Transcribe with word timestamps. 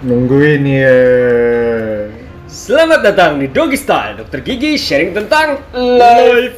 Nungguin 0.00 0.64
ya. 0.64 0.96
Selamat 2.48 3.04
datang 3.04 3.36
di 3.36 3.52
Doggy 3.52 3.76
Style, 3.76 4.16
Dokter 4.16 4.40
Gigi 4.40 4.80
sharing 4.80 5.12
tentang 5.12 5.60
life. 5.76 6.56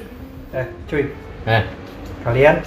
Eh, 0.54 0.66
cuy, 0.86 1.11
Eh, 1.43 1.62
kalian 2.22 2.62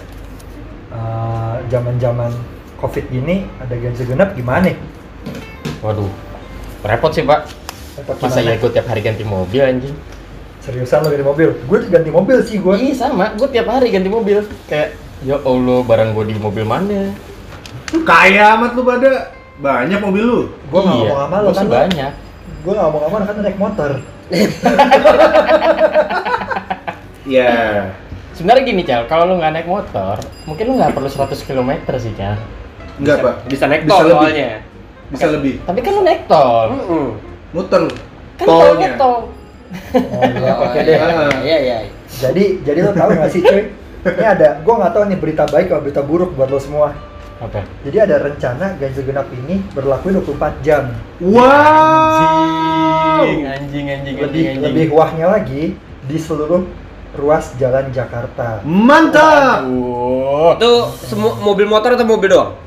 eh, 0.91 1.55
zaman-zaman 1.71 2.27
covid 2.75 3.07
gini 3.07 3.47
ada 3.63 3.71
ganjil 3.71 4.03
genap 4.03 4.35
gimana? 4.35 4.67
nih? 4.67 4.75
waduh. 5.79 6.11
Repot 6.83 7.13
sih, 7.15 7.23
Pak. 7.23 7.47
Repot 7.95 8.15
Masa 8.19 8.43
ya 8.43 8.59
ikut 8.59 8.75
tiap 8.75 8.91
hari 8.91 8.99
ganti 8.99 9.23
mobil 9.23 9.63
anjing? 9.63 9.95
Seriusan 10.59 11.05
lo 11.05 11.13
ganti 11.13 11.23
mobil? 11.23 11.49
Gue 11.71 11.87
ganti 11.87 12.11
mobil 12.11 12.37
sih 12.43 12.59
gue. 12.59 12.75
Iya 12.75 13.07
sama, 13.07 13.31
gue 13.31 13.47
tiap 13.47 13.71
hari 13.71 13.95
ganti 13.95 14.11
mobil. 14.11 14.43
Kayak 14.67 14.97
ya 15.23 15.39
Allah, 15.39 15.79
barang 15.87 16.11
gue 16.11 16.35
di 16.35 16.35
mobil 16.35 16.67
mana? 16.67 17.15
Kaya 18.03 18.59
amat 18.59 18.75
lu 18.75 18.83
pada. 18.83 19.31
Banyak 19.55 19.99
mobil 19.99 20.23
lu. 20.23 20.39
Gue 20.67 20.79
nggak 20.81 20.95
ngomong 20.97 21.19
sama 21.21 21.37
gua 21.39 21.53
kan 21.53 21.67
banyak. 21.67 22.11
Gue 22.61 22.71
nggak 22.73 22.85
ngomong 22.85 23.01
sama 23.07 23.25
kan 23.25 23.35
naik 23.39 23.57
motor. 23.57 23.91
Ya. 27.25 27.89
Sebenarnya 28.37 28.63
gini, 28.67 28.83
Cal, 28.85 29.09
kalau 29.09 29.25
lu 29.25 29.41
nggak 29.41 29.53
naik 29.55 29.65
motor, 29.65 30.21
mungkin 30.45 30.63
lu 30.69 30.73
nggak 30.77 30.93
perlu 30.93 31.09
100 31.09 31.41
km 31.41 31.71
sih, 31.97 32.13
Cal. 32.13 32.37
Enggak, 33.01 33.17
Pak. 33.23 33.35
Bisa 33.49 33.65
naik 33.65 33.87
Bisa 33.87 33.91
tol 33.91 34.03
lebih. 34.05 34.13
soalnya. 34.21 34.51
Bisa 35.09 35.27
lebih. 35.31 35.53
Tapi 35.63 35.79
kan 35.81 35.91
lu 35.91 36.01
naik 36.03 36.21
tol. 36.29 36.67
Mm-mm. 36.69 37.05
Muter. 37.49 37.83
Kan 38.37 38.45
tolnya 38.45 38.69
Tolnya. 38.69 38.89
tol. 38.95 39.17
Oh, 39.97 40.21
iya, 40.37 40.53
oke 40.61 40.79
deh. 40.79 40.95
Iya, 41.41 41.57
iya. 41.59 41.77
Jadi, 42.07 42.43
jadi 42.61 42.79
lo 42.85 42.91
tahu 42.93 43.09
nggak 43.11 43.31
sih 43.33 43.41
cuy? 43.41 43.63
Ini 44.05 44.21
ada, 44.23 44.61
gue 44.61 44.73
nggak 44.77 44.93
tahu 44.93 45.03
nih 45.09 45.17
berita 45.17 45.43
baik 45.49 45.67
atau 45.67 45.81
berita 45.81 46.01
buruk 46.05 46.37
buat 46.37 46.45
lo 46.47 46.61
semua. 46.61 46.93
Apa? 47.45 47.61
Jadi 47.85 47.97
ada 48.01 48.15
rencana 48.25 48.73
ganjil 48.81 49.05
genap 49.05 49.29
ini 49.29 49.61
berlaku 49.77 50.09
24 50.09 50.65
jam. 50.65 50.89
Wow. 51.21 51.45
Anjing, 53.21 53.45
anjing, 53.45 53.85
anjing, 53.85 54.15
Lebih 54.17 54.43
anjing, 54.49 54.63
lebih 54.65 54.87
wahnya 54.89 55.29
lagi 55.29 55.77
di 56.09 56.17
seluruh 56.17 56.65
ruas 57.13 57.53
jalan 57.61 57.93
Jakarta. 57.93 58.65
Mantap. 58.65 59.61
Waduh. 59.69 60.57
Itu 60.57 60.71
semua 61.05 61.37
mobil 61.37 61.69
motor 61.69 61.93
atau 61.93 62.07
mobil 62.09 62.33
doang? 62.33 62.57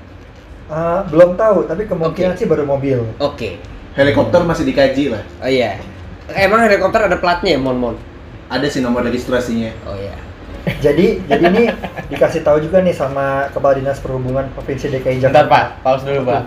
Ah, 0.69 1.03
belum 1.09 1.35
tahu, 1.35 1.65
tapi 1.65 1.89
kemungkinan 1.89 2.37
Oke. 2.37 2.39
sih 2.39 2.47
baru 2.47 2.63
mobil. 2.69 3.03
Oke. 3.19 3.59
Helikopter 3.99 4.47
masih 4.47 4.63
dikaji 4.69 5.11
lah. 5.11 5.25
Oh 5.43 5.51
iya. 5.51 5.81
Emang 6.31 6.63
helikopter 6.63 7.09
ada 7.09 7.17
platnya 7.19 7.57
ya, 7.57 7.61
Mon 7.61 7.75
Mon? 7.81 7.97
Ada 8.47 8.69
sih 8.71 8.85
nomor 8.85 9.03
registrasinya. 9.03 9.75
Oh 9.89 9.97
iya. 9.97 10.28
Jadi, 10.85 11.07
jadi 11.25 11.43
ini 11.45 11.65
dikasih 12.07 12.41
tahu 12.41 12.61
juga 12.61 12.79
nih 12.79 12.93
sama 12.93 13.51
Kepala 13.51 13.75
Dinas 13.75 13.99
Perhubungan 13.99 14.47
Provinsi 14.53 14.89
DKI 14.89 15.19
Bentar 15.19 15.45
Jakarta. 15.45 15.51
Pak, 15.51 15.65
pause 15.81 16.03
dulu 16.05 16.21
Pak. 16.25 16.43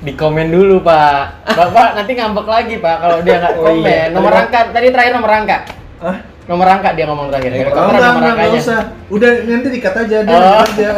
Di 0.00 0.12
komen 0.12 0.48
dulu 0.48 0.76
Pak. 0.80 1.50
Bapak 1.50 1.88
nanti 1.94 2.12
ngambek 2.12 2.46
lagi 2.46 2.74
Pak 2.76 2.96
kalau 2.98 3.18
dia 3.20 3.38
nggak 3.38 3.54
Oh, 3.54 3.62
komen. 3.64 3.82
iya. 3.84 4.02
Nomor 4.08 4.32
angka 4.32 4.60
tadi 4.70 4.86
terakhir 4.88 5.12
nomor 5.12 5.30
angka. 5.32 5.58
Ah, 5.98 6.16
Nomor 6.42 6.66
angka 6.68 6.90
dia 6.92 7.06
ngomong 7.06 7.26
terakhir. 7.28 7.50
Helikopter 7.54 7.78
Oh, 7.78 7.88
enggak, 7.88 8.02
nomor 8.04 8.22
enggak, 8.24 8.34
enggak 8.44 8.60
usah. 8.60 8.80
Udah 9.08 9.30
nanti 9.44 9.68
dikat 9.70 9.94
aja, 9.96 10.16
dia 10.20 10.30
Oh. 10.32 10.42
dikat 10.58 10.70
aja. 10.72 10.90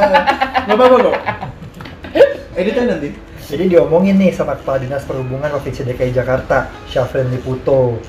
Enggak 0.64 0.76
apa-apa 0.76 0.96
kok. 0.98 1.16
Edit 2.54 2.74
aja 2.74 2.86
nanti. 2.88 3.08
jadi 3.44 3.64
diomongin 3.68 4.16
nih 4.16 4.32
sama 4.32 4.56
Kepala 4.56 4.80
Dinas 4.80 5.04
Perhubungan 5.04 5.52
Provinsi 5.52 5.84
DKI 5.84 6.12
Jakarta, 6.12 6.64
Syafrin 6.86 7.28
Liputo. 7.28 8.00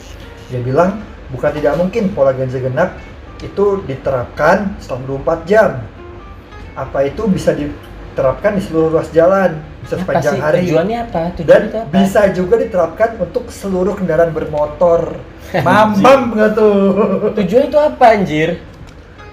Dia 0.47 0.63
bilang 0.63 1.03
bukan 1.27 1.51
tidak 1.51 1.75
mungkin 1.75 2.07
pola 2.09 2.31
ganjil 2.31 2.61
genap 2.61 2.95
itu 3.43 3.83
diterapkan 3.83 4.77
selama 4.79 5.19
24 5.23 5.49
jam. 5.49 5.69
Apa 6.75 7.07
itu 7.07 7.27
bisa 7.27 7.55
diterapkan 7.55 8.59
di 8.59 8.61
seluruh 8.63 8.99
ruas 8.99 9.11
jalan, 9.11 9.59
bisa 9.83 9.95
Apa 9.95 10.01
sepanjang 10.03 10.35
sih? 10.35 10.41
hari. 10.43 10.59
Tujuannya 10.67 10.97
apa? 11.07 11.19
dan 11.19 11.35
Tujuannya 11.39 11.67
itu 11.67 11.77
apa? 11.79 11.91
bisa 11.91 12.21
juga 12.31 12.55
diterapkan 12.59 13.09
untuk 13.19 13.43
seluruh 13.51 13.93
kendaraan 13.95 14.31
bermotor. 14.31 15.19
Mambam 15.67 16.35
nggak 16.35 16.51
tuh? 16.55 16.79
Tujuannya 17.35 17.67
itu 17.71 17.79
apa 17.79 18.05
anjir? 18.11 18.49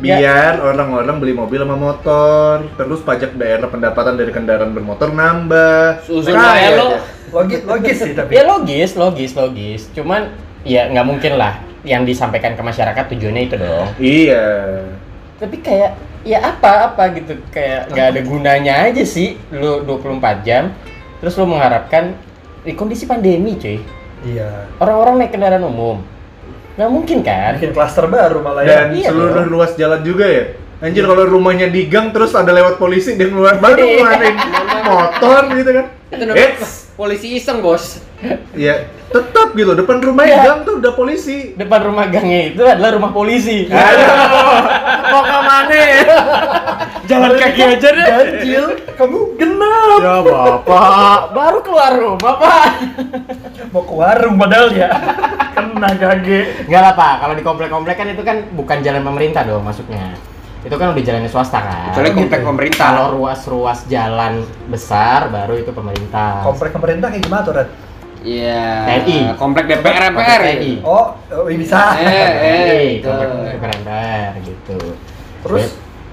Biar 0.03 0.59
orang-orang 0.59 1.23
beli 1.23 1.31
mobil 1.31 1.63
sama 1.63 1.79
motor, 1.79 2.67
terus 2.75 3.07
pajak 3.07 3.39
daerah 3.39 3.71
pendapatan 3.71 4.19
dari 4.19 4.35
kendaraan 4.35 4.75
bermotor 4.75 5.15
nambah. 5.15 6.03
Susun 6.03 6.35
Kaya 6.35 6.59
aja 6.59 6.71
lo. 6.75 6.89
Logis, 7.31 7.61
logis 7.63 7.97
sih 8.03 8.13
tapi. 8.13 8.35
Ya 8.35 8.43
logis, 8.43 8.99
logis, 8.99 9.31
logis. 9.39 9.87
Cuman 9.95 10.35
ya 10.67 10.91
nggak 10.91 11.07
mungkin 11.07 11.39
lah 11.39 11.72
yang 11.83 12.03
disampaikan 12.03 12.55
ke 12.55 12.63
masyarakat 12.63 13.05
tujuannya 13.09 13.43
itu 13.45 13.57
dong. 13.57 13.89
Iya. 13.99 14.45
Tapi 15.37 15.57
kayak 15.59 15.91
ya 16.23 16.39
apa 16.41 16.71
apa 16.89 17.11
gitu 17.13 17.35
kayak 17.51 17.91
nggak 17.91 18.07
ada 18.09 18.21
gunanya 18.23 18.75
aja 18.87 19.03
sih 19.03 19.35
lu 19.51 19.83
24 19.83 20.23
jam 20.47 20.71
terus 21.19 21.35
lu 21.35 21.51
mengharapkan 21.51 22.15
di 22.63 22.79
kondisi 22.79 23.11
pandemi 23.11 23.59
cuy 23.59 23.83
Iya. 24.23 24.71
orang-orang 24.79 25.19
naik 25.19 25.35
kendaraan 25.35 25.67
umum 25.67 25.99
nggak 26.79 26.87
mungkin 26.89 27.27
kan 27.27 27.59
Bikin 27.59 27.75
klaster 27.75 28.07
baru 28.07 28.39
malah 28.39 28.63
ya. 28.63 28.87
Dan 28.87 28.95
Iya 28.95 29.11
seluruh 29.11 29.35
dong. 29.43 29.51
ruas 29.51 29.75
jalan 29.75 30.01
juga 30.01 30.25
ya. 30.25 30.45
Anjir 30.79 31.03
kalau 31.05 31.27
rumahnya 31.27 31.67
di 31.69 31.87
gang 31.87 32.11
terus 32.11 32.35
ada 32.35 32.51
lewat 32.51 32.79
polisi 32.79 33.19
dia 33.19 33.27
keluar 33.27 33.59
baru 33.59 33.83
Iya. 33.83 33.99
ngeluarin 33.99 34.37
motor 34.87 35.43
gitu 35.53 35.71
kan. 35.75 35.87
Eits. 36.33 36.82
Polisi 36.93 37.35
iseng, 37.35 37.61
Bos. 37.61 37.99
Ya, 38.55 38.87
tetap 39.11 39.51
gitu 39.53 39.75
depan 39.75 39.99
rumah 39.99 40.23
Iya. 40.23 40.47
gang 40.47 40.61
tuh 40.63 40.79
udah 40.79 40.93
polisi. 40.95 41.59
depan 41.59 41.83
rumah 41.83 42.07
gangnya 42.07 42.55
itu 42.55 42.63
adalah 42.63 42.95
rumah 42.95 43.11
polisi 43.11 43.67
Aduh. 43.73 44.63
mau 45.11 45.23
ke 45.23 45.39
mana 45.43 45.83
jalan 47.03 47.33
kaki 47.35 47.61
aja 47.67 47.89
deh 47.91 48.07
Ganjil, 48.07 48.65
kamu 48.95 49.19
genap. 49.35 49.99
Ya 49.99 50.15
bapak. 50.23 51.19
baru 51.37 51.59
keluar 51.61 51.93
rumah 51.93 52.35
pak 52.39 52.65
Mau 53.75 53.83
ke 53.83 53.93
warung 53.93 54.37
padahal 54.39 54.69
ya. 54.71 54.89
Kena 55.59 55.91
gage. 55.93 56.41
nggak 56.71 56.81
lah 56.81 56.93
pak 56.95 57.15
kalau 57.21 57.35
di 57.35 57.43
komplek-komplek 57.43 57.97
kan 57.99 58.07
itu 58.07 58.23
kan 58.23 58.37
bukan 58.55 58.79
jalan 58.81 59.03
pemerintah 59.03 59.43
dong 59.43 59.67
masuknya 59.67 60.15
itu 60.63 60.75
kan 60.75 60.95
udah 60.95 61.03
jalannya 61.03 61.27
swasta 61.27 61.59
kan 61.59 61.91
Kecuali 61.91 62.11
komplek 62.13 62.41
pemerintah. 62.41 62.87
kalau 62.89 63.07
ruas-ruas 63.17 63.83
jalan 63.87 64.43
besar 64.67 65.27
baru 65.27 65.59
itu 65.59 65.71
pemerintah 65.71 66.43
Komplek 66.43 66.71
pemerintah 66.71 67.11
kayak 67.11 67.23
gimana 67.23 67.43
tuh, 67.43 67.55
Red? 67.55 67.69
Iya. 68.23 68.87
TNI. 68.87 69.19
Komplek 69.35 69.65
DPR 69.67 70.15
MPR. 70.15 70.41
TNI. 70.47 70.73
Oh, 70.87 71.11
oh 71.11 71.51
iya 71.51 71.59
bisa. 71.59 71.79
Eh, 71.99 72.07
eh, 72.07 72.31
Eh, 72.71 72.85
itu. 72.97 73.11
komplek 73.11 73.59
pemerintah 73.59 74.39
gitu 74.47 74.79
Terus 75.43 75.65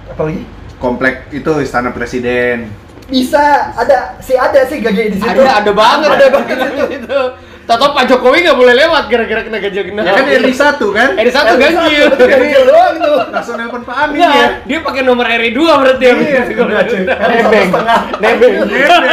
apa 0.10 0.22
lagi? 0.26 0.42
Komplek 0.82 1.16
itu 1.30 1.52
istana 1.62 1.94
presiden. 1.94 2.74
Bisa, 3.06 3.74
ada 3.76 4.18
sih 4.18 4.34
ada 4.34 4.66
sih 4.66 4.82
gage 4.82 5.14
di 5.14 5.18
situ. 5.18 5.30
Ada 5.38 5.62
ada 5.62 5.72
banget. 5.72 6.10
Ada 6.10 6.28
banget 6.32 6.50
di 6.50 6.66
situ. 6.66 6.86
itu. 7.06 7.22
Tato 7.70 7.94
Pak 7.94 8.10
Jokowi 8.10 8.42
nggak 8.42 8.58
boleh 8.58 8.74
lewat 8.74 9.04
gara-gara 9.14 9.46
kena 9.46 9.62
ganjil 9.62 9.86
genap. 9.86 10.02
Ya 10.10 10.14
kan 10.18 10.26
RI 10.26 10.54
satu 10.58 10.90
kan? 10.90 11.14
RI 11.14 11.30
satu 11.30 11.54
ganjil. 11.54 12.10
satu, 12.10 12.26
ganjil 12.26 12.62
doang 12.66 12.94
tuh. 12.98 13.18
Langsung 13.30 13.56
nelpon 13.62 13.86
Pak 13.86 14.10
Amin 14.10 14.18
Enggak, 14.18 14.34
ya. 14.34 14.48
dia 14.66 14.80
pakai 14.82 15.02
nomor 15.06 15.30
RI 15.30 15.54
2 15.54 15.70
berarti 15.78 16.04
ya. 16.04 16.14
Iya, 16.18 16.42
nebeng 16.50 17.70
setengah. 17.70 18.02
nebeng 18.18 18.54
Nebeng. 18.66 19.06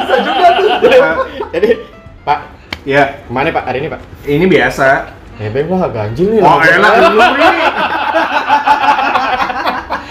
Bisa 0.00 0.16
juga 0.24 0.48
tuh. 0.56 0.68
jadi 1.52 1.68
pak 2.24 2.38
Ya, 2.88 3.20
ke 3.20 3.28
mana 3.28 3.52
pak 3.52 3.64
hari 3.68 3.84
ini 3.84 3.88
pak 3.92 4.00
ini 4.24 4.44
biasa. 4.48 4.88
nebeng 5.36 5.68
lah 5.68 5.92
ganjil 5.92 6.32
nih 6.32 6.40
Oh, 6.40 6.56
enak 6.64 6.92
dulu 6.96 7.26
nih. 7.36 7.56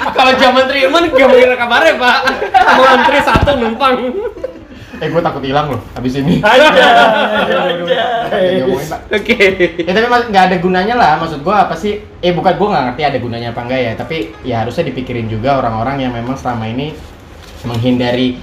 Kalau 0.10 0.34
zaman 0.36 0.64
Triuman 0.68 1.04
gak 1.10 1.30
boleh 1.32 1.56
kabarnya, 1.56 1.96
Pak. 1.96 2.18
Mau 2.76 2.86
antri 2.92 3.20
satu 3.24 3.56
numpang. 3.56 3.94
Eh 5.00 5.08
gue 5.08 5.22
takut 5.24 5.44
hilang 5.44 5.72
loh 5.72 5.82
abis 5.96 6.20
ini. 6.20 6.44
Oke. 9.10 9.38
ya 9.82 9.92
tapi 9.96 10.08
mas- 10.08 10.28
nggak 10.30 10.44
ada 10.52 10.58
gunanya 10.60 10.96
lah. 10.96 11.12
Maksud 11.18 11.42
gua 11.42 11.66
apa 11.66 11.76
sih? 11.76 12.04
Eh 12.22 12.32
bukan 12.36 12.54
gua 12.60 12.68
nggak 12.76 12.84
ngerti 12.92 13.02
ada 13.08 13.18
gunanya 13.18 13.48
apa 13.56 13.62
enggak 13.66 13.82
ya. 13.82 13.92
Tapi 13.98 14.18
ya 14.46 14.56
harusnya 14.64 14.86
dipikirin 14.92 15.28
juga 15.32 15.58
orang-orang 15.58 16.04
yang 16.06 16.12
memang 16.14 16.36
selama 16.38 16.68
ini 16.70 16.94
menghindari 17.66 18.40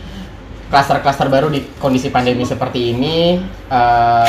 klaster-klaster 0.67 1.31
baru 1.31 1.49
di 1.49 1.63
kondisi 1.79 2.11
pandemi 2.11 2.43
seperti 2.43 2.93
ini. 2.97 3.39
Eh, 3.71 4.29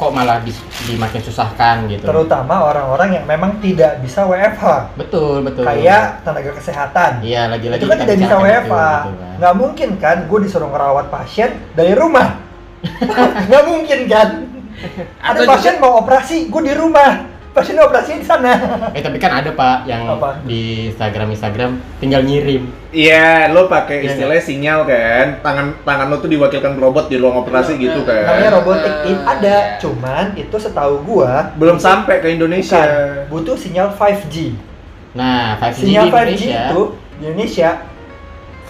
kok 0.00 0.16
malah 0.16 0.40
di, 0.40 0.48
dimakin 0.88 1.20
susahkan 1.20 1.84
gitu 1.84 2.08
Terutama 2.08 2.64
orang-orang 2.64 3.20
yang 3.20 3.24
memang 3.28 3.60
tidak 3.60 4.00
bisa 4.00 4.24
WFH. 4.24 4.96
betul 4.96 5.44
betul 5.44 5.68
Kayak 5.68 6.24
tenaga 6.24 6.56
kesehatan. 6.56 7.20
iya 7.20 7.52
lagi-lagi 7.52 7.84
itu 7.84 7.86
kan 7.86 7.98
tidak 8.00 8.16
bisa 8.16 8.34
itu, 8.34 8.44
WFH. 8.48 8.72
kan. 8.72 9.36
Nggak 9.36 9.54
mungkin 9.60 9.88
kan 10.00 10.16
gue 10.24 10.38
disuruh 10.40 10.72
ngerawat 10.72 11.12
pasien 11.12 11.52
dari 11.76 11.92
rumah. 11.92 12.40
Nggak 13.52 13.64
mungkin 13.68 13.98
kan. 14.08 14.28
Ada 15.20 15.36
Atau 15.36 15.42
pasien 15.44 15.76
mau 15.76 16.00
operasi, 16.00 16.48
gue 16.48 16.62
di 16.64 16.72
rumah. 16.72 17.29
Pasien 17.50 17.74
operasi 17.76 18.12
di 18.14 18.22
sana. 18.22 18.54
eh 18.96 19.02
tapi 19.02 19.18
kan 19.18 19.34
ada 19.34 19.50
pak 19.50 19.82
yang 19.84 20.06
Apa? 20.06 20.38
di 20.42 20.86
Instagram 20.86 21.30
Instagram 21.30 21.70
tinggal 21.98 22.22
ngirim 22.22 22.70
Iya, 22.90 23.50
lo 23.50 23.66
pakai 23.66 24.02
Iya 24.02 24.06
istilahnya 24.08 24.42
sinyal 24.42 24.80
kan. 24.82 25.26
Tangan 25.40 25.66
tangan 25.82 26.06
lo 26.06 26.18
tuh 26.18 26.26
diwakilkan 26.26 26.74
robot 26.74 27.06
di 27.06 27.16
ruang 27.16 27.38
operasi 27.40 27.74
gitu 27.74 28.02
kan. 28.02 28.22
Namanya 28.24 28.50
robotik 28.52 28.94
in 29.04 29.18
ada, 29.20 29.56
Iya. 29.74 29.78
cuman 29.78 30.34
itu 30.34 30.56
setahu 30.56 31.02
gua 31.02 31.50
Belum 31.54 31.74
sampai 31.76 32.18
ke 32.18 32.30
Indonesia. 32.30 32.78
bukan 32.78 32.90
butuh 33.28 33.56
sinyal 33.56 33.88
5G. 33.90 34.54
nah 35.10 35.58
5G 35.58 35.78
Sinyal 35.80 36.06
di 36.06 36.10
5G 36.10 36.22
Indonesia 36.22 36.62
itu 36.64 36.82
di 37.10 37.24
Indonesia 37.24 37.70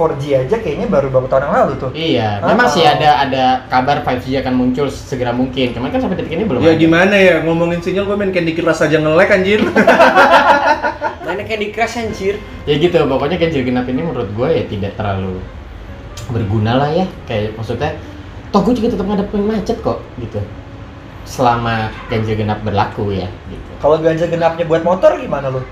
4G 0.00 0.24
aja 0.38 0.56
kayaknya 0.56 0.88
baru 0.88 1.12
beberapa 1.12 1.28
tahun 1.28 1.42
yang 1.44 1.54
lalu 1.54 1.72
tuh. 1.76 1.90
Iya, 1.92 2.40
Ah. 2.40 2.48
memang 2.48 2.66
sih 2.66 2.80
ada 2.80 3.10
ada 3.20 3.44
kabar 3.68 4.00
5G 4.00 4.40
akan 4.40 4.54
muncul 4.56 4.88
segera 4.88 5.30
mungkin. 5.30 5.70
Cuman 5.70 5.92
kan 5.92 6.00
sampai 6.00 6.16
detik 6.16 6.32
ini 6.32 6.48
belum 6.48 6.64
Ya 6.64 6.72
ada. 6.72 6.80
gimana 6.80 7.14
ya 7.14 7.44
ngomongin 7.44 7.78
sinyal 7.78 8.08
gue 8.08 8.16
main 8.16 8.32
Candy 8.32 8.56
Crush 8.56 8.80
aja 8.80 8.96
nge-lag 8.96 9.28
anjir. 9.28 9.60
Mana 11.20 11.44
kayak 11.44 11.60
di 11.60 11.68
crash 11.70 11.94
anjir. 11.94 12.40
Ya 12.64 12.74
gitu, 12.74 12.96
pokoknya 12.98 13.36
ganjil 13.36 13.62
genap 13.62 13.86
ini 13.86 14.02
menurut 14.02 14.26
gue 14.28 14.48
ya 14.50 14.64
tidak 14.64 14.96
terlalu 14.96 15.38
berguna 16.28 16.74
lah 16.74 16.90
ya. 16.90 17.06
Kayak 17.24 17.54
maksudnya, 17.54 17.94
toh 18.48 18.60
gue 18.62 18.74
juga 18.74 18.88
tetap 18.90 19.06
ngadepin 19.06 19.44
macet 19.44 19.78
kok 19.78 20.02
gitu. 20.16 20.40
Selama 21.22 21.94
ganjil 22.08 22.34
genap 22.34 22.64
berlaku 22.64 23.14
ya 23.14 23.30
gitu. 23.46 23.70
Kalau 23.78 24.00
ganjil 24.00 24.26
genapnya 24.26 24.64
buat 24.64 24.82
motor 24.82 25.14
gimana 25.16 25.50
lu? 25.50 25.62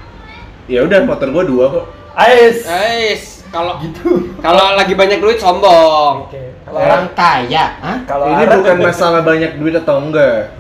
ya 0.69 0.85
udah 0.85 1.01
motor 1.03 1.33
gue 1.33 1.45
dua 1.49 1.65
kok. 1.73 1.87
Ais. 2.15 2.61
Guys, 2.63 3.38
kalau 3.49 3.79
Gitu. 3.79 4.35
kalau 4.39 4.75
lagi 4.75 4.93
banyak 4.93 5.19
duit 5.19 5.37
sombong. 5.37 6.27
Oke. 6.27 6.53
Kalau 6.63 6.79
Orang 6.79 7.09
kaya, 7.13 7.65
kalau 8.05 8.25
Ini 8.29 8.45
bukan 8.47 8.77
masalah 8.79 9.21
banyak 9.23 9.57
duit 9.57 9.75
atau 9.75 9.99
enggak. 9.99 10.53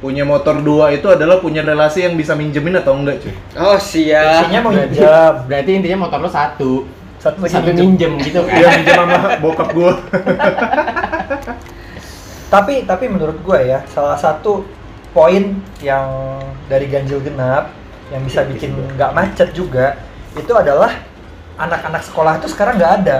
Punya 0.00 0.20
motor 0.20 0.60
dua 0.60 0.88
itu 0.90 1.04
adalah 1.06 1.36
punya 1.38 1.60
relasi 1.60 2.02
yang 2.02 2.14
bisa 2.14 2.32
minjemin 2.32 2.76
atau 2.76 2.92
enggak 2.92 3.20
cuy. 3.20 3.32
Oh, 3.54 3.76
siap. 3.76 4.44
Intinya 4.44 4.60
mau 4.62 4.72
minjam. 4.78 5.32
Berarti 5.44 5.70
intinya 5.74 5.98
motor 6.02 6.18
lo 6.18 6.28
satu, 6.28 6.84
Satu 7.16 7.40
lagi 7.40 7.52
satu 7.52 7.68
minjem. 7.70 8.12
minjem 8.12 8.12
gitu 8.22 8.40
kan? 8.42 8.52
Dia 8.52 8.68
minjem 8.74 8.94
sama 8.94 9.18
bokap 9.38 9.68
gue. 9.70 9.92
Tapi 12.48 12.86
tapi 12.86 13.04
menurut 13.08 13.36
gue 13.36 13.58
ya 13.66 13.82
salah 13.84 14.14
satu 14.14 14.62
poin 15.10 15.42
yang 15.80 16.06
dari 16.64 16.86
ganjil 16.86 17.18
genap 17.18 17.74
yang 18.08 18.22
bisa 18.22 18.46
bikin 18.46 18.70
nggak 18.94 19.10
macet 19.10 19.50
juga 19.50 19.98
itu 20.32 20.52
adalah 20.52 20.94
anak-anak 21.56 22.02
sekolah 22.02 22.38
itu 22.42 22.48
sekarang 22.50 22.76
nggak 22.78 22.94
ada. 23.04 23.18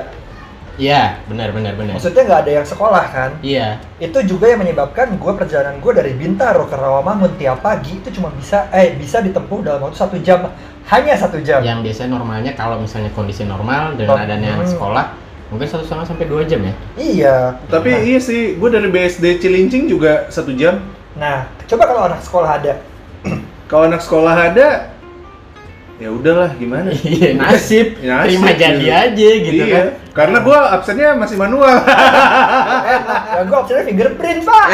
Iya, 0.74 1.22
benar 1.30 1.54
benar 1.54 1.78
benar. 1.78 1.94
Maksudnya 1.94 2.26
nggak 2.26 2.40
ada 2.46 2.52
yang 2.58 2.66
sekolah 2.66 3.04
kan? 3.14 3.30
Iya. 3.46 3.78
Itu 4.02 4.18
juga 4.26 4.50
yang 4.50 4.58
menyebabkan 4.66 5.14
gue 5.14 5.32
perjalanan 5.38 5.78
gue 5.78 5.92
dari 5.94 6.18
Bintaro 6.18 6.66
ke 6.66 6.74
Rawamangun 6.74 7.38
tiap 7.38 7.62
pagi 7.62 8.02
itu 8.02 8.10
cuma 8.18 8.34
bisa 8.34 8.66
eh 8.74 8.90
bisa 8.98 9.22
ditempuh 9.22 9.62
dalam 9.62 9.86
waktu 9.86 9.94
satu 9.94 10.18
jam 10.18 10.50
hanya 10.90 11.14
satu 11.14 11.38
jam. 11.46 11.62
Yang 11.62 11.86
biasanya 11.94 12.18
normalnya 12.18 12.52
kalau 12.58 12.82
misalnya 12.82 13.14
kondisi 13.14 13.46
normal 13.46 13.94
dengan 13.94 14.18
Oh, 14.18 14.24
adanya 14.26 14.58
hmm. 14.58 14.66
sekolah 14.74 15.06
mungkin 15.54 15.70
satu 15.70 15.86
setengah 15.86 16.06
sampai 16.10 16.26
dua 16.26 16.42
jam 16.42 16.58
ya. 16.66 16.74
Iya. 16.98 17.36
Tapi 17.70 17.90
Nah, 17.94 18.02
iya 18.02 18.18
sih, 18.18 18.58
gue 18.58 18.68
dari 18.74 18.90
BSD 18.90 19.38
Cilincing 19.38 19.86
juga 19.86 20.26
satu 20.26 20.50
jam. 20.58 20.82
nah 21.14 21.46
coba 21.70 21.86
kalau 21.86 22.02
anak 22.10 22.18
sekolah 22.26 22.50
ada. 22.58 22.74
Kalau 23.70 23.86
anak 23.86 24.02
sekolah 24.02 24.34
ada, 24.50 24.90
ya 25.98 26.08
udahlah 26.10 26.50
gimana. 26.58 26.90
Iya, 27.04 27.38
nasib. 27.38 28.00
Nasib, 28.02 28.40
Terima 28.40 28.50
jadi 28.54 28.84
iya. 28.84 29.06
aja 29.10 29.28
gitu 29.38 29.64
iya. 29.64 29.74
kan. 29.74 29.86
Karena 30.14 30.38
gue 30.42 30.58
absennya 30.58 31.08
masih 31.18 31.36
manual. 31.38 31.74
ya 33.34 33.40
gue 33.46 33.56
opsinya 33.56 33.82
fingerprint 33.86 34.40
pak. 34.46 34.68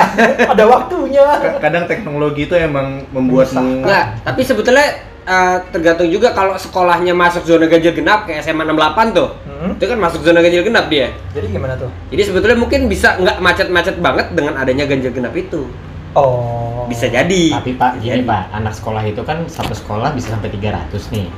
ada 0.53 0.65
waktunya. 0.69 1.27
Kadang 1.61 1.85
teknologi 1.89 2.49
itu 2.49 2.55
emang 2.57 3.05
membuatmu 3.13 3.85
Enggak, 3.85 4.21
tapi 4.25 4.41
sebetulnya 4.45 4.87
eh, 5.25 5.57
tergantung 5.73 6.09
juga 6.09 6.33
kalau 6.37 6.57
sekolahnya 6.57 7.13
masuk 7.17 7.45
zona 7.45 7.69
ganjil 7.69 7.93
genap 7.97 8.29
kayak 8.29 8.45
SMA 8.45 8.65
68 8.69 9.17
tuh. 9.17 9.29
Hmm, 9.49 9.77
Itu 9.77 9.85
kan 9.89 9.99
masuk 10.01 10.21
zona 10.25 10.41
ganjil 10.45 10.65
genap 10.65 10.87
dia. 10.89 11.13
Jadi 11.37 11.47
gimana 11.53 11.77
tuh? 11.77 11.91
Jadi 12.13 12.23
sebetulnya 12.25 12.59
mungkin 12.61 12.89
bisa 12.89 13.17
nggak 13.21 13.41
macet-macet 13.41 13.97
banget 14.01 14.27
dengan 14.33 14.61
adanya 14.61 14.85
ganjil 14.89 15.13
genap 15.13 15.33
itu. 15.37 15.69
Oh. 16.15 16.87
Bisa 16.91 17.07
jadi. 17.07 17.43
Tapi 17.55 17.79
Pak, 17.79 18.03
gini 18.03 18.23
jadi. 18.23 18.27
Pak, 18.27 18.43
anak 18.51 18.75
sekolah 18.75 19.03
itu 19.07 19.23
kan 19.23 19.47
satu 19.47 19.75
sekolah 19.75 20.11
bisa 20.15 20.35
sampai 20.35 20.51
300 20.51 21.15
nih. 21.15 21.29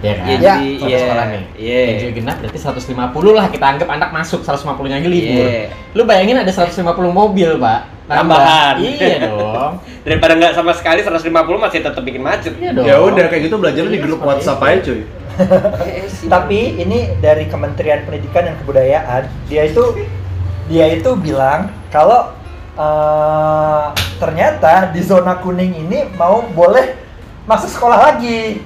Ya 0.00 0.12
kan? 0.16 0.24
Iya, 0.24 0.32
Ya, 0.32 0.40
jadi 0.40 0.68
Satu 0.80 0.88
iya. 0.88 0.98
sekolah 1.04 1.24
nih. 1.28 1.44
Iya. 1.58 1.80
Ganjil 1.84 2.10
genap 2.16 2.36
berarti 2.40 2.58
150 2.58 3.36
lah 3.36 3.46
kita 3.52 3.66
anggap 3.68 3.88
anak 3.90 4.10
masuk 4.14 4.40
150-nya 4.46 4.96
aja 5.02 5.08
libur. 5.10 5.44
Iya. 5.44 5.62
Lu 5.92 6.02
bayangin 6.08 6.36
ada 6.40 6.52
150 6.52 6.80
mobil, 7.12 7.50
Pak. 7.60 7.80
Tambahan. 8.10 8.74
Iya 8.82 9.16
dong. 9.30 9.72
Daripada 10.06 10.32
nggak 10.34 10.52
sama 10.58 10.72
sekali 10.74 11.00
150 11.04 11.30
masih 11.60 11.78
tetap 11.84 12.02
bikin 12.02 12.22
macet. 12.24 12.54
Iya 12.58 12.70
dong. 12.74 12.84
Ya 12.88 12.96
udah 12.98 13.24
kayak 13.30 13.42
gitu 13.46 13.56
belajarnya 13.60 13.92
di 13.92 13.98
Iya, 14.00 14.06
grup 14.08 14.18
seperti 14.18 14.30
WhatsApp 14.30 14.62
aja 14.66 14.78
cuy. 14.82 15.00
Tapi 16.34 16.60
ini 16.82 16.98
dari 17.22 17.44
Kementerian 17.46 18.02
Pendidikan 18.04 18.42
dan 18.50 18.54
Kebudayaan, 18.60 19.22
dia 19.46 19.62
itu 19.68 19.84
dia 20.66 20.86
itu 20.90 21.10
bilang 21.18 21.70
kalau 21.94 22.34
eh, 22.80 23.84
ternyata 24.16 24.88
di 24.92 25.00
zona 25.04 25.36
kuning 25.40 25.84
ini 25.86 26.08
mau 26.16 26.40
boleh 26.56 26.96
masuk 27.44 27.68
sekolah 27.68 27.98
lagi. 28.12 28.64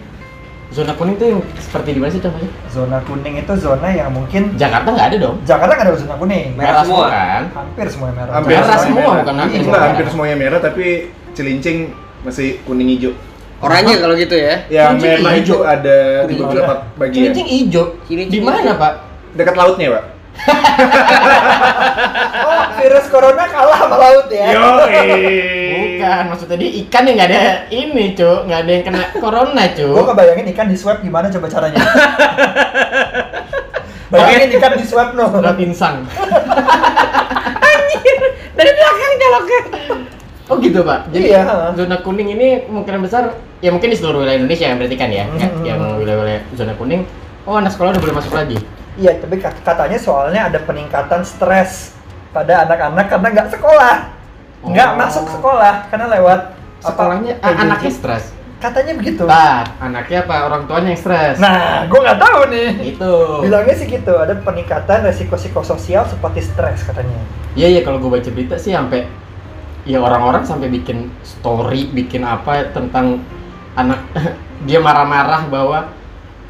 Zona 0.74 0.90
kuning 0.98 1.14
tuh 1.14 1.26
yang 1.30 1.40
seperti 1.62 1.94
di 1.94 2.00
mana 2.02 2.10
sih 2.10 2.18
contohnya? 2.18 2.50
Zona 2.66 2.98
kuning 3.06 3.38
itu 3.38 3.54
zona 3.54 3.94
yang 3.94 4.10
mungkin 4.10 4.58
Jakarta 4.58 4.90
nggak 4.90 5.08
ada 5.14 5.16
dong. 5.22 5.36
Jakarta 5.46 5.72
nggak 5.78 5.86
ada 5.86 6.00
zona 6.02 6.16
kuning. 6.18 6.58
Merah 6.58 6.82
semua. 6.82 7.06
kan? 7.10 7.42
Hampir 7.54 7.86
semuanya 7.86 8.14
merah. 8.18 8.32
Hampir 8.34 8.50
Merah 8.50 8.64
semuanya 8.66 8.82
semua, 8.82 9.12
bukan 9.22 9.34
hampir 9.38 9.60
semua. 9.62 9.78
hampir 9.78 10.06
semuanya 10.10 10.36
merah 10.38 10.58
tapi 10.58 10.86
Cilincing 11.34 11.78
masih 12.26 12.58
kuning 12.66 12.90
hijau. 12.94 13.12
Oranye 13.62 13.94
kalau 14.02 14.14
gitu 14.18 14.34
ya. 14.34 14.66
Ya 14.66 14.90
merah 14.94 15.34
itu 15.38 15.54
hijau. 15.54 15.62
ada 15.62 16.26
di 16.26 16.34
beberapa 16.34 16.74
bagian. 16.98 17.30
Cilincing 17.30 17.46
hijau. 17.46 17.84
Cilincing 18.10 18.34
Di 18.34 18.40
mana. 18.42 18.74
Pak? 18.74 18.92
Dekat 19.34 19.54
lautnya, 19.54 19.98
Pak. 19.98 20.04
Oh, 22.44 22.62
virus 22.76 23.06
corona 23.08 23.44
kalah 23.46 23.78
sama 23.80 23.96
laut 23.96 24.26
ya. 24.28 24.46
Bukan, 25.74 26.22
maksudnya 26.28 26.56
dia 26.58 26.70
ikan 26.84 27.02
yang 27.06 27.16
nggak 27.16 27.30
ada 27.30 27.40
ini, 27.70 28.04
Cuk. 28.12 28.44
Nggak 28.44 28.60
ada 28.60 28.70
yang 28.70 28.84
kena 28.84 29.02
corona, 29.16 29.62
Gue 29.70 29.86
Cuk. 29.94 30.04
kebayangin 30.10 30.46
ikan 30.52 30.66
di 30.68 30.76
swab 30.76 31.00
gimana 31.00 31.30
coba 31.30 31.46
caranya. 31.48 31.80
Bayangin 34.10 34.50
ikan 34.58 34.72
di 34.76 34.84
swab 34.84 35.14
no. 35.14 35.30
Lewat 35.32 35.58
insang. 35.58 36.04
Dari 38.54 38.70
belakang 38.70 39.14
coloknya. 39.18 39.60
Oh 40.44 40.56
gitu, 40.60 40.84
Pak. 40.84 41.08
Jadi 41.10 41.32
Iya. 41.32 41.72
zona 41.74 41.96
kuning 41.98 42.28
ini 42.30 42.68
kemungkinan 42.68 43.00
besar 43.02 43.32
ya 43.58 43.72
mungkin 43.72 43.88
di 43.90 43.96
seluruh 43.96 44.22
wilayah 44.22 44.38
Indonesia 44.38 44.68
yang 44.68 44.76
berarti 44.78 44.94
kan 44.94 45.10
ya. 45.10 45.24
Hmm. 45.26 45.40
Ya, 45.40 45.74
Yang 45.74 45.80
wilayah-wilayah 45.98 46.40
zona 46.52 46.74
kuning, 46.76 47.02
oh 47.44 47.54
anak 47.54 47.70
sekolah 47.70 47.92
udah 47.92 48.02
boleh 48.02 48.16
masuk 48.16 48.32
lagi. 48.32 48.58
Iya, 48.94 49.18
tapi 49.18 49.36
kat- 49.36 49.58
katanya 49.60 49.98
soalnya 49.98 50.46
ada 50.46 50.58
peningkatan 50.60 51.22
stres 51.22 51.92
pada 52.30 52.62
anak-anak 52.62 53.06
karena 53.08 53.28
nggak 53.30 53.48
sekolah, 53.50 53.96
nggak 54.62 54.88
Oh. 54.88 54.96
masuk 54.96 55.24
sekolah 55.28 55.74
karena 55.88 56.06
lewat 56.12 56.40
apa, 56.80 56.86
Sekolahnya 56.86 57.32
ah, 57.38 57.50
PJJ. 57.50 57.60
anaknya 57.60 57.92
stres. 57.92 58.24
Katanya 58.54 58.92
begitu. 58.94 59.22
Nah, 59.24 59.60
anaknya 59.76 60.24
apa 60.24 60.36
orang 60.42 60.64
tuanya 60.64 60.88
yang 60.88 61.00
stres? 61.00 61.36
Nah, 61.36 61.84
gue 61.84 62.00
nggak 62.00 62.16
tahu 62.18 62.40
nih. 62.48 62.70
itu. 62.86 63.12
Bilangnya 63.42 63.74
sih 63.74 63.86
gitu, 63.86 64.14
ada 64.14 64.32
peningkatan 64.34 65.04
resiko 65.04 65.36
psikososial 65.36 66.06
seperti 66.06 66.40
stres 66.40 66.80
katanya. 66.80 67.18
Iya 67.52 67.68
iya 67.68 67.80
kalau 67.82 67.98
gue 67.98 68.08
baca 68.10 68.24
berita 68.26 68.56
sih 68.56 68.72
sampai 68.72 69.04
ya 69.84 70.00
orang-orang 70.00 70.42
sampai 70.42 70.70
bikin 70.70 71.12
story, 71.20 71.92
bikin 71.92 72.24
apa 72.24 72.72
tentang 72.72 73.20
anak 73.74 74.00
dia 74.66 74.78
marah-marah 74.78 75.44
bahwa 75.44 75.92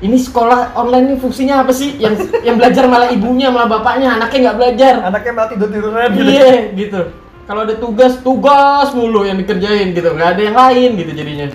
ini 0.02 0.18
sekolah 0.18 0.74
online 0.74 1.14
ini 1.14 1.16
fungsinya 1.22 1.62
apa 1.62 1.70
sih? 1.70 1.94
Yang 2.02 2.34
yang 2.42 2.58
belajar 2.58 2.90
malah 2.90 3.14
ibunya, 3.14 3.52
malah 3.54 3.70
bapaknya, 3.78 4.18
anaknya 4.18 4.50
nggak 4.50 4.58
belajar. 4.58 4.94
Anaknya 5.06 5.32
malah 5.36 5.48
tidur 5.54 5.68
tiduran 5.70 6.08
gitu. 6.18 6.26
Iya 6.26 6.50
gitu. 6.74 7.00
Kalau 7.44 7.60
ada 7.68 7.76
tugas, 7.76 8.12
tugas 8.24 8.88
mulu 8.96 9.28
yang 9.28 9.36
dikerjain 9.36 9.92
gitu, 9.92 10.08
nggak 10.16 10.30
ada 10.34 10.42
yang 10.42 10.56
lain 10.56 10.90
gitu 10.98 11.12
jadinya. 11.12 11.46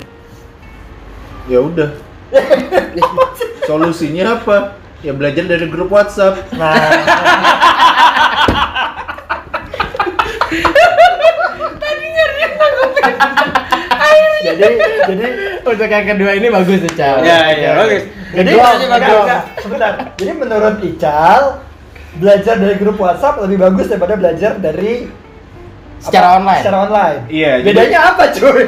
Ya 1.50 1.60
udah. 1.60 1.90
Solusinya 3.68 4.38
apa? 4.38 4.80
Ya 5.02 5.12
belajar 5.12 5.50
dari 5.50 5.66
grup 5.68 5.90
WhatsApp. 5.90 6.46
Nah, 6.54 6.76
jadi 14.40 14.68
jadi 15.06 15.26
Untuk 15.62 15.86
yang 15.86 16.08
kedua 16.08 16.32
ini 16.34 16.48
bagus 16.48 16.80
tuh, 16.82 16.94
Cal. 16.94 17.22
Ya, 17.22 17.40
iya, 17.52 17.70
bagus. 17.76 18.04
jadi 18.32 18.52
bagus. 18.52 18.78
enggak, 18.82 19.00
enggak, 19.22 19.42
sebentar. 19.60 19.92
Jadi 20.16 20.32
menurut 20.34 20.76
Ical 20.82 21.42
belajar 22.16 22.56
dari 22.58 22.76
grup 22.76 22.98
WhatsApp 22.98 23.38
lebih 23.40 23.58
bagus 23.60 23.86
daripada 23.86 24.16
belajar 24.16 24.58
dari 24.58 25.12
Secara 26.00 26.40
online. 26.40 26.62
Secara 26.64 26.78
online. 26.88 27.20
Iya, 27.28 27.52
jadi- 27.60 27.68
Bedanya 27.70 28.00
apa, 28.10 28.24
cuy? 28.32 28.64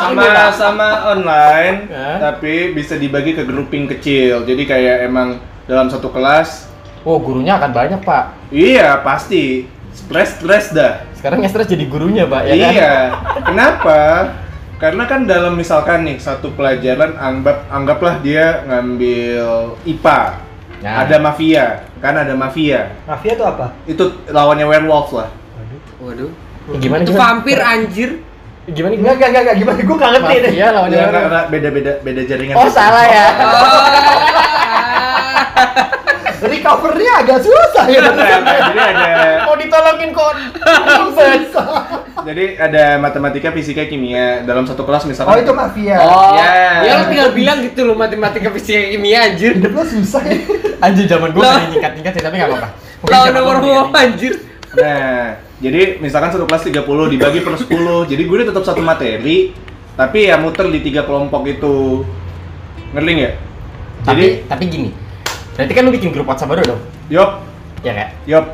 sama 0.00 0.26
sama 0.50 0.88
online 1.08 1.86
Hah? 1.88 2.16
tapi 2.30 2.72
bisa 2.72 2.96
dibagi 2.96 3.32
ke 3.32 3.44
grouping 3.44 3.86
kecil 3.86 4.42
jadi 4.42 4.62
kayak 4.64 4.96
emang 5.06 5.38
dalam 5.64 5.86
satu 5.86 6.10
kelas 6.10 6.66
Oh, 7.00 7.16
gurunya 7.16 7.56
akan 7.56 7.72
banyak, 7.72 8.00
Pak. 8.04 8.52
iya 8.52 9.00
pasti 9.00 9.64
stres 9.92 10.36
stres 10.36 10.66
dah 10.70 11.04
Sekarang 11.12 11.44
stres 11.44 11.66
jadi 11.66 11.84
gurunya, 11.84 12.24
Pak, 12.24 12.42
ya 12.44 12.54
kan? 12.54 12.72
iya 12.72 12.92
kenapa 13.42 13.98
karena 14.76 15.04
kan 15.04 15.20
dalam 15.24 15.52
misalkan 15.52 16.02
nih 16.02 16.16
satu 16.16 16.50
pelajaran 16.50 17.12
anggap 17.14 17.68
anggaplah 17.68 18.18
dia 18.18 18.64
ngambil 18.64 19.46
IPA 19.84 20.20
Nah. 20.80 21.04
ada 21.04 21.20
mafia 21.20 21.84
kan 22.00 22.16
ada 22.16 22.32
mafia 22.32 22.96
Mafia 23.04 23.36
itu 23.36 23.44
apa? 23.44 23.76
itu 23.84 24.00
lawannya 24.26 24.64
werewolf 24.64 25.12
lah 25.12 25.28
Waduh. 26.00 26.32
Ya, 26.72 26.76
gimana 26.78 27.04
Itu 27.04 27.12
gimana? 27.12 27.20
vampir 27.20 27.58
anjir. 27.60 28.10
Gimana 28.64 28.92
Enggak, 28.94 29.12
enggak, 29.12 29.28
enggak, 29.28 29.42
enggak. 29.42 29.56
Gimana? 29.58 29.78
Gue 29.82 29.96
nggak 29.98 30.12
ngerti 30.14 30.34
deh. 30.34 30.50
Mafia 30.50 30.68
lawannya 30.72 30.96
ya, 30.96 31.08
karena 31.10 31.40
beda 31.46 31.68
beda 31.68 31.92
beda 32.00 32.20
jaringan 32.24 32.54
Oh, 32.56 32.68
salah 32.70 33.04
ya. 33.04 33.26
Recovernya 36.40 37.12
agak 37.20 37.38
susah 37.40 37.84
ya 37.84 38.00
jadi 38.00 38.80
ada 38.80 39.08
Mau 39.44 39.56
ditolongin 39.56 40.10
kok 40.10 40.32
jadi 42.28 42.44
ada 42.58 42.84
matematika, 42.96 43.48
fisika, 43.50 43.82
kimia 43.84 44.44
dalam 44.44 44.64
satu 44.64 44.84
kelas 44.84 45.04
misalkan. 45.04 45.32
oh 45.32 45.38
itu 45.38 45.52
mafia 45.52 45.96
Oh, 45.96 46.36
Ya. 46.36 46.84
ya 46.84 46.92
lo 46.96 47.04
tinggal 47.08 47.30
bilang 47.32 47.58
gitu 47.60 47.80
lo 47.82 47.94
matematika 47.94 48.48
fisika 48.50 48.92
kimia 48.92 49.18
anjir. 49.26 49.56
hidup 49.56 49.72
lo 49.72 49.84
susah 49.84 50.22
ya 50.22 50.36
Anjir 50.80 51.04
zaman 51.06 51.32
gue 51.32 51.40
sering 51.40 51.70
nyingkat-nyingkat 51.70 52.12
sih 52.14 52.22
tapi 52.22 52.34
nggak 52.36 52.48
apa-apa. 52.48 52.68
Lawan 53.04 53.32
nomor 53.32 53.56
gua 53.60 53.80
anjir. 53.94 54.32
Nah, 54.70 55.36
jadi 55.58 56.00
misalkan 56.00 56.30
satu 56.30 56.44
kelas 56.44 56.64
30 56.64 56.80
dibagi 57.10 57.40
per 57.40 57.52
10. 57.56 57.68
Jadi 58.06 58.22
gue 58.24 58.36
tetap 58.44 58.64
satu 58.64 58.80
materi, 58.80 59.52
tapi 59.92 60.18
ya 60.24 60.40
muter 60.40 60.68
di 60.68 60.80
tiga 60.80 61.04
kelompok 61.04 61.44
itu. 61.44 62.04
Ngerti 62.92 63.10
nggak? 63.12 63.34
Tapi 64.00 64.24
Jadi, 64.24 64.48
tapi 64.48 64.64
gini. 64.68 64.90
Berarti 65.60 65.74
kan 65.76 65.82
lu 65.84 65.92
bikin 65.92 66.10
grup 66.10 66.24
WhatsApp 66.24 66.50
baru 66.50 66.62
dong? 66.64 66.80
yop, 67.12 67.30
Ya 67.84 67.92
nggak? 67.92 68.10
yop. 68.24 68.44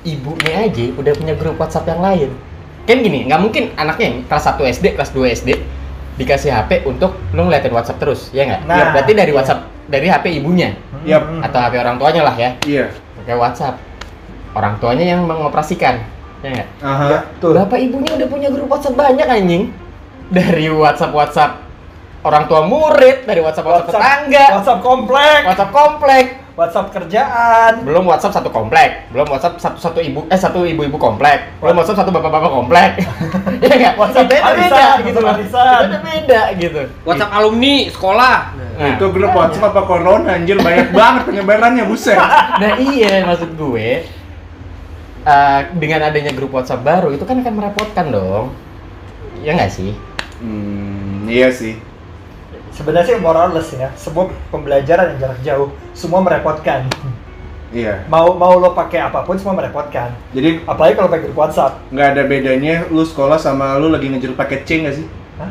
Ibunya 0.00 0.64
aja 0.64 0.84
udah 0.96 1.12
punya 1.12 1.34
grup 1.36 1.60
WhatsApp 1.60 1.84
yang 1.84 2.00
lain. 2.00 2.30
Kan 2.88 3.04
gini, 3.04 3.28
nggak 3.28 3.40
mungkin 3.40 3.62
anaknya 3.76 4.04
yang 4.08 4.16
kelas 4.24 4.44
1 4.48 4.64
SD, 4.72 4.86
kelas 4.96 5.12
2 5.12 5.28
SD 5.30 5.50
dikasih 6.16 6.48
HP 6.50 6.84
untuk 6.84 7.12
lu 7.32 7.44
ngeliatin 7.44 7.68
WhatsApp 7.70 8.00
terus, 8.00 8.32
ya 8.32 8.44
nggak? 8.44 8.60
Nah, 8.64 8.76
Ya, 8.76 8.84
berarti 8.92 9.12
dari 9.12 9.32
iya. 9.32 9.36
WhatsApp 9.36 9.60
dari 9.86 10.06
HP 10.08 10.24
ibunya. 10.40 10.72
Hmm. 10.90 11.40
atau 11.40 11.58
HP 11.60 11.74
orang 11.76 11.96
tuanya 11.96 12.22
lah 12.22 12.34
ya. 12.36 12.50
Iya. 12.64 12.88
Pakai 13.20 13.36
WhatsApp. 13.36 13.76
Orang 14.50 14.80
tuanya 14.80 15.04
yang 15.12 15.24
mengoperasikan, 15.24 16.00
ya 16.40 16.48
nggak? 16.50 16.68
Aha. 16.80 17.06
Ya, 17.08 17.18
tuh 17.36 17.52
Bapak 17.52 17.76
ibunya 17.78 18.16
udah 18.16 18.28
punya 18.28 18.48
grup 18.48 18.68
WhatsApp 18.68 18.96
banyak 18.96 19.28
anjing. 19.28 19.64
Dari 20.28 20.66
WhatsApp 20.72 21.12
WhatsApp 21.12 21.52
orang 22.20 22.44
tua 22.44 22.60
murid, 22.68 23.24
dari 23.24 23.40
WhatsApp 23.40 23.66
WhatsApp, 23.66 23.96
tetangga, 23.96 24.44
WhatsApp 24.60 24.80
komplek 24.84 25.40
WhatsApp 25.48 25.72
komplek, 25.72 26.24
WhatsApp 26.52 26.86
kerjaan 26.92 27.72
belum 27.80 28.04
WhatsApp 28.04 28.36
satu 28.36 28.52
komplek, 28.52 29.08
belum 29.08 29.24
WhatsApp 29.32 29.56
satu 29.56 29.78
satu 29.80 29.98
ibu 30.04 30.28
eh 30.28 30.36
satu 30.36 30.68
ibu-ibu 30.68 31.00
komplek, 31.00 31.48
belum 31.64 31.80
WhatsApp 31.80 32.04
satu 32.04 32.12
bapak-bapak 32.12 32.52
komplek. 32.52 32.90
ya 33.64 33.72
enggak? 33.72 33.94
WhatsApp 33.96 34.28
Itu 34.28 34.36
beda 34.36 34.52
arisan, 34.52 34.96
gitu 35.08 35.20
arisan. 35.24 35.80
Itu 35.88 35.98
beda 36.04 36.42
gitu. 36.60 36.80
WhatsApp 37.08 37.32
alumni 37.32 37.76
sekolah. 37.88 38.36
Nah, 38.76 38.88
itu 38.96 39.04
grup 39.08 39.32
WhatsApp 39.32 39.72
apa 39.72 39.80
corona 39.88 40.28
anjir 40.36 40.56
banyak 40.60 40.92
banget 40.92 41.22
penyebarannya 41.24 41.84
buset. 41.88 42.20
Nah 42.60 42.76
iya 42.76 43.24
maksud 43.24 43.56
gue 43.56 44.04
eh, 45.24 45.60
dengan 45.80 46.00
adanya 46.04 46.36
grup 46.36 46.52
WhatsApp 46.52 46.84
baru 46.84 47.08
itu 47.16 47.24
kan 47.24 47.40
akan 47.40 47.54
merepotkan 47.56 48.12
dong. 48.12 48.52
Ya 49.40 49.56
nggak 49.56 49.72
sih? 49.72 49.96
Hmm, 50.44 51.24
iya 51.24 51.48
sih. 51.48 51.89
Sebenarnya 52.80 53.06
sih 53.06 53.20
morales 53.20 53.68
ya 53.70 53.92
sebuah 53.94 54.32
pembelajaran 54.48 55.12
yang 55.12 55.18
jarak 55.20 55.40
jauh 55.44 55.68
semua 55.92 56.24
merepotkan 56.24 56.88
Iya. 57.70 58.02
mau 58.10 58.34
mau 58.34 58.58
lo 58.58 58.74
pakai 58.74 58.98
apa 58.98 59.22
pun 59.22 59.38
semua 59.38 59.54
merepotkan 59.54 60.10
Jadi 60.34 60.66
apalagi 60.66 60.98
kalau 60.98 61.06
pakai 61.06 61.22
grup 61.28 61.38
WhatsApp 61.38 61.78
nggak 61.92 62.08
ada 62.08 62.22
bedanya 62.24 62.82
lu 62.88 63.04
sekolah 63.04 63.38
sama 63.38 63.78
lu 63.78 63.86
lagi 63.86 64.10
ngejar 64.10 64.34
paket 64.34 64.66
C 64.66 64.82
nggak 64.82 64.94
sih? 64.96 65.06
Hah? 65.38 65.50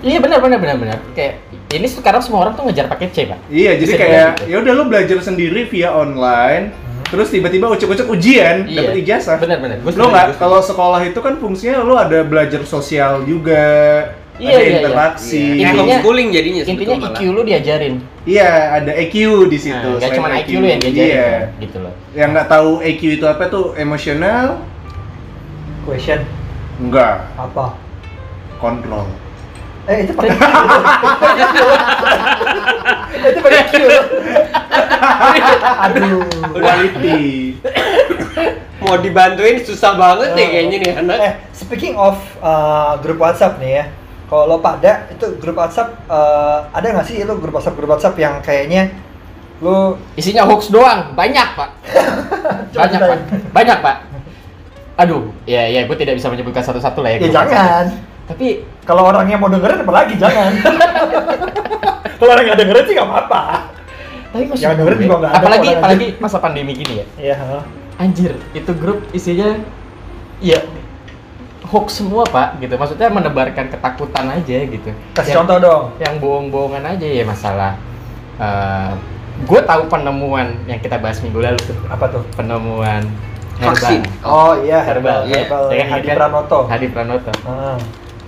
Iya 0.00 0.18
benar 0.18 0.40
benar 0.40 0.58
benar 0.58 0.76
benar. 0.80 0.98
Kayak 1.12 1.44
ini 1.70 1.86
sekarang 1.86 2.24
semua 2.24 2.42
orang 2.42 2.56
tuh 2.56 2.66
ngejar 2.66 2.90
paket 2.90 3.10
C, 3.12 3.18
Pak. 3.22 3.38
Iya, 3.46 3.78
jadi 3.78 3.86
Bisa 3.86 4.00
kayak 4.02 4.28
gitu. 4.34 4.42
ya 4.50 4.56
udah 4.58 4.72
lu 4.74 4.84
belajar 4.88 5.18
sendiri 5.22 5.60
via 5.70 5.94
online, 5.94 6.74
Hmm. 6.74 7.06
terus 7.06 7.30
tiba-tiba 7.30 7.70
ucek-ucek 7.70 8.10
ujian, 8.10 8.66
Iya. 8.66 8.76
dapat 8.82 8.94
ijazah. 8.98 9.36
Benar 9.38 9.58
benar. 9.62 9.76
Lo 9.86 10.10
nggak 10.10 10.36
kalau 10.36 10.58
sekolah 10.58 11.00
itu 11.04 11.16
kan 11.16 11.38
fungsinya 11.38 11.80
lu 11.80 11.94
ada 11.94 12.26
belajar 12.26 12.66
sosial 12.66 13.22
juga, 13.22 13.62
Iya, 14.42 14.50
ada 14.50 14.58
iya, 14.58 14.66
iya. 14.66 14.78
interaksi. 14.80 15.38
Iya. 15.38 15.52
Intinya- 15.54 15.78
homeschooling 15.78 16.28
jadinya 16.28 16.60
Intinya 16.64 16.94
IQ 16.98 17.00
malah. 17.00 17.30
lu 17.30 17.42
diajarin. 17.44 17.94
Iya, 18.22 18.48
ada 18.72 18.92
EQ 18.92 19.14
di 19.46 19.58
situ. 19.60 19.74
Nah, 19.76 19.96
nggak 19.96 20.02
selain 20.04 20.16
cuma 20.18 20.28
IQ 20.34 20.50
lu 20.52 20.66
yang 20.66 20.80
diajarin, 20.80 21.06
Iya. 21.08 21.30
kan, 21.30 21.60
gitu 21.60 21.76
loh. 21.78 21.94
Yang 22.12 22.28
nggak 22.32 22.48
tahu 22.48 22.70
EQ 22.80 23.02
itu 23.12 23.24
apa 23.24 23.44
tuh 23.46 23.64
emosional? 23.74 24.46
question 25.82 26.22
Enggak, 26.78 27.26
apa 27.34 27.74
kontrol. 28.56 29.06
eh 29.82 30.06
itu 30.06 30.14
pakai 30.14 30.30
itu 33.24 33.40
pakai 33.40 33.62
Q 33.66 33.74
aduh 35.80 36.22
Quality. 36.52 37.22
Mau 38.78 38.94
dibantuin 38.98 39.58
susah 39.58 39.94
banget 39.94 40.34
deh 40.34 40.46
kayaknya 40.48 40.76
nih 40.78 40.92
anak. 40.96 41.18
eh 41.18 41.32
speaking 41.52 41.94
of 41.94 42.14
uh, 42.38 42.94
grup 42.98 43.18
WhatsApp 43.18 43.58
nih 43.58 43.82
ya 43.82 43.84
kalau 44.32 44.48
lo 44.48 44.56
pada 44.64 45.12
itu 45.12 45.36
grup 45.36 45.60
WhatsApp 45.60 45.92
uh, 46.08 46.64
ada 46.72 46.88
nggak 46.88 47.04
sih 47.04 47.20
lo 47.20 47.36
grup 47.36 47.52
WhatsApp 47.52 47.76
grup 47.76 47.92
WhatsApp 47.92 48.16
yang 48.16 48.40
kayaknya 48.40 48.88
lo 49.60 50.00
Isinya 50.16 50.42
hoax 50.48 50.72
doang, 50.74 51.14
banyak, 51.14 51.48
Pak. 51.54 51.70
Banyak. 52.74 52.98
Pak. 52.98 53.18
Banyak, 53.54 53.78
Pak. 53.78 53.96
Aduh, 54.98 55.30
ya 55.46 55.68
ya 55.70 55.86
gue 55.86 55.94
tidak 55.94 56.18
bisa 56.18 56.32
menyebutkan 56.32 56.64
satu-satu 56.66 57.04
lah 57.04 57.14
ya. 57.14 57.16
ya 57.20 57.28
WhatsApp. 57.28 57.46
jangan 57.52 57.86
Tapi 58.26 58.46
kalau 58.88 59.02
orang 59.06 59.28
yang 59.28 59.38
mau 59.38 59.52
dengerin 59.52 59.84
apalagi 59.84 60.14
jangan 60.16 60.50
kalau 62.18 62.30
orang 62.32 62.44
nggak 62.48 62.58
dengerin 62.64 62.84
sih 62.86 62.94
nggak 62.96 63.08
apa-apa 63.10 63.42
tapi 64.32 64.42
maksud 64.48 64.64
Jangan 64.64 64.76
dengerin 64.80 64.98
juga 65.04 65.16
nggak 65.20 65.32
ada 65.32 65.38
apalagi 65.44 65.68
apalagi 65.76 66.06
masa 66.16 66.36
pandemi 66.40 66.72
gini 66.72 66.94
ya. 67.04 67.06
Iya. 67.20 67.36
Anjir, 68.00 68.32
itu 68.56 68.72
grup 68.72 69.04
isinya 69.12 69.60
ya 70.40 70.58
hoax 71.72 71.98
semua, 71.98 72.22
Pak, 72.22 72.60
gitu. 72.60 72.76
Maksudnya 72.76 73.08
menebarkan 73.08 73.66
ketakutan 73.66 74.28
aja 74.30 74.58
gitu. 74.62 74.90
Kasih 75.10 75.32
Yang- 75.32 75.38
contoh 75.40 75.58
dong. 75.58 75.84
yang 75.98 76.14
bohong-bohongan 76.18 76.84
aja 76.86 77.06
ya 77.06 77.24
masalah 77.24 77.72
gue 79.42 79.60
tahu 79.62 79.82
penemuan 79.86 80.54
yang 80.66 80.76
kita 80.76 80.98
bahas 80.98 81.18
minggu 81.18 81.40
lalu 81.40 81.58
tuh 81.58 81.76
Apa 81.88 82.04
tuh? 82.06 82.22
penemuan 82.32 83.06
Vaksin. 83.54 84.02
herbal 84.02 84.22
Oh 84.22 84.52
iya, 84.58 84.78
herbal, 84.82 85.24
herbal, 85.24 85.30
herbal, 85.30 85.64
Ya 85.70 85.84
kan, 85.84 85.92
Hadi 85.94 86.06
kan 86.06 86.16
Pranoto. 86.18 86.58
Hadi 86.66 86.86
Pranoto 86.88 87.32
Ah. 87.42 87.78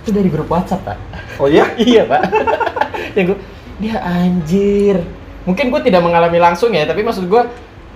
itu 0.01 0.09
dari 0.11 0.29
grup 0.29 0.47
WhatsApp 0.47 0.81
pak 0.85 0.97
Oh 1.35 1.45
iya? 1.45 1.65
iya 1.81 2.05
pak 2.05 2.21
yang 3.15 3.25
gue 3.27 3.39
dia 3.77 3.95
anjir 3.99 5.03
mungkin 5.43 5.67
gue 5.67 5.81
tidak 5.83 5.99
mengalami 5.99 6.39
langsung 6.39 6.71
ya 6.71 6.85
tapi 6.85 7.01
maksud 7.01 7.27
gue 7.27 7.41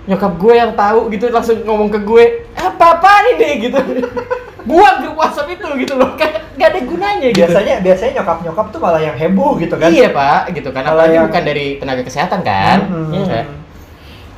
nyokap 0.06 0.32
gue 0.36 0.54
yang 0.54 0.72
tahu 0.74 1.08
gitu 1.08 1.28
langsung 1.28 1.56
ngomong 1.60 1.88
ke 1.88 1.98
gue 1.98 2.24
apa 2.52 2.84
apa 2.94 3.10
ini 3.32 3.48
gitu 3.64 3.80
buang 4.62 4.96
grup 5.00 5.16
WhatsApp 5.16 5.48
itu 5.50 5.66
gitu 5.78 5.94
loh 5.94 6.14
kayak 6.14 6.52
gak 6.52 6.68
ada 6.68 6.80
gunanya 6.82 7.28
gitu 7.28 7.40
Biasanya 7.42 7.74
biasanya 7.78 8.12
nyokap-nyokap 8.16 8.66
tuh 8.68 8.78
malah 8.78 9.00
yang 9.00 9.14
heboh 9.14 9.56
gitu 9.56 9.74
kan. 9.74 9.88
iya 9.88 10.08
pak 10.08 10.52
gitu 10.52 10.68
kan 10.68 10.82
apalagi 10.82 11.14
yang- 11.14 11.26
bukan 11.26 11.42
dari 11.42 11.66
tenaga 11.76 12.02
kesehatan 12.02 12.40
kan 12.40 12.78
Hmm. 12.82 13.10
Iya 13.10 13.22
nggak? 13.22 13.46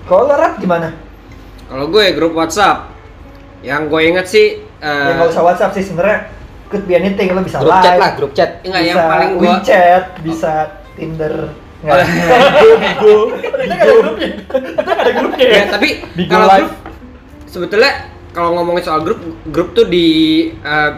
Kalau 0.02 0.22
lo 0.24 0.34
Rat, 0.34 0.54
gimana? 0.56 0.88
Kalau 1.64 1.86
gue 1.86 2.04
grup 2.12 2.32
WhatsApp, 2.32 2.90
yang 3.60 3.86
gue 3.86 4.00
inget 4.04 4.26
sih 4.26 4.46
eh, 4.58 5.06
ya 5.06 5.12
nggak 5.14 5.30
usah 5.30 5.42
WhatsApp 5.42 5.72
sih 5.72 5.84
sebenarnya 5.84 6.26
could 6.66 6.84
be 6.84 6.92
anything 6.92 7.30
lo 7.30 7.40
bisa 7.40 7.58
grup 7.58 7.70
live. 7.70 7.82
chat 7.82 7.94
lah 7.96 8.10
grup 8.12 8.32
chat 8.32 8.50
Enggak, 8.62 8.80
bisa 8.80 8.88
yang 8.88 8.98
paling 9.06 9.30
gua 9.34 9.44
WeChat, 9.54 10.04
bisa 10.20 10.52
Tinder. 10.92 11.34
Nggak. 11.80 11.96
Bigo. 12.82 13.14
Kita 13.34 13.54
nggak 13.64 13.78
ada 13.78 13.94
grupnya. 13.96 14.28
Kita 14.42 14.80
nggak 14.84 15.00
ada 15.00 15.12
grupnya. 15.12 15.46
ya, 15.48 15.62
tapi 15.68 15.88
Bigo 16.12 16.30
kalau 16.30 16.46
Live. 16.46 16.60
grup 16.60 16.72
sebetulnya 17.44 17.92
kalau 18.32 18.56
ngomongin 18.56 18.84
soal 18.84 19.04
grup, 19.04 19.20
grup 19.52 19.76
tuh 19.76 19.84
di 19.86 20.48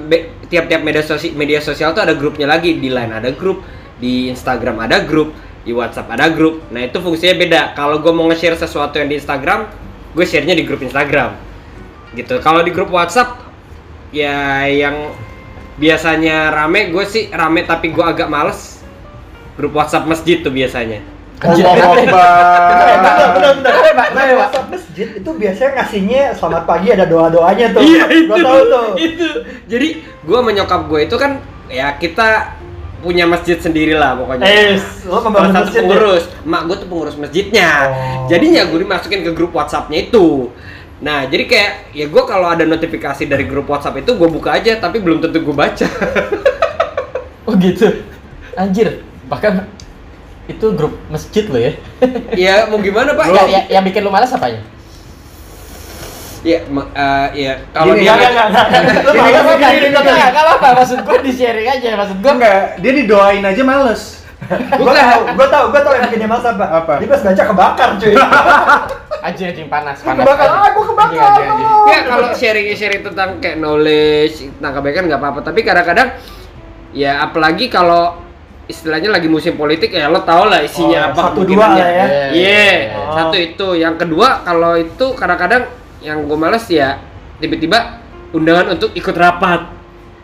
be- 0.07 0.31
tiap-tiap 0.47 0.87
media 0.87 1.03
sosial 1.03 1.35
media 1.35 1.59
sosial 1.59 1.91
tuh 1.91 2.07
ada 2.07 2.15
grupnya 2.15 2.47
lagi 2.47 2.79
di 2.79 2.89
Line 2.89 3.11
ada 3.11 3.35
grup, 3.35 3.67
di 3.99 4.31
Instagram 4.31 4.79
ada 4.87 5.03
grup, 5.03 5.35
di 5.67 5.75
WhatsApp 5.75 6.11
ada 6.15 6.31
grup. 6.31 6.63
Nah 6.71 6.87
itu 6.87 7.01
fungsinya 7.03 7.35
beda. 7.35 7.63
Kalau 7.75 7.99
gue 7.99 8.13
mau 8.15 8.31
nge-share 8.31 8.55
sesuatu 8.55 9.01
yang 9.03 9.11
di 9.11 9.19
Instagram, 9.19 9.67
gue 10.15 10.25
share-nya 10.25 10.55
di 10.55 10.63
grup 10.63 10.85
Instagram. 10.85 11.35
Gitu. 12.15 12.39
Kalau 12.39 12.63
di 12.63 12.71
grup 12.71 12.95
WhatsApp, 12.95 13.43
ya 14.15 14.69
yang 14.71 15.11
biasanya 15.75 16.55
rame, 16.55 16.95
gue 16.95 17.05
sih 17.09 17.33
rame 17.35 17.67
tapi 17.67 17.91
gue 17.91 18.05
agak 18.05 18.31
males. 18.31 18.79
Grup 19.59 19.75
WhatsApp 19.75 20.07
masjid 20.07 20.39
tuh 20.43 20.51
biasanya. 20.55 21.14
Anjir, 21.43 21.65
Allah 21.67 21.99
Akbar. 21.99 22.71
Nah, 24.15 24.27
masjid 24.71 25.09
itu 25.19 25.31
biasanya 25.35 25.71
ngasihnya 25.83 26.23
selamat 26.39 26.63
pagi 26.71 26.89
ada 26.95 27.05
doa-doanya 27.11 27.75
tuh. 27.75 27.83
Iya 27.83 28.05
itu. 28.15 28.31
Gua 28.31 28.39
tahu 28.39 28.63
tuh. 28.71 28.89
Itu. 28.95 29.29
Jadi 29.67 29.89
gua 30.23 30.41
menyokap 30.47 30.87
gue 30.87 31.11
itu 31.11 31.17
kan 31.19 31.43
ya 31.67 31.99
kita 31.99 32.55
punya 33.05 33.29
masjid 33.29 33.61
sendiri 33.61 33.93
lah 33.93 34.17
pokoknya. 34.17 34.47
Eh, 34.49 34.81
lo 35.05 35.21
membangun 35.21 35.53
satu 35.53 35.69
masjid 35.69 35.77
ya? 35.77 35.83
pengurus, 35.85 36.25
mak 36.49 36.63
gue 36.65 36.77
tuh 36.81 36.89
pengurus 36.89 37.17
masjidnya. 37.21 37.71
Oh. 37.85 38.25
Jadinya 38.33 38.65
gue 38.65 38.79
dimasukin 38.81 39.21
ke 39.21 39.31
grup 39.37 39.53
WhatsAppnya 39.53 40.09
itu. 40.09 40.49
Nah, 41.05 41.29
jadi 41.29 41.45
kayak 41.45 41.73
ya 41.93 42.09
gue 42.09 42.23
kalau 42.25 42.49
ada 42.49 42.65
notifikasi 42.65 43.29
dari 43.29 43.45
grup 43.45 43.69
WhatsApp 43.69 44.01
itu 44.01 44.17
gue 44.17 44.29
buka 44.33 44.57
aja, 44.57 44.81
tapi 44.81 45.05
belum 45.05 45.21
tentu 45.21 45.45
gue 45.45 45.53
baca. 45.53 45.85
Oh 47.45 47.53
gitu. 47.61 48.09
Anjir. 48.57 49.05
Bahkan 49.29 49.84
itu 50.45 50.67
grup 50.77 50.95
masjid 51.09 51.45
lo 51.49 51.57
ya. 51.57 51.73
ya 52.49 52.55
mau 52.69 52.77
gimana 52.81 53.17
pak? 53.17 53.25
ya, 53.33 53.43
ya, 53.49 53.61
yang 53.79 53.85
bikin 53.85 54.05
lu 54.05 54.13
malas 54.13 54.33
apanya? 54.33 54.61
Ya, 56.45 56.61
ma- 56.69 56.93
eh, 56.93 57.29
ya 57.41 57.53
kalau 57.73 57.97
dia 57.97 58.13
nggak, 58.13 58.31
nggak, 58.37 58.47
nggak, 58.53 58.67
nggak. 58.69 59.01
Lo 59.09 59.11
nggak? 59.17 59.73
nggak? 60.05 60.29
Enggak 60.29 60.45
apa 60.61 60.69
maksud 60.77 60.99
gue 61.01 61.19
di 61.25 61.33
sharing 61.33 61.69
aja 61.73 61.89
maksud 61.97 62.21
gue 62.21 62.33
Enggak, 62.37 62.85
dia 62.85 62.93
didoain 62.93 63.41
aja 63.41 63.63
males. 63.65 64.25
Gua 64.77 64.93
tahu, 64.93 65.21
gua 65.41 65.49
tahu, 65.49 65.65
gua 65.73 65.81
tahu 65.81 65.95
yang 65.97 66.05
bikin 66.05 66.21
dia 66.21 66.29
malas 66.29 66.45
apa. 66.45 66.67
Apa? 66.69 66.93
Dia 67.01 67.09
pas 67.09 67.23
baca 67.25 67.43
kebakar, 67.49 67.89
cuy. 67.97 68.13
Anjing 69.25 69.47
anjing 69.57 69.69
panas 69.73 69.97
panas. 70.05 70.21
Kebakar, 70.21 70.45
anjing. 70.45 70.61
ah, 70.61 70.71
gua 70.77 70.85
kebakar. 70.93 71.31
Ya 71.89 71.99
kalau 72.05 72.29
sharing 72.37 72.67
sharing 72.77 73.03
tentang 73.09 73.41
kayak 73.41 73.57
knowledge 73.57 74.53
tentang 74.61 74.73
kebaikan 74.77 75.09
nggak 75.09 75.21
apa-apa. 75.21 75.41
Tapi 75.49 75.61
kadang-kadang 75.65 76.09
ya 76.93 77.25
apalagi 77.25 77.73
kalau 77.73 78.21
istilahnya 78.65 79.13
lagi 79.13 79.29
musim 79.29 79.55
politik 79.55 79.93
ya 79.93 80.09
lo 80.09 80.25
tau 80.25 80.49
lah 80.49 80.65
isinya 80.65 81.11
Oh, 81.11 81.13
apa 81.13 81.23
satu, 81.31 81.41
dua 81.45 81.67
lah 81.77 81.89
ya. 81.89 82.07
Iya, 82.33 82.73
Oh. 82.97 83.13
satu 83.13 83.37
itu. 83.37 83.67
Yang 83.77 83.95
kedua 84.07 84.41
kalau 84.41 84.73
itu 84.75 85.07
kadang-kadang 85.13 85.69
yang 86.01 86.25
gue 86.25 86.39
males 86.39 86.65
ya 86.69 87.01
tiba-tiba 87.39 88.01
undangan 88.33 88.73
untuk 88.73 88.93
ikut 88.93 89.13
rapat. 89.13 89.69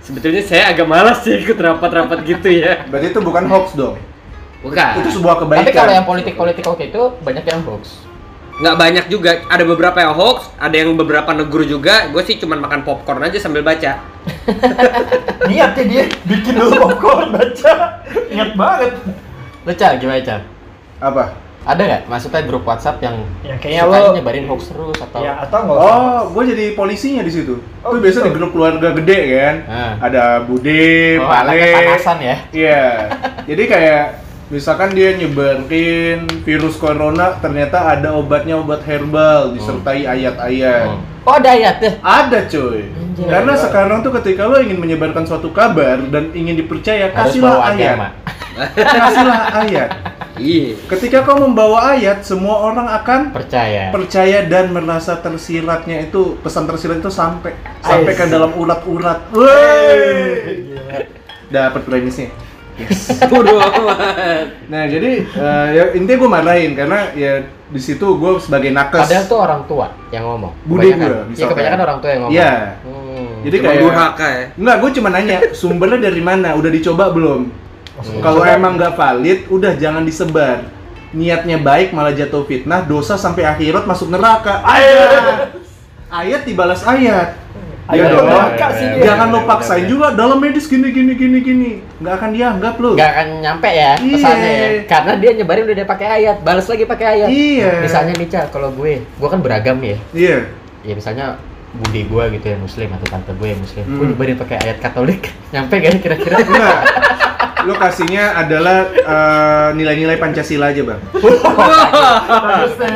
Sebetulnya 0.01 0.41
saya 0.41 0.73
agak 0.73 0.89
malas 0.89 1.21
sih 1.21 1.37
ikut 1.37 1.61
rapat-rapat 1.61 2.25
gitu 2.25 2.49
ya. 2.49 2.81
Berarti 2.91 3.13
itu 3.13 3.21
bukan 3.21 3.45
hoax 3.47 3.77
dong. 3.77 4.01
Bukan. 4.61 4.93
Itu 5.05 5.21
sebuah 5.21 5.45
kebaikan. 5.45 5.65
Tapi 5.65 5.73
kalau 5.77 5.93
yang 5.93 6.07
politik-politik 6.09 6.65
oke 6.65 6.85
itu 6.85 7.03
banyak 7.21 7.45
yang 7.45 7.61
hoax. 7.69 8.09
Nggak 8.61 8.77
banyak 8.77 9.05
juga 9.09 9.41
ada 9.47 9.65
beberapa 9.65 9.97
yang 9.97 10.13
hoax 10.13 10.53
ada 10.55 10.77
yang 10.77 10.93
beberapa 10.93 11.33
negur 11.33 11.65
juga 11.65 12.07
gue 12.07 12.21
sih 12.21 12.37
cuman 12.37 12.61
makan 12.61 12.81
popcorn 12.83 13.25
aja 13.25 13.41
sambil 13.41 13.61
baca 13.61 13.97
Niatnya 15.49 15.85
dia 15.85 16.03
bikin 16.23 16.55
dulu 16.55 16.77
popcorn 16.87 17.33
baca. 17.33 17.73
Niat 18.29 18.53
banget. 18.53 18.93
Cal, 19.73 19.97
gimana 19.97 20.21
Cal? 20.21 20.41
apa? 21.01 21.25
Ada 21.61 21.81
nggak 21.83 22.03
maksudnya 22.07 22.41
grup 22.43 22.65
WhatsApp 22.65 23.01
yang 23.01 23.21
Ya, 23.41 23.57
kayaknya 23.57 23.85
lo- 23.85 24.13
nyebarin 24.13 24.45
hoax 24.45 24.69
terus 24.69 24.97
atau 24.99 25.21
Ya 25.21 25.37
atau 25.39 25.61
nggak. 25.63 25.77
Oh, 25.77 26.21
gue 26.31 26.43
jadi 26.47 26.65
polisinya 26.73 27.21
di 27.21 27.29
situ. 27.31 27.61
Oh, 27.81 27.93
Itu 27.93 28.01
biasa 28.01 28.19
gitu. 28.19 28.27
di 28.27 28.33
grup 28.33 28.51
keluarga 28.51 28.89
gede 28.93 29.21
kan. 29.31 29.57
Ah. 29.67 29.93
Ada 30.01 30.25
Bude, 30.43 31.17
Oh, 31.17 31.25
Pale. 31.25 31.41
anaknya 31.49 31.67
panasan 31.75 32.19
ya? 32.19 32.37
Iya. 32.51 32.83
Jadi 33.49 33.63
kayak 33.67 34.05
misalkan 34.51 34.91
dia 34.93 35.15
nyebarin 35.15 36.27
virus 36.43 36.75
corona 36.75 37.39
ternyata 37.39 37.87
ada 37.89 38.13
obatnya 38.13 38.59
obat 38.59 38.83
herbal 38.83 39.55
disertai 39.55 40.05
ayat-ayat. 40.05 40.91
Hmm. 40.91 41.03
Oh 41.23 41.37
ada 41.37 41.53
ayat 41.53 41.77
deh. 41.79 41.95
Ada 42.01 42.39
cuy. 42.49 42.91
Anjir. 42.91 43.27
Karena 43.29 43.53
sekarang 43.55 43.99
tuh 44.01 44.13
ketika 44.19 44.49
lo 44.49 44.59
ingin 44.59 44.77
menyebarkan 44.77 45.23
suatu 45.23 45.53
kabar 45.53 46.01
dan 46.09 46.33
ingin 46.33 46.57
dipercaya, 46.57 47.13
Harus 47.13 47.37
kasihlah 47.37 47.55
bawa 47.55 47.63
ayat. 47.71 47.77
agama. 47.77 48.09
kasihlah 48.99 49.41
ayat. 49.63 49.91
iya 50.41 50.73
Ketika 50.89 51.23
kau 51.23 51.37
membawa 51.39 51.95
ayat, 51.95 52.25
semua 52.25 52.65
orang 52.65 52.89
akan 52.89 53.21
Percaya. 53.31 53.93
percaya 53.93 54.49
dan 54.49 54.73
merasa 54.73 55.15
tersiratnya 55.15 56.09
itu 56.09 56.41
pesan 56.41 56.65
tersirat 56.65 56.99
itu 56.99 57.13
sampai 57.13 57.53
sampai 57.79 58.13
ke 58.17 58.25
dalam 58.27 58.51
urat-urat. 58.57 59.31
Woi. 59.31 59.47
gila. 60.73 60.99
Dapat 61.51 61.83
premisnya. 61.85 62.33
Yes. 62.81 63.13
bodoh 63.31 63.61
amat 63.61 63.99
Nah, 64.73 64.83
jadi 64.89 65.11
eh, 65.27 65.67
ya 65.77 65.85
intinya 65.93 66.19
gue 66.21 66.31
marahin 66.31 66.73
karena 66.73 67.13
ya 67.13 67.45
di 67.71 67.79
situ 67.81 68.03
gue 68.03 68.33
sebagai 68.43 68.75
nakes. 68.75 69.07
Padahal 69.07 69.25
tuh 69.31 69.39
orang 69.39 69.63
tua 69.71 69.87
yang 70.11 70.25
ngomong. 70.27 70.53
Bude 70.67 70.91
Iya 70.91 71.29
misalkan. 71.29 71.51
kebanyakan 71.55 71.81
orang 71.87 71.99
tua 72.03 72.11
yang 72.11 72.21
ngomong. 72.27 72.35
Iya. 72.35 72.55
Hmm. 72.83 73.31
Jadi 73.41 73.57
Emang 73.57 73.67
kayak 73.73 73.81
durhaka 73.81 74.27
ya 74.29 74.45
Enggak, 74.59 74.77
gue 74.77 74.91
cuma 75.01 75.09
nanya 75.13 75.37
sumbernya 75.61 75.99
dari 76.11 76.23
mana, 76.23 76.49
udah 76.59 76.71
dicoba 76.71 77.05
belum? 77.15 77.41
Maksudnya 77.97 78.23
Kalau 78.25 78.43
emang 78.45 78.73
nggak 78.77 78.95
valid, 78.97 79.39
udah 79.49 79.73
jangan 79.77 80.03
disebar. 80.05 80.59
Niatnya 81.11 81.59
baik 81.59 81.91
malah 81.91 82.15
jatuh 82.15 82.47
fitnah, 82.47 82.87
dosa 82.87 83.19
sampai 83.19 83.43
akhirat 83.43 83.83
masuk 83.85 84.15
neraka. 84.15 84.63
Ayat, 84.63 85.59
ayat 86.11 86.43
dibalas 86.47 86.87
ayat. 86.87 87.35
Ayo 87.91 88.07
Iya 88.07 88.15
dong. 88.15 88.27
Jangan 89.03 89.27
lo 89.35 89.41
paksain 89.51 89.85
juga 89.91 90.15
dalam 90.15 90.39
medis 90.39 90.71
gini 90.71 90.95
gini 90.95 91.13
gini 91.19 91.39
gini. 91.43 91.71
Nggak 91.99 92.15
akan 92.23 92.31
dianggap 92.31 92.75
lo. 92.79 92.91
Gak 92.95 93.11
akan 93.11 93.27
nyampe 93.43 93.71
ya 93.71 93.93
Iya. 93.99 94.15
pesannya 94.15 94.51
ya. 94.51 94.69
Karena 94.87 95.13
dia 95.19 95.31
nyebarin 95.35 95.65
udah 95.67 95.77
dia 95.83 95.89
pakai 95.89 96.09
ayat, 96.23 96.37
balas 96.47 96.67
lagi 96.71 96.85
pakai 96.87 97.07
ayat. 97.19 97.29
Iya. 97.29 97.71
Misalnya 97.83 98.13
nih 98.15 98.29
Cal, 98.31 98.47
kalau 98.55 98.71
gue, 98.71 99.03
gue 99.03 99.29
kan 99.29 99.41
beragam 99.43 99.79
ya. 99.83 99.99
Iya. 100.15 100.39
Ya 100.87 100.95
misalnya 100.95 101.37
bude 101.71 102.03
gue 102.03 102.25
gitu 102.35 102.47
ya 102.51 102.59
muslim 102.59 102.89
atau 102.95 103.07
tante 103.11 103.33
gue 103.35 103.49
yang 103.51 103.61
muslim. 103.61 103.85
Hmm. 103.87 103.99
Gue 103.99 104.07
nyebarin 104.15 104.37
pakai 104.39 104.57
ayat 104.63 104.79
Katolik. 104.79 105.23
nyampe 105.55 105.75
gak 105.83 105.99
kira-kira? 105.99 106.37
Enggak. 106.47 106.81
Lo 107.61 107.77
kasihnya 107.77 108.41
adalah 108.41 108.89
eh, 108.89 109.69
nilai-nilai 109.77 110.17
Pancasila 110.17 110.73
aja, 110.73 110.81
Bang. 110.81 111.01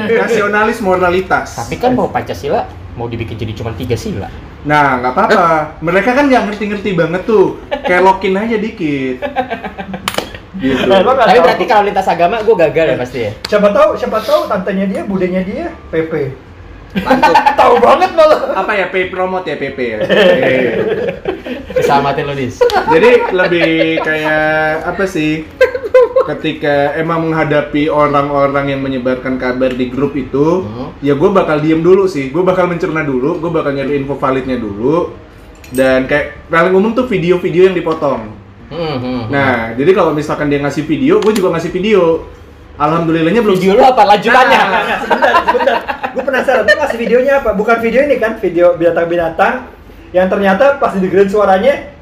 Nasionalis 0.09 0.81
moralitas. 0.81 1.61
Tapi 1.61 1.77
kan 1.77 1.93
mau 1.93 2.09
Pancasila 2.09 2.65
mau 2.95 3.11
dibikin 3.11 3.35
jadi 3.35 3.53
cuma 3.53 3.75
tiga 3.75 3.99
sila. 3.99 4.31
Nah, 4.65 4.97
nggak 5.01 5.13
apa-apa. 5.13 5.45
Mereka 5.85 6.11
kan 6.17 6.25
nggak 6.25 6.43
ngerti-ngerti 6.51 6.91
banget 6.97 7.23
tuh. 7.29 7.61
Kelokin 7.85 8.35
aja 8.37 8.57
dikit. 8.57 9.17
Gitu. 10.55 10.87
Nah, 10.89 11.03
Tapi 11.03 11.39
berarti 11.43 11.65
kalau 11.69 11.83
lintas 11.85 12.09
agama 12.09 12.41
gue 12.41 12.57
gagal 12.57 12.87
ya 12.95 12.97
pasti 12.97 13.19
ya. 13.27 13.33
siapa 13.51 13.75
tahu 13.75 13.99
siapa 13.99 14.23
tahu 14.23 14.47
tantenya 14.47 14.87
dia 14.87 15.03
budenya 15.03 15.43
dia 15.43 15.67
PP 15.91 16.31
mantap 17.03 17.35
tahu 17.59 17.83
banget 17.83 18.15
malah 18.15 18.55
Apa 18.55 18.73
ya 18.79 18.87
pay 18.87 19.11
promote 19.11 19.51
ya 19.51 19.59
PP 19.59 19.79
ya. 19.83 19.99
Iya. 20.07 20.73
Keselamatin 21.75 22.25
lo 22.31 22.35
dis. 22.39 22.63
Jadi 22.63 23.11
lebih 23.35 23.99
kayak 23.99 24.95
apa 24.95 25.05
sih? 25.11 25.43
Ketika 26.25 26.97
emang 26.97 27.29
menghadapi 27.29 27.93
orang-orang 27.93 28.73
yang 28.73 28.81
menyebarkan 28.81 29.37
kabar 29.37 29.71
di 29.73 29.93
grup 29.93 30.17
itu, 30.17 30.65
Hmm. 30.65 30.91
ya 31.05 31.13
gue 31.13 31.31
bakal 31.31 31.61
diem 31.61 31.85
dulu 31.85 32.09
sih. 32.09 32.33
Gue 32.33 32.41
bakal 32.41 32.69
mencerna 32.69 33.05
dulu, 33.05 33.39
gue 33.39 33.51
bakal 33.53 33.77
nyari 33.77 34.01
info 34.01 34.17
validnya 34.17 34.57
dulu. 34.57 35.13
Dan 35.69 36.09
kayak 36.09 36.49
paling 36.49 36.73
umum 36.73 36.93
tuh 36.97 37.05
video-video 37.09 37.69
yang 37.73 37.77
dipotong. 37.77 38.33
Hmm, 38.73 38.97
hmm. 39.01 39.21
Nah, 39.29 39.77
jadi 39.77 39.91
kalau 39.93 40.17
misalkan 40.17 40.49
dia 40.49 40.61
ngasih 40.61 40.85
video, 40.89 41.21
gue 41.21 41.33
juga 41.37 41.53
ngasih 41.55 41.73
video. 41.73 42.25
Alhamdulillahnya 42.75 43.39
belum 43.39 43.55
video 43.55 43.79
lo 43.79 43.87
apa 43.87 44.03
lanjutannya? 44.03 44.59
Nah, 44.59 44.83
nah, 44.83 44.99
sebentar 44.99 45.33
sebentar 45.47 45.77
gue 46.15 46.23
penasaran 46.23 46.63
tuh 46.63 46.77
ngasih 46.79 46.99
videonya 46.99 47.33
apa 47.43 47.51
bukan 47.55 47.77
video 47.83 48.01
ini 48.07 48.17
kan 48.23 48.39
video 48.39 48.79
binatang-binatang 48.79 49.67
yang 50.15 50.27
ternyata 50.31 50.79
pas 50.79 50.95
didengerin 50.95 51.27
suaranya 51.27 51.95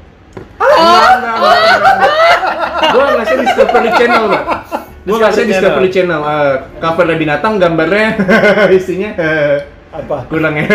gue 2.85 3.03
ngasih 3.15 3.37
Discovery 3.39 3.89
Channel, 3.93 4.23
Pak. 4.27 4.43
Gue 5.03 5.17
ngasih 5.17 5.43
Discovery 5.45 5.89
Channel. 5.89 6.21
Eh, 6.21 6.53
covernya 6.79 7.17
binatang, 7.17 7.53
gambarnya 7.57 8.07
isinya 8.77 9.09
eh, 9.15 9.55
apa 9.89 10.25
kurang 10.25 10.57
ya. 10.57 10.67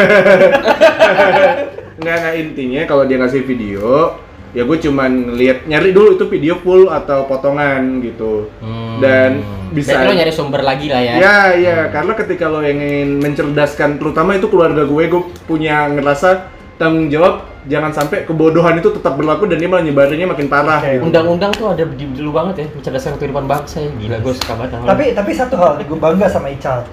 Nggak, 1.98 2.16
nggak 2.16 2.34
intinya 2.38 2.82
kalau 2.86 3.04
dia 3.04 3.18
ngasih 3.18 3.42
video, 3.42 4.14
ya 4.54 4.62
gue 4.62 4.78
cuman 4.78 5.34
lihat 5.34 5.66
nyari 5.66 5.90
dulu 5.90 6.14
itu 6.14 6.24
video 6.30 6.54
full 6.56 6.86
atau 6.86 7.26
potongan 7.26 7.98
gitu. 8.00 8.46
Hmm. 8.62 9.02
Dan 9.02 9.30
bisa- 9.74 9.98
Berarti 9.98 10.06
lo 10.06 10.14
nyari 10.14 10.32
sumber 10.32 10.62
lagi 10.62 10.86
lah 10.86 11.02
ya. 11.02 11.14
Ya, 11.18 11.38
ya, 11.52 11.78
karena 11.90 12.12
ketika 12.14 12.46
lo 12.46 12.62
ingin 12.62 13.18
mencerdaskan, 13.18 13.98
terutama 13.98 14.38
itu 14.38 14.46
keluarga 14.46 14.86
gue, 14.86 15.04
gue 15.10 15.22
punya 15.44 15.90
ngerasa 15.90 16.54
tanggung 16.78 17.10
jawab 17.10 17.42
jangan 17.66 17.90
sampai 17.90 18.24
kebodohan 18.24 18.78
itu 18.78 18.88
tetap 18.88 19.18
berlaku 19.18 19.44
dan 19.44 19.58
dia 19.58 19.68
malah 19.68 19.84
nyebarinnya 19.84 20.30
makin 20.30 20.46
parah. 20.46 20.80
Gitu. 20.80 21.02
Undang-undang 21.04 21.52
tuh 21.52 21.68
ada 21.68 21.84
di 21.84 22.06
dulu 22.08 22.30
banget 22.32 22.54
ya, 22.64 22.66
mencerdaskan 22.72 23.18
kehidupan 23.18 23.44
bangsa 23.44 23.82
ya. 23.82 23.90
Gila 23.92 24.16
gue 24.18 24.32
suka 24.32 24.52
banget. 24.56 24.78
tapi 24.86 25.04
tapi 25.12 25.30
satu 25.34 25.54
hal 25.58 25.82
gue 25.82 25.98
bangga 25.98 26.30
sama 26.30 26.48
Ical 26.48 26.86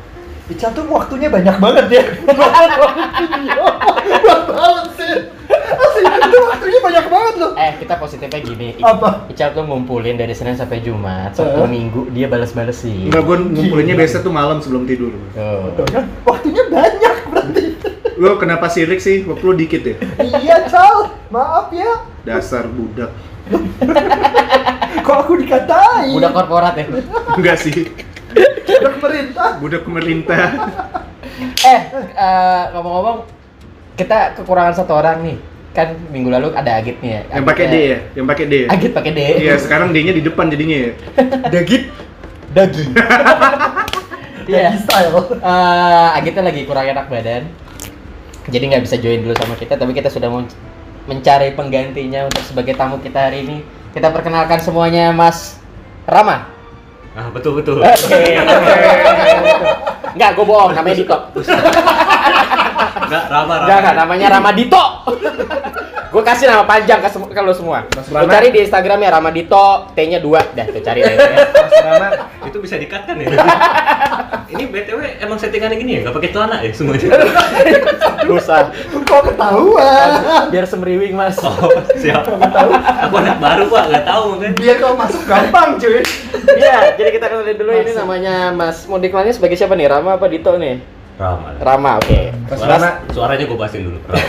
Ical 0.46 0.70
tuh 0.74 0.86
waktunya 0.86 1.26
banyak 1.26 1.58
banget 1.58 1.86
ya 1.90 2.04
buat 4.22 4.42
banget 4.46 4.88
sih 4.94 5.16
Asli, 5.66 6.04
itu 6.06 6.38
waktunya 6.38 6.80
banyak 6.80 7.06
banget 7.10 7.34
loh 7.42 7.52
Eh, 7.56 7.72
kita 7.82 7.98
positifnya 7.98 8.40
gini. 8.44 8.68
Apa? 8.78 9.26
Ical 9.26 9.56
tuh 9.56 9.64
ngumpulin 9.66 10.14
dari 10.14 10.36
Senin 10.36 10.54
sampai 10.54 10.84
Jumat, 10.84 11.34
Sabtu 11.34 11.66
Eh. 11.66 11.70
Minggu 11.72 12.12
dia 12.12 12.30
balas-balesin. 12.30 13.10
Enggak, 13.10 13.24
gue 13.26 13.38
ngumpulinnya 13.58 13.96
biasa 13.96 14.22
tuh 14.22 14.30
malam 14.30 14.60
sebelum 14.62 14.86
tidur. 14.86 15.16
Kan, 15.90 16.06
waktunya 16.22 16.62
banyak 16.70 17.15
Lo 18.16 18.36
kenapa 18.36 18.68
sirik 18.68 18.98
sih? 18.98 19.22
Waktu 19.22 19.44
lo 19.44 19.54
dikit 19.54 19.82
ya? 19.84 19.96
iya 20.24 20.64
Cal 20.66 21.12
maaf 21.28 21.68
ya 21.70 22.04
Dasar 22.24 22.66
budak. 22.66 23.12
kok 24.98 25.18
aku 25.20 25.38
dikatain 25.38 26.10
Udah 26.12 26.32
korporat 26.32 26.74
ya. 26.76 26.86
Enggak 27.36 27.62
sih, 27.62 27.86
udah 28.66 28.92
pemerintah 28.92 29.50
budak 29.60 29.82
pemerintah. 29.84 30.42
eh, 31.62 31.80
eh, 31.94 32.64
ngomong-ngomong, 32.72 33.22
kita 33.94 34.34
kekurangan 34.34 34.74
satu 34.74 34.96
orang 34.96 35.22
nih. 35.22 35.38
Kan 35.72 35.94
minggu 36.10 36.32
lalu 36.32 36.56
ada 36.56 36.80
Agit 36.80 36.98
nih 37.00 37.12
ya. 37.12 37.22
Yang 37.30 37.46
pakai 37.46 37.66
D 37.68 37.76
ya? 37.76 37.98
Yang 38.16 38.26
pakai 38.26 38.46
D 38.46 38.54
ya? 38.56 38.68
Agit 38.72 38.92
pakai 38.96 39.12
D. 39.12 39.20
Iya, 39.38 39.54
sekarang 39.60 39.88
D-nya 39.92 40.14
di 40.16 40.24
depan 40.24 40.48
jadinya 40.48 40.78
ya. 40.80 40.92
Dagit. 41.52 41.84
daging 42.48 42.96
Iya. 44.48 44.72
daging 44.72 44.80
style 44.80 45.12
Eh, 45.36 46.10
Agitnya 46.16 46.44
lagi 46.46 46.62
kurang 46.64 46.88
enak 46.88 47.06
badan. 47.06 47.44
Jadi 48.46 48.64
nggak 48.70 48.84
bisa 48.86 48.96
join 49.02 49.26
dulu 49.26 49.34
sama 49.34 49.58
kita, 49.58 49.74
tapi 49.74 49.92
kita 49.94 50.10
sudah 50.10 50.30
mau 50.30 50.46
mencari 51.06 51.54
penggantinya 51.54 52.30
untuk 52.30 52.42
sebagai 52.46 52.78
tamu 52.78 53.02
kita 53.02 53.30
hari 53.30 53.42
ini. 53.46 53.58
Kita 53.94 54.12
perkenalkan 54.12 54.60
semuanya 54.62 55.10
Mas 55.16 55.58
Rama. 56.06 56.54
ah 57.16 57.32
betul 57.32 57.56
betul 57.64 57.80
Oke. 57.80 58.36
Enggak, 60.16 60.30
gue 60.36 60.46
bohong, 60.46 60.76
namanya 60.76 60.96
Dito. 61.00 61.18
nggak 63.06 63.24
ramah 63.32 63.58
Enggak, 63.64 63.78
enggak, 63.80 63.96
namanya 63.96 64.28
Rama 64.36 64.52
Dito. 64.52 64.84
Gue 66.16 66.24
kasih 66.24 66.48
nama 66.48 66.64
panjang 66.64 67.04
ke, 67.04 67.12
ke 67.12 67.42
lu 67.44 67.52
semua. 67.52 67.84
Lu 67.92 68.24
Rana. 68.24 68.32
cari 68.32 68.48
di 68.48 68.64
Instagramnya 68.64 69.12
Ramadito, 69.12 69.92
T-nya 69.92 70.24
2. 70.24 70.56
Dah, 70.56 70.64
tuh 70.72 70.80
cari 70.80 71.04
deh. 71.04 71.12
ya. 71.12 71.28
Mas 71.68 71.76
Rana 71.76 72.08
Itu 72.48 72.64
bisa 72.64 72.80
dikat 72.80 73.04
kan 73.04 73.20
ya? 73.20 73.28
Ini 74.56 74.64
BTW 74.72 75.20
emang 75.20 75.36
settingannya 75.36 75.76
gini 75.76 76.00
ya? 76.00 76.08
Gak 76.08 76.16
pakai 76.16 76.32
celana 76.32 76.64
ya 76.64 76.72
semuanya? 76.72 77.20
Usah. 78.32 78.72
Kok 79.04 79.22
ketahuan? 79.28 80.10
Biar 80.56 80.64
semriwing, 80.64 81.20
Mas. 81.20 81.36
Oh, 81.44 81.84
siap. 82.00 82.24
Aku 82.32 83.16
anak 83.20 83.36
baru 83.44 83.68
pak, 83.68 83.84
gak 83.92 84.06
tahu 84.08 84.40
kan? 84.40 84.52
Biar 84.56 84.76
kau 84.80 84.96
masuk 84.96 85.20
gampang 85.28 85.76
cuy. 85.76 86.00
Iya, 86.56 86.96
jadi 86.96 87.10
kita 87.12 87.28
kenalin 87.28 87.60
dulu 87.60 87.72
ini 87.76 87.92
Masuk. 87.92 88.00
namanya 88.00 88.36
Mas 88.56 88.88
mau 88.88 89.04
dikenalnya 89.04 89.36
sebagai 89.36 89.60
siapa 89.60 89.76
nih? 89.76 89.92
Rama 89.92 90.16
apa 90.16 90.32
Dito 90.32 90.56
nih? 90.56 90.80
Rama. 91.16 91.50
Rama, 91.58 91.92
oke. 91.98 92.20
Mas 92.46 92.60
Suara, 92.60 92.76
Rana 92.76 92.90
suaranya 93.08 93.46
gue 93.48 93.56
bahasin 93.56 93.82
dulu. 93.88 94.00
Rama. 94.04 94.28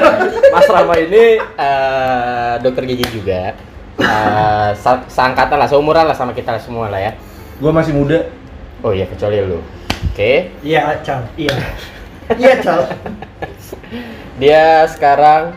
Mas 0.54 0.68
Rama 0.68 0.94
ini 0.96 1.24
eh, 1.40 2.54
dokter 2.60 2.84
gigi 2.84 3.06
juga. 3.10 3.56
Eh, 3.96 4.70
sa- 4.76 5.06
seangkatan 5.08 5.56
lah, 5.56 5.64
seumuran 5.64 6.04
lah 6.04 6.12
sama 6.12 6.36
kita 6.36 6.60
semua 6.60 6.92
lah 6.92 7.00
ya. 7.00 7.12
gue 7.56 7.72
masih 7.72 7.96
muda 7.96 8.28
Oh 8.84 8.92
iya, 8.92 9.08
kecuali 9.08 9.40
lu. 9.40 9.64
Oke. 10.12 10.52
Iya, 10.60 11.00
Cal. 11.00 11.24
Iya. 11.34 11.56
Iya, 12.36 12.54
Cal. 12.60 12.84
Dia 14.36 14.84
sekarang 14.92 15.56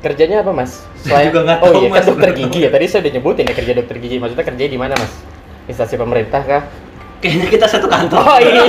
kerjanya 0.00 0.46
apa, 0.46 0.54
Mas? 0.54 0.86
Saya 1.02 1.34
juga 1.34 1.42
nggak 1.42 1.58
oh 1.58 1.66
tahu, 1.66 1.80
iya, 1.82 1.88
kan 1.88 1.94
Mas, 1.98 2.06
dokter 2.06 2.30
sebenarnya. 2.30 2.46
gigi 2.46 2.58
ya. 2.62 2.70
Tadi 2.70 2.84
saya 2.86 3.00
udah 3.02 3.12
nyebutin 3.18 3.44
ya 3.50 3.54
kerja 3.56 3.72
dokter 3.74 3.96
gigi. 3.98 4.16
Maksudnya 4.22 4.46
kerja 4.46 4.64
di 4.64 4.78
mana, 4.78 4.94
Mas? 4.94 5.12
Instansi 5.66 5.94
pemerintah 5.98 6.42
kah? 6.46 6.62
Kayaknya 7.20 7.46
kita 7.52 7.66
satu 7.68 7.86
kantor. 7.86 8.20
Oh 8.24 8.38
iya. 8.40 8.64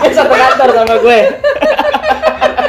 Dia 0.00 0.12
satu 0.14 0.34
kantor 0.34 0.68
sama 0.72 0.94
gue. 0.98 1.20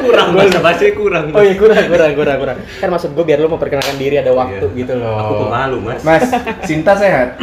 kurang 0.04 0.36
bahasa 0.36 0.60
bahasa 0.60 0.84
kurang. 0.92 1.32
Oh 1.32 1.40
iya 1.40 1.56
kurang 1.56 1.86
kurang 1.88 2.12
kurang 2.12 2.38
kurang. 2.42 2.58
Kan 2.82 2.90
maksud 2.92 3.14
gue 3.14 3.24
biar 3.24 3.40
lu 3.40 3.48
memperkenalkan 3.48 3.96
diri 3.96 4.20
ada 4.20 4.34
waktu 4.34 4.66
Iya. 4.66 4.78
gitu 4.84 4.94
loh. 5.00 5.16
Aku 5.16 5.34
pemalu 5.48 5.78
mas. 5.80 6.02
Mas 6.04 6.26
Sinta 6.66 6.98
sehat 6.98 7.40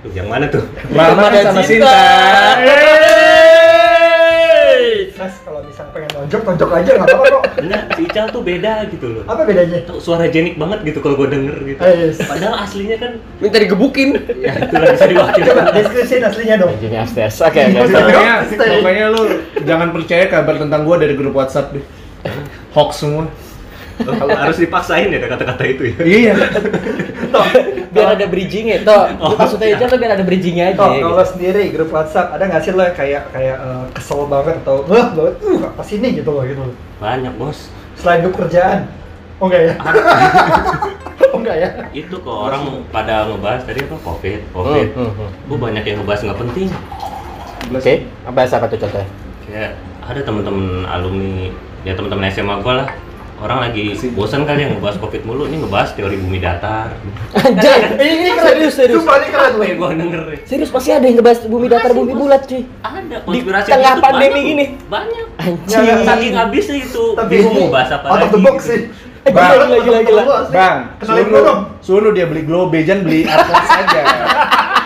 Tuh, 0.00 0.12
Yang 0.12 0.28
mana 0.28 0.44
tuh? 0.48 0.64
Rama 0.92 1.28
dan 1.28 1.44
sama 1.50 1.62
Sinta. 1.64 1.92
Sinta 1.92 3.63
nonjok, 6.24 6.42
nonjok 6.42 6.70
aja 6.72 6.90
nggak 6.90 7.06
apa-apa 7.06 7.26
kok. 7.28 7.42
Enggak, 7.64 7.82
si 7.92 8.02
Ical 8.04 8.26
tuh 8.32 8.42
beda 8.42 8.72
gitu 8.88 9.06
loh. 9.06 9.22
Apa 9.28 9.42
bedanya? 9.44 9.78
Tuh 9.84 10.00
suara 10.00 10.24
jenik 10.26 10.56
banget 10.56 10.80
gitu 10.82 10.98
kalau 10.98 11.14
gue 11.14 11.28
denger 11.28 11.56
gitu. 11.62 11.80
Eh, 11.80 12.16
Padahal 12.16 12.54
aslinya 12.64 12.96
kan 12.96 13.12
Minta 13.38 13.58
digebukin. 13.58 14.08
ya 14.40 14.52
itu 14.56 14.74
lah 14.74 14.88
bisa 14.90 15.06
diwakilkan. 15.06 15.52
Coba 15.52 15.62
deskripsiin 15.70 16.24
aslinya 16.24 16.56
dong. 16.56 16.72
Jadi 16.80 16.96
upstairs. 16.96 17.36
Oke 17.38 17.60
oke. 17.60 17.78
Pokoknya, 17.84 18.34
pokoknya 18.48 19.06
lu 19.12 19.22
jangan 19.62 19.88
percaya 19.92 20.24
kabar 20.26 20.54
tentang 20.56 20.80
gua 20.82 20.96
dari 20.96 21.14
grup 21.14 21.36
WhatsApp 21.36 21.76
deh. 21.76 21.84
Hoax 22.72 23.04
semua. 23.04 23.28
Oh, 24.02 24.26
harus 24.26 24.58
dipaksain 24.58 25.06
ya 25.06 25.22
kata-kata 25.22 25.62
itu 25.70 25.82
ya. 25.94 25.96
Iya. 26.02 26.34
Biar 27.94 28.18
ada 28.18 28.26
bridgingnya 28.26 28.82
toh. 28.82 29.06
Oh, 29.22 29.38
Maksudnya 29.38 29.70
siap. 29.70 29.78
aja 29.78 29.84
tuh 29.94 29.98
biar 30.02 30.12
ada 30.18 30.24
bridgingnya 30.26 30.64
aja. 30.74 30.82
Oh, 30.82 30.90
gitu. 30.90 31.06
kalau 31.14 31.26
sendiri 31.30 31.62
grup 31.70 31.90
WhatsApp 31.94 32.34
ada 32.34 32.44
nggak 32.50 32.62
sih 32.66 32.72
lo 32.74 32.82
kayak 32.90 33.30
kayak 33.30 33.56
eh, 33.62 33.84
kesel 33.94 34.26
banget 34.26 34.58
atau 34.66 34.82
wah 34.90 35.06
banget, 35.14 35.34
uh 35.46 35.60
apa 35.70 35.82
sih 35.86 36.02
ini 36.02 36.18
gitu 36.18 36.30
loh 36.34 36.42
gitu. 36.42 36.62
Banyak 36.98 37.32
bos. 37.38 37.70
Selain 37.94 38.26
grup 38.26 38.34
kerjaan. 38.34 38.90
Oh 39.38 39.46
enggak 39.46 39.62
ya? 39.62 39.74
oh 41.34 41.38
enggak 41.38 41.56
ya? 41.58 41.68
Itu 41.94 42.18
kok 42.18 42.38
orang 42.50 42.62
pada 42.90 43.30
ngebahas 43.30 43.62
tadi 43.62 43.86
apa 43.86 43.96
covid, 44.02 44.40
covid. 44.50 44.88
Hmm, 44.94 45.10
hmm, 45.14 45.30
hmm. 45.46 45.58
Banyak 45.58 45.84
yang 45.86 45.96
ngebahas 46.02 46.20
nggak 46.26 46.40
penting. 46.42 46.68
Oke. 47.70 47.94
Bahasa 48.26 48.58
apa 48.58 48.66
tuh 48.66 48.78
contohnya? 48.82 49.06
Kayak 49.46 49.70
ada 50.04 50.20
temen-temen 50.20 50.84
alumni, 50.84 51.48
ya 51.86 51.92
temen-temen 51.94 52.26
SMA 52.34 52.54
gue 52.58 52.74
lah. 52.74 52.88
Orang 53.34 53.58
lagi 53.60 53.92
bosan 54.14 54.46
kali 54.46 54.62
yang 54.62 54.78
ngebahas 54.78 54.96
covid 55.02 55.26
mulu, 55.26 55.50
ini 55.50 55.58
ngebahas 55.58 55.90
teori 55.92 56.16
bumi 56.16 56.38
datar. 56.38 56.94
Anjay. 57.34 57.98
Eh, 57.98 58.06
ini 58.14 58.28
keren. 58.30 58.46
serius 58.46 58.74
serius. 58.78 59.02
Sumpah 59.02 59.16
ini 59.18 59.28
keren 59.34 59.52
gue 59.58 59.68
denger 59.98 60.22
ya. 60.22 60.36
Serius 60.46 60.70
pasti 60.70 60.90
ada 60.94 61.02
yang 61.02 61.18
ngebahas 61.18 61.38
bumi 61.44 61.66
datar 61.66 61.90
bumi 61.92 62.12
bulat 62.14 62.46
cuy. 62.46 62.62
Ada 62.80 63.00
Di 63.02 63.26
konspirasi 63.26 63.68
tengah 63.68 63.94
gitu, 63.98 64.04
pandemi 64.06 64.30
banyak, 64.32 64.46
gini. 64.46 64.64
Banyak. 64.86 65.26
Anjing. 65.36 65.82
Ya, 65.82 65.92
ya, 65.92 65.96
Saking 66.06 66.34
habisnya 66.38 66.76
itu, 66.78 67.04
Tapi 67.12 67.32
ini 67.34 67.50
mau 67.58 67.68
bahas 67.68 67.90
apa 67.90 68.06
out 68.06 68.14
lagi. 68.14 68.24
of 68.24 68.30
the 68.30 68.40
box 68.40 68.58
gitu. 68.62 68.70
sih. 68.70 68.80
Bang, 69.24 69.50
Gila, 69.56 69.78
gila, 69.80 70.00
gila. 70.04 70.22
Bang, 70.52 70.76
suruh 71.00 71.24
gua 71.24 71.52
suruh 71.80 72.12
dia 72.12 72.28
beli 72.28 72.44
globe, 72.44 72.76
jangan 72.84 73.02
beli 73.02 73.24
atlas 73.24 73.68
aja. 73.72 74.02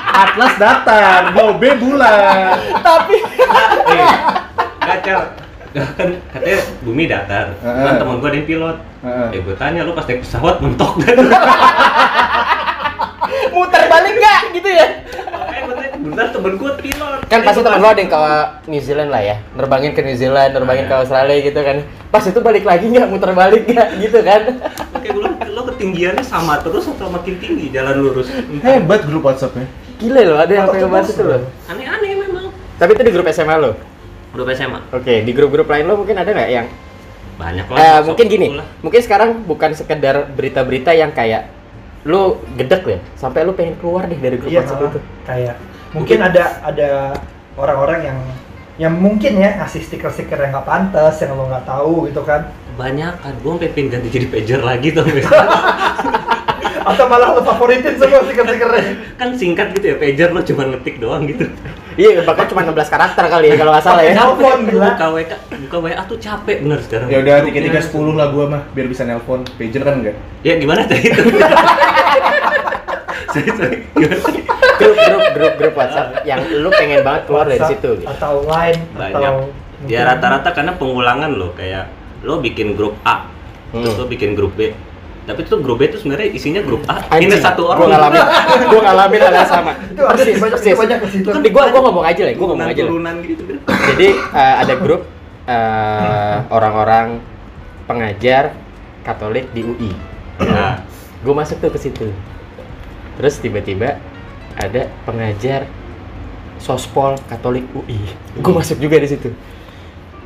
Atlas 0.09 0.55
datar, 0.57 1.21
globe 1.35 1.69
bulat. 1.77 2.55
Tapi 2.81 3.17
Nih, 3.93 4.11
Gacor. 4.79 5.23
Kan 5.71 6.09
katanya 6.29 6.59
bumi 6.81 7.05
datar. 7.05 7.47
Heeh. 7.55 7.85
Kan 7.85 7.95
temen 7.97 8.17
gue 8.19 8.29
ada 8.29 8.37
yang 8.37 8.47
pilot. 8.47 8.77
Heeh. 9.01 9.27
Eh 9.31 9.41
gue 9.41 9.55
tanya 9.55 9.81
lu 9.83 9.93
pas 9.93 10.05
naik 10.05 10.21
pesawat 10.23 10.57
mentok 10.59 10.93
kan? 10.99 11.17
muter 13.51 13.83
balik 13.87 14.15
nggak 14.15 14.41
gitu 14.55 14.69
ya? 14.69 14.87
Eh 15.49 15.63
bentar 15.99 16.27
temen 16.31 16.53
gue 16.55 16.71
pilot. 16.79 17.19
Kan 17.27 17.41
pasti 17.43 17.61
pas- 17.61 17.77
lo 17.77 17.87
ada 17.87 18.01
yang 18.01 18.09
ke 18.09 18.21
New 18.67 18.81
Zealand 18.81 19.11
lah 19.11 19.21
ya, 19.21 19.37
nerbangin 19.53 19.93
ke 19.93 20.01
New 20.01 20.17
Zealand, 20.17 20.51
nerbangin 20.51 20.87
ke 20.87 20.95
Ada. 20.95 21.03
Australia 21.05 21.37
gitu 21.43 21.61
kan. 21.61 21.77
Pas 22.09 22.25
itu 22.25 22.41
balik 22.41 22.65
lagi 22.65 22.89
nggak, 22.89 23.07
muter 23.07 23.33
balik 23.33 23.63
nggak 23.65 23.89
gitu 24.03 24.19
kan? 24.23 24.43
Oke, 24.95 25.09
gue 25.11 25.23
lo 25.49 25.63
ketinggiannya 25.67 26.25
sama 26.25 26.57
terus 26.59 26.89
atau 26.89 27.09
makin 27.09 27.37
tinggi 27.37 27.69
jalan 27.69 27.95
lurus? 27.99 28.33
Hebat 28.63 29.05
grup 29.05 29.27
WhatsAppnya. 29.27 29.69
Gila 29.99 30.21
loh, 30.25 30.39
ada 30.39 30.53
yang 30.55 30.67
pengen 30.71 30.89
bahas 30.89 31.11
itu 31.11 31.21
loh. 31.21 31.43
Aneh-aneh 31.67 32.15
memang. 32.17 32.55
Tapi 32.79 32.91
itu 32.95 33.03
di 33.03 33.13
grup 33.13 33.27
SMA 33.29 33.57
lo. 33.59 33.75
Udah 34.31 34.45
SMA. 34.53 34.81
Oke, 34.91 35.23
di 35.23 35.33
grup-grup 35.33 35.67
lain 35.67 35.85
lo 35.85 35.97
mungkin 35.97 36.17
ada 36.17 36.29
nggak 36.29 36.51
yang 36.51 36.67
Banyak 37.35 37.67
lah. 37.71 37.79
eh, 37.79 38.01
mungkin 38.03 38.27
gini, 38.27 38.47
lah. 38.53 38.67
mungkin 38.79 38.99
sekarang 38.99 39.47
bukan 39.47 39.71
sekedar 39.73 40.27
berita-berita 40.29 40.91
yang 40.91 41.11
kayak 41.11 41.47
lu 42.03 42.35
gedek 42.55 42.83
ya, 42.85 42.99
sampai 43.15 43.43
lu 43.43 43.53
pengen 43.53 43.79
keluar 43.79 44.05
deh 44.05 44.17
dari 44.17 44.37
grup 44.37 44.51
Iya, 44.51 44.63
WhatsApp 44.63 44.83
itu. 44.89 44.99
kayak 45.23 45.55
mungkin 45.91 46.19
ada 46.21 46.45
ada 46.63 46.89
orang-orang 47.55 48.01
yang 48.05 48.19
yang 48.77 48.95
mungkin 48.95 49.35
ya 49.35 49.55
ngasih 49.57 49.83
stiker-stiker 49.83 50.35
yang 50.37 50.51
nggak 50.51 50.65
pantas, 50.65 51.15
yang 51.19 51.35
lo 51.35 51.47
nggak 51.47 51.63
tahu 51.63 52.07
gitu 52.07 52.23
kan. 52.23 52.51
Banyak 52.75 53.15
kan, 53.19 53.35
gue 53.35 53.51
sampai 53.51 53.71
pengen 53.71 53.89
ganti 53.93 54.09
jadi 54.09 54.27
pager 54.29 54.61
lagi 54.61 54.89
tuh. 54.91 55.03
Atau 56.89 57.05
malah 57.07 57.35
lo 57.35 57.43
favoritin 57.43 57.95
semua 57.95 58.23
stiker-stikernya. 58.23 58.83
kan 59.15 59.29
singkat 59.35 59.75
gitu 59.75 59.87
ya, 59.93 59.97
pager 59.97 60.29
lo 60.31 60.41
cuma 60.41 60.63
ngetik 60.67 60.99
doang 60.99 61.23
gitu. 61.25 61.47
Iya, 61.99 62.23
bahkan 62.23 62.47
cuma 62.47 62.63
16 62.63 62.79
karakter 62.89 63.25
kali 63.27 63.47
ya 63.51 63.57
kalau 63.59 63.75
nggak 63.75 63.83
salah 63.83 64.03
ya. 64.03 64.15
Nelpon, 64.15 64.59
gila. 64.65 64.95
Buka 64.95 65.07
WK, 65.11 65.33
buka 65.67 65.77
WA 65.83 66.03
tuh 66.07 66.15
capek 66.17 66.57
bener 66.63 66.79
sekarang. 66.79 67.09
Ya 67.11 67.19
udah 67.19 67.43
tiga 67.43 67.59
tiga 67.61 67.81
sepuluh 67.83 68.15
lah 68.15 68.31
gua 68.31 68.45
mah, 68.47 68.63
biar 68.71 68.87
bisa 68.87 69.03
nelpon. 69.03 69.43
Pager 69.59 69.83
kan 69.83 69.99
enggak? 69.99 70.15
Ya 70.41 70.55
gimana 70.55 70.87
tadi 70.87 71.03
itu? 71.05 71.23
Sorry, 73.29 73.51
sorry. 73.53 73.79
Gimana 73.93 74.17
tadi? 74.17 74.41
grup 74.79 74.95
grup 74.97 75.23
grup 75.35 75.53
grup 75.59 75.75
WhatsApp 75.75 76.23
yang 76.23 76.39
lu 76.55 76.71
pengen 76.71 77.03
banget 77.03 77.27
keluar 77.27 77.45
dari 77.45 77.61
situ. 77.67 77.99
Gitu. 77.99 78.07
Atau 78.07 78.47
line 78.47 78.79
Banyak. 78.95 79.19
atau 79.19 79.35
Ya 79.87 80.03
rata-rata 80.05 80.51
karena 80.51 80.75
pengulangan 80.75 81.31
lo 81.31 81.51
kayak 81.53 81.87
lo 82.23 82.39
bikin 82.39 82.75
grup 82.75 82.95
A, 83.03 83.27
terus 83.71 83.95
Hmm. 83.95 84.01
lo 84.01 84.07
bikin 84.07 84.35
grup 84.35 84.55
B. 84.55 84.71
Tapi 85.29 85.45
tuh 85.45 85.61
grup 85.61 85.77
B 85.77 85.93
itu 85.93 86.01
sebenarnya 86.01 86.33
isinya 86.33 86.65
grup 86.65 86.89
A. 86.89 87.05
Anjing, 87.13 87.29
Ini 87.29 87.37
satu 87.37 87.69
orang. 87.69 87.85
Gua 87.85 87.89
ngalamin, 87.93 88.21
gua 88.73 88.81
ngalamin 88.81 89.21
hal 89.21 89.35
yang 89.37 89.51
sama. 89.53 89.73
Itu 89.77 90.01
sih, 90.25 90.35
banyak- 90.41 90.57
persis. 90.57 90.73
banyak 90.73 90.99
ke 91.05 91.09
situ. 91.13 91.29
Tapi 91.29 91.49
gua 91.53 91.69
gua 91.69 91.81
ngomong 91.85 92.05
aja 92.09 92.23
lah, 92.25 92.33
gua 92.33 92.47
ngomong 92.49 92.69
aja 92.73 92.81
lah. 92.81 92.89
turunan 92.89 93.15
gitu. 93.21 93.43
Jadi 93.69 94.09
eh, 94.17 94.55
ada 94.65 94.75
grup 94.81 95.03
eh, 95.45 96.37
orang-orang 96.49 97.21
pengajar 97.85 98.57
Katolik 99.05 99.53
di 99.53 99.65
UI. 99.65 99.93
Nah, 100.41 100.85
Gue 101.19 101.35
masuk 101.35 101.59
tuh 101.59 101.75
ke 101.75 101.81
situ. 101.83 102.07
Terus 103.19 103.43
tiba-tiba 103.43 103.99
ada 104.55 104.87
pengajar 105.03 105.67
sospol 106.63 107.19
Katolik 107.27 107.67
UI. 107.75 107.99
Gue 108.39 108.55
masuk 108.55 108.79
juga 108.79 109.03
di 109.03 109.09
situ. 109.11 109.35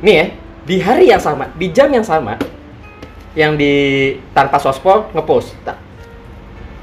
Nih 0.05 0.13
ya, 0.13 0.25
di 0.63 0.75
hari 0.77 1.09
yang 1.09 1.17
sama, 1.17 1.49
di 1.55 1.73
jam 1.73 1.89
yang 1.89 2.05
sama, 2.05 2.37
yang 3.33 3.57
di 3.57 3.73
tanpa 4.31 4.57
sospol 4.57 5.09
ngepost. 5.11 5.57
Tak. 5.63 5.77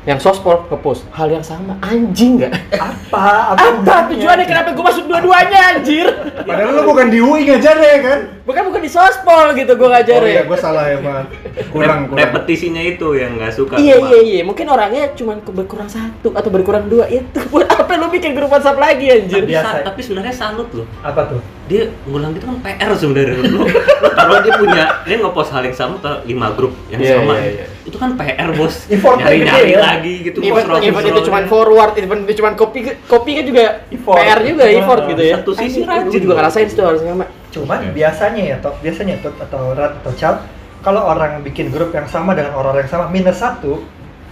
Yang 0.01 0.25
sospol 0.25 0.65
ngepost 0.67 1.05
hal 1.13 1.29
yang 1.29 1.45
sama. 1.45 1.77
Anjing 1.85 2.41
nggak? 2.41 2.53
apa? 2.73 3.53
Apa 3.53 4.09
tujuannya 4.09 4.49
kenapa 4.49 4.73
gue 4.73 4.81
masuk 4.81 5.05
dua-duanya 5.05 5.77
anjir? 5.77 6.09
Padahal 6.41 6.73
lu 6.73 6.83
bukan 6.89 7.13
di 7.13 7.21
UI 7.21 7.45
ngajarnya 7.45 7.97
kan? 8.01 8.19
Bukan 8.49 8.63
bukan 8.73 8.81
di 8.81 8.89
sospol 8.89 9.53
gitu 9.53 9.77
gue 9.77 9.85
Oh 9.85 9.93
iya, 9.93 10.01
ngajarin. 10.01 10.49
gua 10.49 10.57
salah 10.59 10.89
ya, 10.89 10.99
Pak. 11.05 11.23
Kurang, 11.69 12.09
kurang. 12.09 12.17
repetisinya 12.17 12.81
itu 12.81 13.13
yang 13.13 13.37
nggak 13.37 13.53
suka. 13.53 13.77
Iya 13.77 14.01
iya 14.01 14.21
iya, 14.25 14.43
mungkin 14.43 14.73
orangnya 14.73 15.13
cuma 15.13 15.37
berkurang 15.37 15.93
satu 15.93 16.33
atau 16.33 16.49
berkurang 16.49 16.89
dua 16.89 17.05
itu 17.05 17.37
buat 17.53 17.69
apa 17.77 17.93
lu 18.01 18.09
bikin 18.09 18.33
grup 18.33 18.49
WhatsApp 18.49 18.81
lagi 18.81 19.05
anjir? 19.05 19.45
Tapi, 19.45 19.53
Biasa. 19.53 19.69
sa- 19.69 19.85
tapi 19.85 20.01
sebenarnya 20.01 20.33
salut 20.33 20.69
loh. 20.73 20.89
Apa 21.05 21.29
tuh? 21.29 21.41
Dia 21.71 21.87
ngulang 22.03 22.35
gitu 22.35 22.45
kan 22.45 22.59
PR 22.59 22.91
sebenarnya. 22.93 23.47
Lo, 23.47 23.63
lo 23.63 24.09
taruh 24.11 24.43
dia 24.43 24.53
punya, 24.59 24.83
dia 25.07 25.17
nge-post 25.17 25.51
hal 25.51 25.63
yang 25.63 25.73
sama 25.73 25.95
ke 25.97 26.27
lima 26.27 26.51
grup 26.51 26.75
yang 26.91 26.99
Iya, 26.99 27.15
sama. 27.17 27.39
iya, 27.39 27.51
iya. 27.55 27.67
Itu 27.81 27.95
kan 27.95 28.11
PR 28.15 28.51
bos. 28.53 28.75
Nyari-nyari 28.91 29.39
gede 29.63 29.71
ya. 29.71 29.81
lagi 29.81 30.15
gitu. 30.21 30.39
Even, 30.43 30.65
scroll- 30.67 30.83
even 30.83 31.03
itu 31.07 31.21
cuma 31.23 31.39
forward, 31.47 31.93
even 31.95 32.19
itu 32.25 32.35
cuma 32.37 32.51
copy 32.53 32.79
copy 33.07 33.31
kan 33.33 33.45
juga 33.47 33.65
Effort. 33.87 34.19
PR 34.19 34.39
juga 34.43 34.65
effort 34.67 35.01
Ah, 35.01 35.09
gitu 35.09 35.23
ya. 35.23 35.35
satu 35.39 35.51
sisi 35.55 35.79
rajin 35.81 36.11
Gue 36.11 36.21
juga 36.21 36.35
ngerasain 36.37 36.67
itu 36.67 36.83
harus 36.83 37.01
sama. 37.01 37.25
Cuman 37.51 37.79
Iya. 37.81 37.91
biasanya 37.95 38.43
ya, 38.45 38.57
Tok, 38.59 38.75
biasanya 38.79 39.15
Tok 39.23 39.35
atau 39.41 39.63
Rat 39.73 39.93
atau 40.03 40.13
Cal 40.13 40.35
kalau 40.81 41.03
orang 41.05 41.39
bikin 41.41 41.71
grup 41.71 41.93
yang 41.93 42.07
sama 42.07 42.35
dengan 42.35 42.51
orang 42.53 42.79
yang 42.79 42.89
sama 42.89 43.07
minus 43.07 43.39
satu 43.39 43.79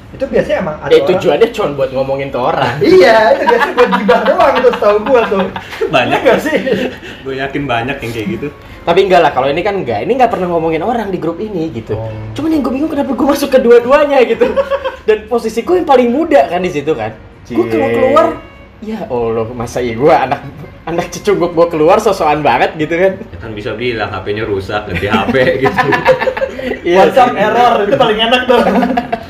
itu 0.09 0.25
biasanya 0.25 0.57
emang 0.65 0.77
ada 0.81 0.89
Eh 0.89 1.05
orang 1.05 1.09
tujuannya 1.13 1.49
cuma 1.53 1.69
buat 1.77 1.91
ngomongin 1.93 2.29
ke 2.33 2.39
orang. 2.41 2.75
iya 2.81 3.37
itu 3.37 3.45
biasanya 3.45 3.75
buat 3.77 3.91
gibah 4.01 4.21
doang 4.25 4.55
itu 4.57 4.69
setahu 4.73 4.97
gua 5.05 5.21
tuh 5.29 5.45
Banyak 5.93 6.09
Iya 6.09 6.25
nggak 6.25 6.39
sih 6.41 6.57
gue 7.29 7.35
yakin 7.37 7.63
banyak 7.69 7.97
yang 8.01 8.13
kayak 8.17 8.29
gitu 8.41 8.49
Tapi 8.89 9.05
enggak 9.05 9.21
lah, 9.21 9.37
kalau 9.37 9.53
ini 9.53 9.61
kan 9.61 9.77
enggak. 9.77 10.01
Ini 10.01 10.17
enggak 10.17 10.33
pernah 10.33 10.49
ngomongin 10.49 10.81
orang 10.81 11.13
di 11.13 11.21
grup 11.21 11.37
ini 11.45 11.69
gitu. 11.77 11.93
Oh. 11.93 12.09
Cuman 12.33 12.57
yang 12.57 12.65
gue 12.65 12.73
bingung 12.73 12.89
kenapa 12.89 13.13
gue 13.13 13.27
masuk 13.29 13.53
ke 13.53 13.61
dua-duanya 13.61 14.25
gitu. 14.25 14.49
Dan 15.05 15.29
posisi 15.29 15.61
gue 15.61 15.77
yang 15.77 15.85
paling 15.85 16.09
muda 16.09 16.49
kan 16.49 16.65
di 16.65 16.73
situ 16.73 16.97
kan. 16.97 17.13
Gue 17.53 17.69
kalau 17.69 17.85
keluar, 17.93 18.27
ya 18.81 19.05
Allah, 19.13 19.45
masa 19.53 19.85
iya 19.85 19.93
gue 19.93 20.09
anak 20.09 20.41
anak 20.89 21.07
cecunguk 21.11 21.53
gue 21.53 21.67
keluar 21.69 21.99
sosokan 21.99 22.41
banget 22.41 22.73
gitu 22.77 22.95
kan. 22.95 23.13
ya 23.21 23.39
kan 23.39 23.51
bisa 23.53 23.71
bilang 23.75 24.09
HP-nya 24.09 24.45
rusak 24.45 24.83
ganti 24.85 25.07
HP 25.07 25.35
gitu 25.63 25.87
Iya 26.81 26.97
WhatsApp 26.99 27.35
error 27.35 27.75
itu 27.83 27.95
paling 27.95 28.19
enak 28.21 28.43
tuh 28.45 28.61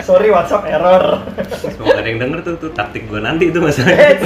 sorry 0.00 0.28
WhatsApp 0.28 0.64
error 0.66 1.04
semoga 1.52 1.98
ada 1.98 2.06
yang 2.06 2.18
denger 2.18 2.38
tuh 2.40 2.54
tuh 2.58 2.70
taktik 2.72 3.04
gue 3.04 3.18
nanti 3.18 3.50
itu 3.50 3.58
masalahnya 3.58 4.16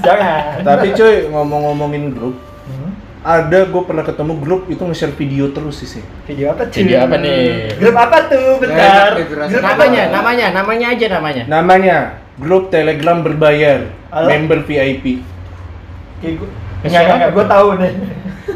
jangan 0.00 0.64
Tapi 0.64 0.86
cuy, 0.92 1.28
ngomong-ngomongin 1.28 2.10
grup, 2.10 2.36
Hmm, 2.62 2.94
ada 3.20 3.66
gue 3.66 3.82
pernah 3.82 4.02
ketemu 4.02 4.32
grup 4.38 4.62
itu 4.66 4.80
nge-share 4.80 5.12
video 5.12 5.50
terus 5.50 5.76
sih 5.76 5.88
sih. 5.92 6.04
video 6.24 6.50
apa 6.50 6.66
cuy 6.66 6.78
Video 6.80 6.98
apa 7.00 7.16
nih? 7.16 7.74
grup 7.76 7.96
apa 7.96 8.16
tuh 8.26 8.46
bentar 8.56 9.10
Eh, 9.12 9.26
grup 9.26 9.44
Grup 9.44 9.62
Namanya, 9.62 10.02
apa? 10.02 10.12
namanya, 10.12 10.46
namanya 10.52 10.86
aja 10.88 11.06
namanya. 11.10 11.42
Namanya 11.46 11.96
grup 12.34 12.64
Telegram 12.68 13.18
berbayar, 13.20 13.86
Halo? 14.08 14.26
member 14.26 14.58
VIP. 14.62 15.20
Kayak 16.22 16.34
gua- 16.38 16.52
Enggak, 16.82 17.02
enggak, 17.04 17.30
gue 17.30 17.44
tahu 17.46 17.68
nih 17.76 17.92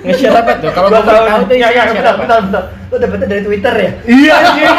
Nge-share 0.03 0.35
apa 0.37 0.53
tuh? 0.57 0.71
Kalau 0.73 0.89
Gua 0.89 0.99
gue 0.99 1.07
tahu 1.09 1.17
tuh 1.17 1.27
Enggak, 1.53 1.69
enggak, 1.69 1.85
nge-share 1.85 1.95
bentar, 1.97 2.15
bentar, 2.17 2.39
bentar 2.41 2.63
Lo 2.87 2.97
dapetnya 2.97 3.27
dari 3.29 3.43
Twitter 3.43 3.75
ya? 3.77 3.91
Iya, 4.05 4.35
anjing. 4.37 4.67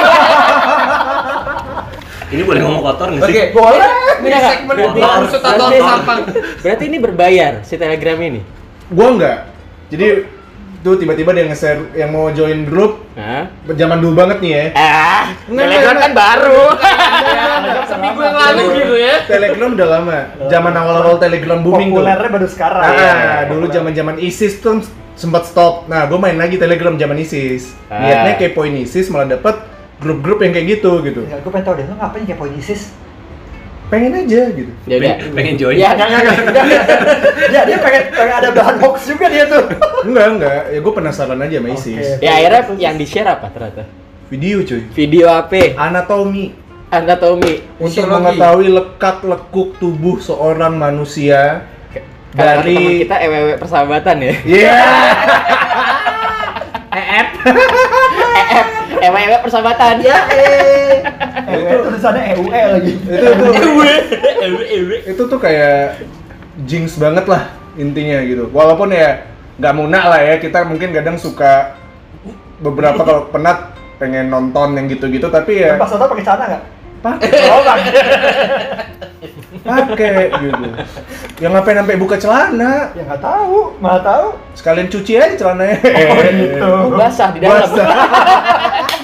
ini 2.27 2.41
boleh 2.43 2.59
ngomong 2.59 2.81
kotor 2.81 3.07
nggak 3.09 3.23
sih 3.23 3.33
Oke. 3.33 3.43
Boleh 3.53 3.91
Ini 4.17 4.37
segmen 4.41 4.75
atau 4.75 4.91
berarti- 5.37 5.79
sampang. 5.79 6.19
Berarti 6.59 6.83
ini 6.85 6.97
berbayar 6.97 7.53
si 7.61 7.75
Telegram 7.75 8.17
ini. 8.19 8.41
gua 8.89 9.07
enggak. 9.09 9.37
Jadi 9.87 10.07
tuh 10.87 10.95
tiba-tiba 10.95 11.35
dia 11.35 11.43
nge-share 11.51 11.91
yang 11.99 12.15
mau 12.15 12.31
join 12.31 12.63
grup 12.63 13.03
Hah? 13.19 13.51
zaman 13.75 13.99
dulu 13.99 14.23
banget 14.23 14.39
nih 14.39 14.51
ya. 14.55 14.63
Ah, 14.71 15.23
Nggak, 15.51 15.67
Telegram 15.67 15.97
kan 15.99 16.11
baru. 16.15 16.63
Seminggu 17.91 18.19
yang 18.23 18.37
lalu 18.39 18.63
gitu 18.79 18.95
ya. 18.95 19.15
Telegram 19.27 19.69
udah 19.75 19.87
lama. 19.99 20.19
Zaman 20.47 20.73
awal-awal 20.73 21.15
Telegram 21.19 21.59
booming 21.59 21.91
tuh. 21.91 21.99
Populernya 21.99 22.29
baru 22.31 22.47
sekarang 22.47 22.83
Ah, 22.87 23.43
dulu 23.51 23.67
zaman-zaman 23.67 24.15
ISIS 24.23 24.63
tuh 24.63 24.79
sempat 25.19 25.43
stop. 25.43 25.91
Nah, 25.91 26.07
gue 26.07 26.15
main 26.15 26.39
lagi 26.39 26.55
Telegram 26.55 26.95
zaman 26.95 27.19
ISIS. 27.19 27.75
Ah. 27.91 27.99
Niatnya 27.99 28.33
kepoin 28.39 28.71
ISIS 28.79 29.11
malah 29.11 29.35
dapet 29.35 29.59
grup-grup 29.99 30.39
yang 30.39 30.55
kayak 30.55 30.79
gitu 30.79 31.03
gitu. 31.03 31.27
Enggak, 31.27 31.43
gue 31.43 31.51
pengen 31.51 31.65
tau 31.67 31.75
deh, 31.75 31.83
lo 31.83 31.95
ngapain 31.99 32.23
kepoin 32.23 32.53
ISIS? 32.55 32.95
Pengen 33.87 34.11
aja 34.19 34.41
gitu. 34.51 34.71
Ya 34.83 34.95
udah. 34.99 35.15
pengen, 35.15 35.31
pengen 35.31 35.53
join 35.55 35.75
Ya, 35.79 35.89
Enggak, 35.95 36.07
enggak, 36.11 36.21
enggak, 36.27 36.37
enggak 36.43 36.65
Ya, 37.55 37.61
dia 37.63 37.77
pengen, 37.79 38.03
pengen 38.11 38.35
ada 38.35 38.49
bahan 38.51 38.75
hoax 38.83 38.97
juga 39.07 39.25
dia 39.31 39.43
tuh 39.47 39.63
Enggak, 40.11 40.25
enggak. 40.35 40.61
Ya 40.75 40.79
gue 40.83 40.93
penasaran 40.93 41.39
aja 41.39 41.55
sama 41.55 41.69
ISIS. 41.71 42.07
Oke. 42.19 42.23
Ya 42.25 42.31
akhirnya 42.35 42.61
yang 42.75 42.95
di-share 42.99 43.29
apa 43.31 43.47
ternyata? 43.47 43.83
Video 44.27 44.59
cuy. 44.67 44.81
Video 44.91 45.25
apa? 45.31 45.61
Anatomi 45.79 46.51
Anatomi. 46.87 47.63
untuk 47.79 47.91
Fisiologi. 47.99 48.15
mengetahui 48.15 48.67
lekat 48.71 49.17
lekuk 49.27 49.69
tubuh 49.75 50.23
seorang 50.23 50.75
manusia 50.75 51.67
dari 52.31 53.03
kita 53.03 53.15
EWW 53.23 53.49
persahabatan 53.59 54.15
ya. 54.23 54.33
Iya. 54.43 54.77
EF. 56.97 57.27
EF. 59.07 59.15
EWW 59.15 59.33
persahabatan. 59.43 59.95
Ya, 60.03 60.17
eh 60.31 61.03
EUE 61.55 61.75
tulisannya 61.87 62.23
EUE 62.35 62.61
lagi 62.75 62.91
itu 62.99 63.27
tuh 63.39 63.73
itu 65.15 65.21
tuh 65.23 65.39
kayak 65.39 66.03
jinx 66.67 66.99
banget 66.99 67.25
lah 67.25 67.47
intinya 67.79 68.19
gitu. 68.27 68.51
Walaupun 68.51 68.91
ya 68.91 69.23
nggak 69.57 69.73
munak 69.73 70.03
lah 70.05 70.19
ya 70.21 70.35
kita 70.37 70.67
mungkin 70.67 70.93
kadang 70.93 71.17
suka 71.17 71.79
beberapa 72.61 73.01
kalau 73.01 73.29
penat 73.33 73.73
pengen 73.97 74.29
nonton 74.29 74.77
yang 74.77 74.85
gitu-gitu 74.85 75.33
tapi 75.33 75.65
ya 75.65 75.81
Pas 75.81 75.89
nonton 75.89 76.09
pakai 76.13 76.25
celana 76.25 76.45
nggak? 76.45 76.63
Pakai 77.01 77.29
Oh, 77.49 77.63
pakai 79.67 80.31
gitu. 80.31 80.65
Yang 81.43 81.51
ngapain 81.53 81.77
sampai 81.83 81.97
buka 81.99 82.15
celana? 82.15 82.95
Ya 82.95 83.03
nggak 83.03 83.19
tahu, 83.19 83.75
mana 83.83 83.99
tahu 83.99 84.39
Sekalian 84.55 84.87
cuci 84.87 85.13
aja 85.19 85.35
celananya. 85.35 85.77
Oh, 85.83 86.15
gitu. 86.23 86.59
Oh, 86.63 86.83
basah 86.95 87.29
di 87.35 87.39
dalam. 87.43 87.67
Basah. 87.67 87.87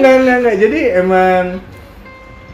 enggak, 0.00 0.14
enggak, 0.16 0.36
enggak. 0.40 0.56
Jadi 0.58 0.80
emang 0.96 1.44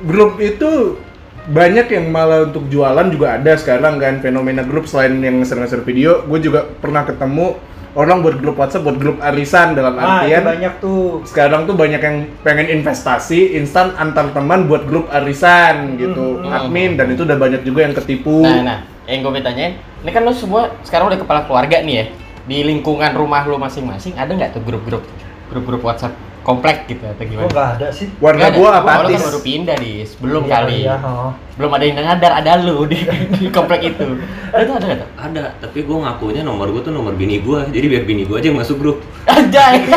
grup 0.05 0.33
itu 0.43 0.99
banyak 1.47 1.87
yang 1.95 2.07
malah 2.11 2.51
untuk 2.51 2.67
jualan 2.67 3.07
juga 3.07 3.39
ada 3.39 3.55
sekarang 3.55 4.03
kan 4.03 4.19
fenomena 4.19 4.67
grup 4.67 4.91
selain 4.91 5.15
yang 5.23 5.39
ngeser-ngeser 5.39 5.87
video, 5.87 6.27
gue 6.27 6.43
juga 6.43 6.67
pernah 6.67 7.07
ketemu 7.07 7.55
orang 7.97 8.21
buat 8.21 8.37
grup 8.37 8.61
WhatsApp 8.61 8.85
buat 8.85 9.01
grup 9.01 9.17
arisan 9.19 9.73
dalam 9.73 9.97
Ah, 9.97 10.21
artian 10.21 10.45
banyak 10.45 10.73
tuh 10.79 11.25
sekarang 11.25 11.65
tuh 11.65 11.73
banyak 11.73 11.97
yang 11.97 12.17
pengen 12.45 12.69
investasi 12.71 13.57
instan 13.57 13.97
antar 13.97 14.31
teman 14.31 14.69
buat 14.69 14.85
grup 14.85 15.09
arisan 15.11 15.97
gitu 15.97 16.45
Hmm. 16.45 16.53
admin 16.53 16.95
dan 16.95 17.09
itu 17.09 17.25
udah 17.25 17.35
banyak 17.35 17.65
juga 17.65 17.89
yang 17.89 17.97
ketipu 17.97 18.45
Nah, 18.45 18.61
nah, 18.63 18.79
yang 19.09 19.25
gue 19.25 19.41
tanyain, 19.41 19.73
ini 20.05 20.11
kan 20.13 20.23
lo 20.23 20.31
semua 20.31 20.77
sekarang 20.85 21.09
udah 21.09 21.19
kepala 21.19 21.41
keluarga 21.45 21.81
nih 21.81 21.95
ya. 21.97 22.07
Di 22.47 22.63
lingkungan 22.63 23.11
rumah 23.11 23.43
lo 23.43 23.57
masing-masing 23.57 24.15
ada 24.15 24.31
nggak 24.31 24.55
tuh 24.55 24.63
grup-grup 24.63 25.03
grup-grup 25.49 25.83
WhatsApp 25.83 26.15
komplek 26.47 26.87
gitu 26.87 27.03
atau 27.03 27.19
Oh 27.19 27.27
gimana? 27.27 27.51
nggak 27.51 27.69
ada 27.75 27.89
sih 27.91 28.07
warga 28.17 28.47
ada. 28.47 28.55
gua 28.55 28.69
Oh, 28.69 28.79
apatis 28.79 29.19
kan 29.19 29.27
baru 29.27 29.41
pindah 29.43 29.77
di 29.77 29.93
belum 30.17 30.43
Iya, 30.43 30.53
kali. 30.55 30.77
iya, 30.81 30.95
oh. 30.97 31.31
Belum 31.57 31.73
ada 31.73 31.83
yang 31.83 31.97
ngadar, 31.97 32.33
ada 32.37 32.53
lu 32.61 32.85
di, 32.85 33.01
di 33.33 33.49
komplek 33.49 33.81
itu. 33.89 34.07
Ada 34.53 34.63
tuh, 34.63 34.75
ada 34.77 34.85
nggak 34.87 34.99
tuh? 35.01 35.09
ada 35.17 35.45
tapi 35.59 35.79
gue 35.83 35.97
ngakunya 35.97 36.43
nomor 36.43 36.71
gue 36.71 36.81
tuh 36.81 36.93
nomor 36.93 37.13
bini 37.13 37.41
gue 37.41 37.59
jadi 37.67 37.87
biar 37.89 38.05
bini 38.05 38.23
gue 38.23 38.37
aja 38.37 38.47
yang 38.47 38.57
masuk 38.57 38.79
grup 38.79 39.03
Anjay. 39.27 39.83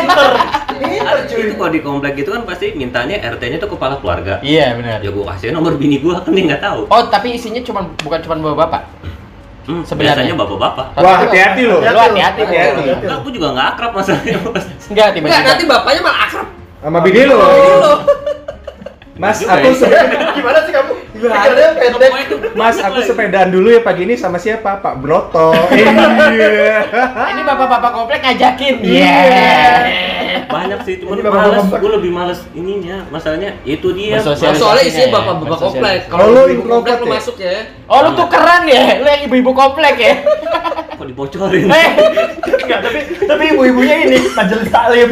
Ada, 0.80 1.28
itu 1.28 1.54
kalau 1.54 1.68
di 1.68 1.80
komplek 1.80 2.14
itu 2.16 2.30
kan 2.30 2.42
pasti 2.42 2.72
mintanya 2.72 3.20
RT-nya 3.28 3.58
tuh 3.58 3.70
kepala 3.70 4.00
keluarga 4.00 4.40
Iya 4.40 4.72
benar. 4.74 4.98
ya 4.98 5.08
gue 5.08 5.24
kasih 5.26 5.52
nomor 5.52 5.76
bini 5.76 6.00
gue 6.00 6.10
kan 6.10 6.28
dia 6.28 6.44
nggak 6.46 6.62
tahu 6.62 6.80
Oh 6.88 7.02
tapi 7.06 7.36
isinya 7.36 7.60
cuma 7.60 7.84
bukan 8.00 8.18
cuma 8.18 8.34
bapak-bapak. 8.38 8.82
Hmm, 9.70 9.82
sebenarnya. 9.86 10.26
biasanya 10.26 10.34
bapak-bapak 10.36 10.86
wah 10.98 11.16
hati-hati 11.22 11.62
loh 11.64 11.78
Lu 11.78 11.98
hati-hati. 12.02 12.40
Enggak, 12.42 13.16
aku 13.16 13.28
juga 13.30 13.46
nggak 13.54 13.66
akrab 13.72 13.90
masalahnya 13.94 14.38
bos 14.42 14.64
Enggak 14.90 14.90
Enggak, 14.90 15.08
tiba-tiba. 15.14 15.46
nanti 15.46 15.64
bapaknya 15.64 16.00
malah 16.02 16.20
akrab. 16.26 16.46
sama 16.80 16.98
bini 17.00 17.22
lo 17.24 17.38
Mas, 19.20 19.36
Juga 19.36 19.52
aku 19.52 19.68
ya. 19.68 19.76
sepeda, 19.76 20.00
Gimana 20.40 20.58
sih 20.64 20.72
kamu? 20.72 20.92
Gimana? 21.12 21.34
Pikirnya 21.36 21.68
pendek 21.76 22.12
Mas, 22.60 22.76
aku 22.80 22.98
sepedaan 23.04 23.48
dulu 23.52 23.68
ya 23.68 23.84
pagi 23.84 24.08
ini 24.08 24.16
sama 24.16 24.40
siapa? 24.40 24.80
Pak 24.80 24.96
Broto. 24.96 25.52
iya. 25.76 26.80
Ini 27.28 27.42
bapak-bapak 27.44 27.90
komplek 27.92 28.24
ngajakin. 28.24 28.80
Iya. 28.80 29.20
banyak 30.50 30.82
sih 30.82 30.98
cuman 30.98 31.14
Ini 31.14 31.22
bapak 31.22 31.42
males 31.46 31.66
gue 31.70 31.90
lebih 31.94 32.10
males 32.10 32.40
ininya 32.52 33.06
masalahnya 33.06 33.54
itu 33.62 33.94
dia 33.94 34.18
soalnya 34.18 34.82
isinya 34.82 35.06
ya, 35.06 35.14
bapak-bapak 35.14 35.58
komplek. 35.62 35.98
Kalau 36.08 36.26
lu 36.26 36.40
ibu 36.50 36.62
komplek 36.66 36.96
lu 36.98 37.06
ya? 37.06 37.12
masuk 37.14 37.36
ya. 37.38 37.56
Oh 37.86 37.98
lu 38.02 38.10
tukeran 38.18 38.62
ya? 38.66 38.98
Lu 38.98 39.06
yang 39.06 39.22
ibu-ibu 39.30 39.52
komplek 39.52 39.94
ya? 40.00 40.14
kok 40.90 41.06
dibocorin 41.06 41.70
Eh, 41.70 41.88
Enggak, 42.66 42.80
tapi 42.82 42.98
tapi 43.24 43.44
ibu-ibunya 43.54 43.96
ini 44.10 44.18
majelis 44.34 44.68
taklim. 44.68 45.10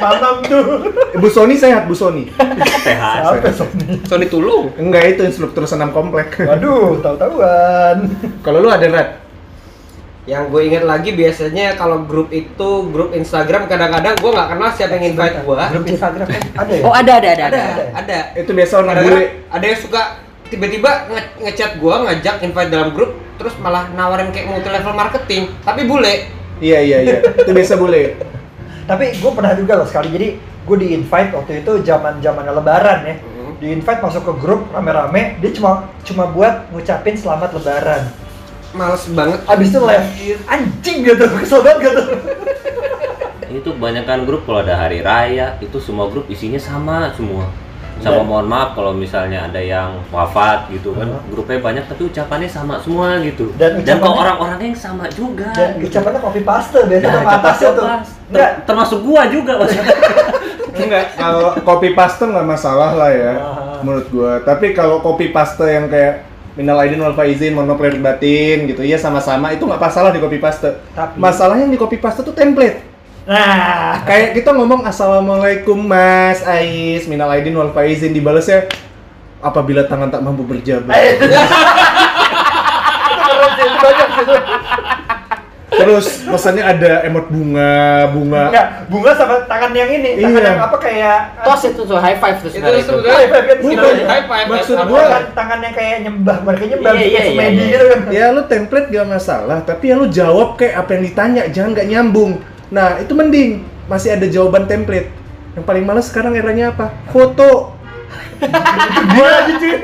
Mantap 0.00 0.36
tuh. 0.44 0.64
Bu 1.14 1.28
Sony 1.28 1.54
sehat, 1.54 1.84
Bu 1.84 1.92
Sony. 1.92 2.26
sehat 2.86 3.22
Apa 3.22 3.50
Sony? 3.50 4.00
Sony 4.02 4.26
Tulung. 4.26 4.72
Enggak 4.74 5.04
itu 5.10 5.22
instruktur 5.22 5.64
senam 5.64 5.90
komplek. 5.90 6.34
Waduh, 6.36 6.98
tahu-tahuan. 6.98 8.08
Kalau 8.40 8.58
lu 8.58 8.68
ada 8.68 8.86
red? 8.86 9.08
Yang 10.24 10.42
gue 10.48 10.62
inget 10.64 10.84
lagi 10.84 11.10
biasanya 11.10 11.74
kalau 11.74 12.04
grup 12.04 12.28
itu 12.30 12.68
grup 12.88 13.10
Instagram 13.10 13.66
kadang-kadang 13.66 14.14
gue 14.14 14.30
nggak 14.30 14.48
kenal 14.48 14.70
siapa 14.70 14.92
yang 14.94 15.06
invite 15.10 15.36
gue. 15.40 15.56
Grup 15.70 15.86
Instagram 15.86 16.26
kan 16.26 16.42
ada 16.56 16.72
ya? 16.72 16.82
Oh 16.82 16.94
ada 16.94 17.12
ada 17.14 17.28
ada 17.30 17.44
Ada, 17.46 17.60
ada. 17.60 17.84
ada. 17.96 18.18
Itu 18.36 18.50
biasa 18.52 18.72
orang. 18.78 18.94
Kadang-kadang 18.94 19.28
ada 19.48 19.64
yang 19.64 19.80
suka 19.80 20.02
tiba-tiba 20.46 20.90
nge- 21.08 21.32
ngechat 21.40 21.72
gue 21.76 21.94
ngajak 22.00 22.36
invite 22.42 22.70
dalam 22.70 22.90
grup 22.90 23.10
terus 23.38 23.54
malah 23.56 23.88
nawarin 23.90 24.28
kayak 24.28 24.46
multi 24.46 24.68
level 24.68 24.92
marketing 24.92 25.48
tapi 25.62 25.86
bule 25.86 26.14
Iya 26.60 26.78
iya 26.78 26.98
iya. 27.00 27.16
Itu 27.24 27.50
biasa 27.50 27.80
bule. 27.80 28.20
Tapi 28.90 29.04
gue 29.14 29.30
pernah 29.30 29.54
juga 29.54 29.72
loh 29.76 29.86
sekali. 29.86 30.10
Jadi 30.10 30.28
gue 30.60 30.76
di 30.76 30.88
invite 30.92 31.30
waktu 31.30 31.62
itu 31.62 31.72
zaman 31.80 32.18
zaman 32.18 32.42
Lebaran 32.44 32.98
ya. 33.04 33.14
Mhm. 33.16 33.52
Di 33.56 33.66
invite 33.70 34.00
masuk 34.00 34.22
ke 34.24 34.32
grup 34.36 34.66
rame-rame. 34.68 35.38
Dia 35.38 35.50
cuma 35.52 35.70
cuma 36.02 36.26
buat 36.26 36.66
ngucapin 36.68 37.14
selamat 37.14 37.54
Lebaran. 37.54 38.02
males 38.70 39.02
banget 39.10 39.42
Abis 39.46 39.66
itu 39.68 39.80
live 39.80 40.06
anjing 40.46 40.98
gitu, 41.02 41.24
kesel 41.38 41.58
banget 41.58 41.90
gitu. 41.90 42.02
itu 43.50 43.66
kebanyakan 43.66 44.22
grup 44.22 44.46
kalau 44.46 44.62
ada 44.62 44.78
hari 44.78 45.02
raya 45.02 45.58
itu 45.58 45.74
semua 45.76 46.06
grup 46.06 46.30
isinya 46.30 46.54
sama 46.54 47.10
semua 47.10 47.50
sama 47.98 48.22
mohon 48.22 48.46
maaf 48.46 48.72
kalau 48.72 48.94
misalnya 48.94 49.44
ada 49.44 49.58
yang 49.58 49.98
wafat 50.08 50.70
gitu 50.70 50.94
kan 50.94 51.10
Hah? 51.10 51.18
grupnya 51.26 51.58
banyak 51.58 51.84
tapi 51.84 52.06
ucapannya 52.06 52.46
sama 52.46 52.78
semua 52.78 53.18
gitu 53.20 53.50
Dan 53.58 53.82
dan, 53.82 53.98
kok 53.98 54.14
orang-orangnya 54.14 54.70
yang 54.70 54.78
sama 54.78 55.10
juga 55.10 55.50
Dan 55.50 55.82
gitu. 55.82 55.90
ucapannya 55.90 56.20
copy 56.22 56.40
paste 56.40 56.78
biasanya 56.80 57.20
Nah, 57.20 57.36
atasnya 57.42 57.70
tuh. 57.74 57.86
Enggak. 58.30 58.32
Ter- 58.32 58.54
termasuk 58.64 58.98
gua 59.02 59.26
juga 59.26 59.58
mas 59.58 59.74
Enggak, 60.72 61.12
kalau 61.12 61.52
copy 61.60 61.92
paste 61.92 62.22
nggak 62.22 62.46
masalah 62.46 62.94
lah 62.94 63.10
ya 63.10 63.32
Ah. 63.34 63.78
menurut 63.82 64.06
gua. 64.08 64.38
Tapi 64.40 64.70
kalau 64.70 64.98
copy 64.98 65.28
paste 65.28 65.60
yang 65.62 65.86
kayak 65.86 66.24
minal 66.54 66.78
aidin 66.78 66.98
wal 66.98 67.12
faizin, 67.12 67.52
lahir 67.52 67.94
batin 67.96 68.66
gitu, 68.66 68.80
ya 68.80 68.94
sama-sama 68.94 69.50
itu 69.50 69.62
nggak 69.62 69.80
masalah 69.80 70.08
di 70.08 70.18
copy 70.18 70.36
paste. 70.36 70.66
Tapi- 70.90 71.16
Masalahnya 71.16 71.66
yang 71.66 71.70
di 71.70 71.76
copy 71.76 71.96
paste 71.96 72.22
tuh 72.22 72.30
template. 72.30 72.80
Nah, 73.22 74.00
Kayak 74.02 74.32
kita 74.32 74.50
ngomong 74.50 74.82
assalamualaikum 74.82 75.76
mas 75.76 76.40
Ais, 76.42 77.04
minal 77.04 77.28
aidin 77.30 77.52
wal 77.52 77.68
faizin 77.70 78.10
dibalasnya 78.10 78.64
apabila 79.38 79.84
tangan 79.84 80.08
tak 80.08 80.20
mampu 80.20 80.42
berjabat. 80.42 80.92
eh, 80.92 81.14
banyak. 83.80 84.08
Terus 85.80 86.06
pesannya 86.22 86.62
ada 86.62 86.92
emot 87.02 87.26
bunga, 87.26 87.72
bunga. 88.08 88.42
Enggak, 88.48 88.66
bunga 88.86 89.10
sama 89.12 89.34
tangan 89.44 89.72
yang 89.72 89.90
ini, 89.90 90.10
tangan 90.18 90.30
Iya. 90.36 90.48
yang 90.48 90.60
apa 90.60 90.76
kayak 90.76 91.18
tos 91.40 91.62
itu 91.64 91.82
tuh 91.82 91.96
high 91.96 92.14
five 92.14 92.36
tuh 92.36 92.48
Itu 92.48 92.56
sebenarnya 92.56 92.78
itu. 92.78 92.86
sebetulnya 92.86 93.16
High 93.16 93.28
five 93.28 93.44
kan 93.44 93.56
Bukan. 93.56 93.72
gitu. 93.72 93.88
high 94.04 94.26
five. 94.26 94.46
Maksud 94.46 94.76
Apa? 94.76 94.86
gua- 94.86 95.00
Tangan, 95.02 95.24
tangan 95.32 95.58
yang 95.60 95.74
kayak 95.74 95.96
nyembah, 96.02 96.36
mereka 96.40 96.64
nyembah 96.66 96.90
Iya, 96.90 97.00
kayak 97.00 97.10
iya, 97.10 97.22
semedi 97.26 97.56
iya, 97.58 97.66
gitu 97.70 97.84
kan. 97.86 98.00
Ya 98.10 98.24
lu 98.30 98.42
template 98.44 98.88
gak 98.88 99.06
masalah, 99.06 99.58
tapi 99.60 99.84
ya 99.86 99.94
lu 99.94 100.06
jawab 100.06 100.48
kayak 100.54 100.74
apa 100.76 100.90
yang 100.92 101.02
ditanya, 101.02 101.42
jangan 101.48 101.70
gak 101.74 101.88
nyambung. 101.88 102.32
Nah 102.68 102.88
itu 102.98 103.12
mending, 103.12 103.50
masih 103.86 104.14
ada 104.14 104.26
jawaban 104.26 104.64
template. 104.64 105.10
Yang 105.50 105.64
paling 105.64 105.82
males 105.82 106.06
sekarang 106.06 106.32
eranya 106.32 106.70
apa? 106.70 106.94
Foto. 107.08 107.74
Dia 109.60 109.76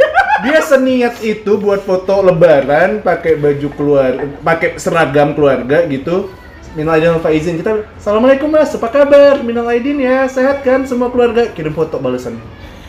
dia 0.45 0.59
seniat 0.63 1.21
itu 1.23 1.57
buat 1.57 1.83
foto 1.85 2.21
lebaran 2.25 3.01
pakai 3.01 3.37
baju 3.37 3.69
keluar 3.77 4.13
pakai 4.43 4.77
seragam 4.81 5.33
keluarga 5.37 5.85
gitu 5.87 6.31
Minal 6.77 7.01
aidin 7.01 7.17
wal 7.17 7.25
faizin 7.25 7.57
kita 7.57 7.89
Assalamualaikum 7.97 8.53
mas, 8.53 8.69
apa 8.77 8.93
kabar? 8.93 9.41
Minal 9.41 9.65
aidin 9.73 9.97
ya, 9.97 10.29
sehat 10.29 10.61
kan 10.61 10.85
semua 10.85 11.09
keluarga? 11.09 11.49
Kirim 11.49 11.73
foto 11.73 11.97
balasan 11.97 12.37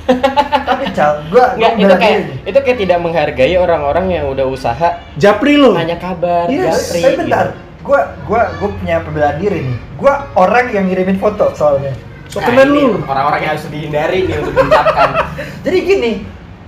Tapi 0.07 0.91
cal, 0.91 1.23
gua 1.31 1.55
Enggak, 1.55 1.71
gua 1.79 1.87
itu 1.87 1.95
kayak 1.95 2.19
itu 2.43 2.59
kayak 2.67 2.77
tidak 2.83 2.99
menghargai 2.99 3.55
orang-orang 3.55 4.11
yang 4.11 4.25
udah 4.27 4.43
usaha 4.43 4.99
Japri 5.15 5.55
lo 5.55 5.71
nanya 5.71 5.95
kabar, 5.95 6.51
Yes, 6.51 6.91
japri, 6.91 6.99
Tapi 6.99 7.15
bentar, 7.15 7.45
gitu. 7.55 7.83
gua 7.87 8.01
gua 8.27 8.41
gua 8.59 8.69
punya 8.75 8.95
pembelaan 8.99 9.35
diri 9.39 9.59
nih. 9.63 9.77
Gua 9.95 10.13
orang 10.35 10.65
yang 10.75 10.91
ngirimin 10.91 11.15
foto 11.15 11.55
soalnya. 11.55 11.95
So 12.27 12.43
Nah, 12.43 12.51
keren 12.51 12.69
ini 12.75 12.81
lu 12.83 12.99
orang-orang 13.07 13.39
yang 13.43 13.51
harus 13.55 13.65
dihindari 13.71 14.19
nih 14.27 14.35
untuk 14.43 14.53
mengucapkan. 14.59 15.09
Jadi 15.65 15.77
gini, 15.83 16.11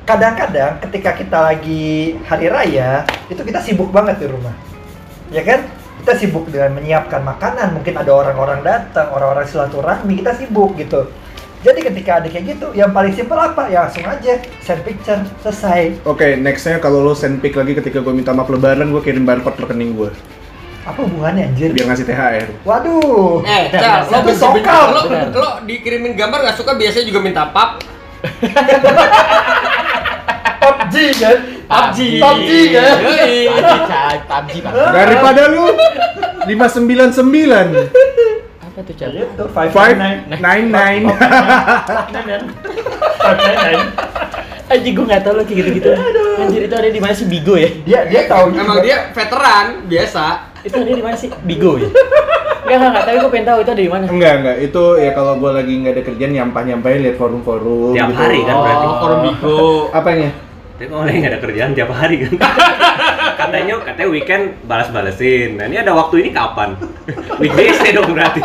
kadang-kadang 0.08 0.72
ketika 0.88 1.12
kita 1.20 1.38
lagi 1.40 2.16
hari 2.26 2.48
raya, 2.48 3.04
itu 3.28 3.42
kita 3.44 3.60
sibuk 3.60 3.92
banget 3.92 4.24
di 4.24 4.28
rumah. 4.32 4.56
Ya 5.30 5.44
kan? 5.44 5.68
Kita 6.00 6.16
sibuk 6.16 6.48
dengan 6.48 6.80
menyiapkan 6.80 7.22
makanan, 7.28 7.76
mungkin 7.76 8.00
ada 8.00 8.08
orang-orang 8.16 8.64
datang, 8.64 9.12
orang-orang 9.12 9.44
silaturahmi, 9.46 10.24
kita 10.24 10.32
sibuk 10.40 10.80
gitu. 10.80 11.12
Jadi 11.60 11.84
ketika 11.84 12.24
ada 12.24 12.32
kayak 12.32 12.56
gitu, 12.56 12.72
yang 12.72 12.96
paling 12.96 13.12
simpel 13.12 13.36
apa? 13.36 13.68
Ya 13.68 13.84
langsung 13.84 14.08
aja 14.08 14.40
send 14.64 14.80
picture, 14.88 15.20
selesai. 15.44 16.08
Oke, 16.08 16.40
nextnya 16.40 16.80
kalau 16.80 17.04
lo 17.04 17.12
send 17.12 17.44
pic 17.44 17.52
lagi 17.52 17.76
ketika 17.76 18.00
gue 18.00 18.16
minta 18.16 18.32
maaf 18.32 18.48
lebaran, 18.48 18.96
gue 18.96 19.04
kirim 19.04 19.28
barcode 19.28 19.60
rekening 19.60 19.92
gue 19.92 20.08
Apa 20.88 21.00
hubungannya 21.04 21.52
anjir? 21.52 21.76
biar 21.76 21.86
ngasih 21.92 22.06
THR. 22.08 22.48
Waduh. 22.64 23.44
Eh, 23.44 23.64
Cal, 23.72 24.08
lo 24.08 24.18
benci 24.24 24.40
sokal. 24.40 24.86
lo, 24.96 25.02
lo 25.36 25.50
dikirimin 25.68 26.16
gambar 26.16 26.40
gak 26.50 26.58
suka 26.58 26.74
biasanya 26.76 27.06
juga 27.08 27.20
minta 27.20 27.46
pap. 27.52 27.80
PUBG 30.60 30.96
kan? 31.16 31.38
PUBG. 31.70 32.20
PUBG 32.20 32.50
kan? 32.76 32.96
PUBG, 34.30 34.54
Bang. 34.60 34.76
Daripada 34.76 35.48
lu 35.48 35.72
599 36.44 37.88
Apa 38.60 38.80
tuh, 38.84 38.96
Cal? 38.98 39.12
Itu 39.14 39.46
599 39.48 41.08
Anjing 44.70 44.94
gue 44.94 45.06
gak 45.10 45.26
tau 45.26 45.34
lo 45.34 45.42
kayak 45.42 45.58
gitu-gitu 45.66 45.90
Anjir 46.40 46.62
itu 46.70 46.76
ada 46.78 46.90
di 46.90 47.00
mana 47.02 47.14
sih 47.16 47.26
Bigo 47.26 47.58
ya? 47.58 47.70
Dia 47.88 48.06
dia 48.06 48.22
tahu 48.30 48.54
juga. 48.54 48.64
Emang 48.64 48.80
dia 48.86 48.98
veteran 49.12 49.66
biasa. 49.90 50.49
Itu 50.62 50.76
ada 50.78 50.92
di 50.92 51.04
mana 51.04 51.16
sih? 51.16 51.30
Bigo 51.44 51.76
ya? 51.76 51.90
Enggak, 51.90 52.76
enggak, 52.76 52.90
enggak, 52.92 53.04
tapi 53.04 53.18
gue 53.18 53.32
pengen 53.32 53.48
tahu 53.48 53.58
itu 53.60 53.72
ada 53.72 53.82
di 53.82 53.90
mana 53.90 54.04
Enggak, 54.06 54.34
enggak. 54.40 54.58
Itu 54.62 54.84
ya 54.96 55.12
kalau 55.12 55.34
gue 55.38 55.52
lagi 55.52 55.74
nggak 55.76 55.94
ada 55.96 56.04
kerjaan 56.06 56.32
nyampah-nyampahin 56.32 57.00
lihat 57.02 57.18
forum-forum 57.18 57.94
Tiap 57.98 58.08
gitu. 58.08 58.20
hari 58.20 58.40
kan 58.44 58.56
berarti. 58.56 58.86
Oh, 58.86 58.96
forum 59.00 59.20
Bigo. 59.26 59.60
Apanya? 59.90 60.30
Tapi 60.80 60.86
kalau 60.88 61.04
lagi 61.04 61.18
nggak 61.18 61.34
ada 61.34 61.42
kerjaan 61.42 61.70
tiap 61.74 61.90
hari 61.92 62.16
kan. 62.24 62.34
katanya 63.40 63.74
katanya 63.82 64.10
weekend 64.10 64.44
balas-balesin. 64.64 65.58
Nah 65.58 65.66
ini 65.66 65.76
ada 65.76 65.92
waktu 65.92 66.16
ini 66.22 66.30
kapan? 66.30 66.76
Weekdays 67.36 67.80
ya 67.82 67.92
dong 67.96 68.12
berarti. 68.14 68.42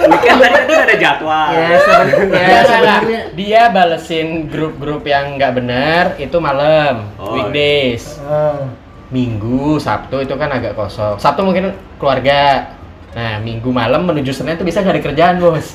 weekend 0.00 0.38
tadi 0.38 0.56
kan 0.62 0.80
ada 0.86 0.96
jadwal. 0.96 1.48
Ya, 1.50 1.68
sebenarnya 1.76 2.40
ya, 2.40 2.60
sebenarnya 2.70 3.20
dia 3.34 3.62
balesin 3.68 4.28
grup-grup 4.46 5.02
yang 5.04 5.36
nggak 5.36 5.52
benar 5.52 6.04
itu 6.16 6.36
malam, 6.38 7.10
Oh, 7.18 7.34
weekdays. 7.34 8.16
Ah. 8.22 8.70
Minggu, 9.10 9.74
Sabtu 9.82 10.22
itu 10.22 10.34
kan 10.38 10.50
agak 10.54 10.78
kosong. 10.78 11.18
Sabtu 11.18 11.42
mungkin 11.42 11.74
keluarga. 11.98 12.70
Nah, 13.10 13.42
Minggu 13.42 13.74
malam 13.74 14.06
menuju 14.06 14.30
Senin 14.30 14.54
itu 14.54 14.62
bisa 14.62 14.86
ada 14.86 15.02
kerjaan, 15.02 15.42
Bos. 15.42 15.74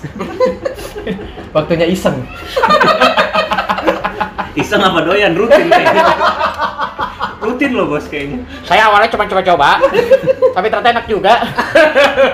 Waktunya 1.55 1.87
iseng. 1.87 2.23
Iseng 4.55 4.79
apa 4.79 5.03
doyan 5.03 5.35
rutin 5.35 5.67
kayaknya. 5.67 6.15
rutin 7.43 7.75
loh 7.75 7.91
bos 7.91 8.07
kayaknya. 8.07 8.41
Saya 8.63 8.87
awalnya 8.87 9.11
cuma 9.11 9.27
coba-coba, 9.27 9.83
tapi 10.55 10.65
ternyata 10.71 10.89
enak 10.95 11.05
juga. 11.11 11.35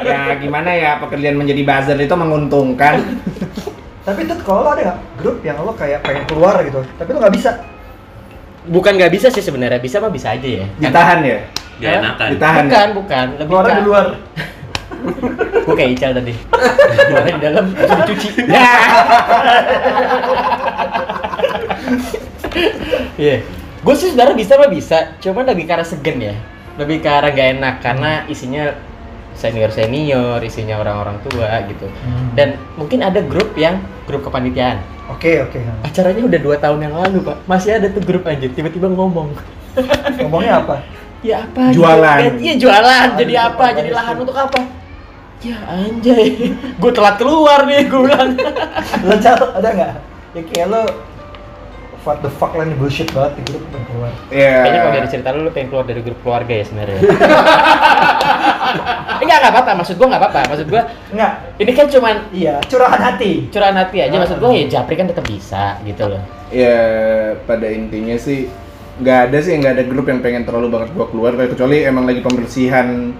Ya 0.05 0.37
gimana 0.37 0.69
ya 0.71 1.01
pekerjaan 1.01 1.35
menjadi 1.35 1.65
buzzer 1.65 1.97
itu 1.97 2.15
menguntungkan. 2.15 3.01
Tapi 4.05 4.19
itu 4.23 4.35
kalau 4.45 4.71
ada 4.71 4.81
nggak 4.93 4.99
grup 5.19 5.37
yang 5.41 5.57
lo 5.65 5.73
kayak 5.73 6.05
pengen 6.05 6.23
keluar 6.29 6.61
gitu, 6.61 6.85
tapi 6.95 7.09
lo 7.11 7.19
nggak 7.19 7.35
bisa. 7.35 7.51
Bukan 8.63 8.93
nggak 8.93 9.09
bisa 9.09 9.27
sih 9.27 9.41
sebenarnya, 9.41 9.77
bisa 9.77 9.97
mah 9.97 10.09
bisa 10.09 10.31
aja 10.31 10.45
ya. 10.45 10.65
Ditahan 10.77 11.19
ya? 11.21 11.37
Gak 11.81 11.93
enakan. 11.97 12.27
Ditahan. 12.29 12.63
Bukan, 12.65 12.87
bukan. 12.93 13.25
Lebih 13.35 13.49
Keluarnya 13.49 13.73
ke- 13.73 13.79
di 13.79 13.85
luar. 13.85 14.05
Gue 15.65 15.75
kayak 15.75 15.91
Ical 15.95 16.11
tadi. 16.13 16.33
Keluarnya 17.09 17.33
di 17.33 17.41
dalam, 17.41 17.65
itu 17.69 17.93
dicuci. 18.05 18.29
Iya. 23.17 23.37
Gue 23.81 23.95
sih 23.97 24.13
sebenarnya 24.13 24.37
bisa 24.37 24.53
mah 24.61 24.69
bisa, 24.69 24.97
cuman 25.17 25.41
lebih 25.47 25.65
ke 25.65 25.73
arah 25.73 25.85
segen 25.85 26.21
ya. 26.21 26.35
Lebih 26.77 27.01
ke 27.01 27.09
arah 27.09 27.33
gak 27.33 27.49
enak 27.57 27.75
karena 27.81 28.11
isinya 28.27 28.77
senior 29.35 29.71
senior, 29.73 30.37
isinya 30.43 30.79
orang-orang 30.79 31.17
tua 31.27 31.65
gitu. 31.67 31.87
Dan 32.37 32.59
mungkin 32.77 33.01
ada 33.01 33.19
grup 33.23 33.53
yang 33.57 33.81
grup 34.05 34.27
kepanitiaan. 34.27 34.81
Oke 35.11 35.43
oke. 35.43 35.59
Acaranya 35.83 36.23
udah 36.23 36.39
dua 36.39 36.55
tahun 36.61 36.79
yang 36.87 36.93
lalu 36.95 37.19
pak, 37.25 37.37
masih 37.49 37.75
ada 37.75 37.87
tuh 37.91 38.03
grup 38.03 38.23
aja. 38.27 38.47
Tiba-tiba 38.47 38.87
ngomong, 38.91 39.35
Ngomongnya 40.23 40.63
apa? 40.63 40.75
ya 41.21 41.45
apa? 41.45 41.69
gitu? 41.69 41.85
Jualan. 41.85 42.19
Ya, 42.19 42.31
Iya 42.41 42.53
jualan. 42.57 43.07
Aduh, 43.13 43.19
Jadi 43.21 43.33
apa? 43.37 43.63
apa 43.63 43.77
Jadi 43.77 43.89
lahan 43.93 44.15
untuk 44.17 44.37
apa? 44.37 44.59
Ya 45.41 45.57
anjay, 45.65 46.53
gue 46.81 46.91
telat 46.93 47.15
keluar 47.17 47.65
nih, 47.65 47.89
gue 47.89 48.01
bilang. 48.05 48.37
Lo 49.05 49.13
ada 49.17 49.69
nggak? 49.73 49.93
Ya 50.31 50.41
kayak 50.47 50.67
lo 50.71 50.81
what 52.05 52.21
the 52.25 52.31
fuck 52.33 52.53
lah 52.57 52.65
ini 52.65 52.73
bullshit 52.77 53.09
banget 53.13 53.41
di 53.41 53.53
grup 53.53 53.63
pengen 53.69 53.85
keluar. 53.89 54.13
Ya. 54.33 54.65
Kayaknya 54.65 54.79
kalau 54.79 54.93
dari 54.95 55.07
cerita 55.09 55.27
lu, 55.33 55.39
lu 55.45 55.51
pengen 55.53 55.67
keluar 55.69 55.85
dari 55.85 56.01
grup 56.01 56.19
keluarga 56.25 56.53
ya 56.53 56.63
sebenarnya. 56.65 56.99
Enggak, 59.21 59.37
enggak 59.37 59.51
apa-apa. 59.51 59.71
Maksud 59.77 59.95
gua 59.95 60.07
enggak 60.09 60.21
apa-apa. 60.21 60.39
Maksud 60.49 60.67
gua 60.67 60.81
Enggak. 61.09 61.31
ini 61.57 61.71
kan 61.71 61.85
cuman 61.87 62.15
Iya, 62.29 62.55
curahan 62.65 63.01
hati. 63.01 63.31
curahan 63.47 63.77
hati 63.77 63.97
aja. 63.99 64.15
Maksud 64.15 64.37
gua 64.37 64.49
ya 64.51 64.65
Japri 64.67 64.95
kan 64.95 65.05
tetap 65.05 65.23
bisa 65.23 65.77
gitu 65.81 66.03
loh. 66.07 66.21
Ya 66.49 66.77
pada 67.41 67.67
intinya 67.67 68.15
sih 68.15 68.51
nggak 68.97 69.19
ada 69.27 69.37
sih 69.39 69.55
nggak 69.55 69.73
ada 69.73 69.83
grup 69.83 70.05
yang 70.05 70.19
pengen 70.19 70.43
terlalu 70.43 70.67
banget 70.69 70.89
gua 70.91 71.07
keluar 71.07 71.31
kecuali 71.33 71.81
emang 71.81 72.03
lagi 72.03 72.19
pembersihan 72.19 73.15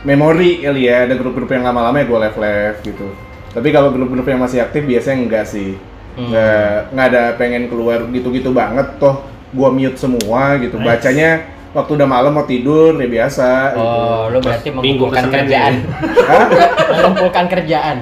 memori 0.00 0.60
kali 0.60 0.84
ya 0.84 1.04
ada 1.04 1.14
grup-grup 1.14 1.48
yang 1.48 1.64
lama-lama 1.64 1.98
ya 1.98 2.06
gua 2.06 2.18
left 2.20 2.36
left 2.36 2.80
gitu 2.82 3.06
tapi 3.50 3.68
kalau 3.70 3.90
grup-grup 3.90 4.22
yang 4.24 4.38
masih 4.38 4.60
aktif 4.60 4.84
biasanya 4.84 5.18
enggak 5.18 5.46
sih 5.46 5.74
Hmm. 6.10 6.34
nggak 6.34 6.74
nggak 6.90 7.06
ada 7.14 7.22
pengen 7.38 7.70
keluar 7.70 8.02
gitu-gitu 8.10 8.50
banget 8.50 8.90
toh 8.98 9.22
gua 9.54 9.70
mute 9.70 9.94
semua 9.94 10.58
gitu 10.58 10.74
Nice. 10.74 10.86
bacanya 10.98 11.30
waktu 11.78 11.92
udah 11.94 12.08
malam 12.08 12.32
mau 12.32 12.42
tidur 12.42 12.92
ya 12.94 13.06
biasa 13.06 13.48
Oh, 13.72 14.26
lu 14.28 14.38
berarti 14.38 14.68
Minggu 14.68 15.06
mengumpulkan 15.06 15.24
kerjaan. 15.30 15.72
ya? 15.72 15.78
gitu. 15.78 16.20
Hah? 16.30 16.46
mengumpulkan 16.90 17.44
kerjaan. 17.46 17.96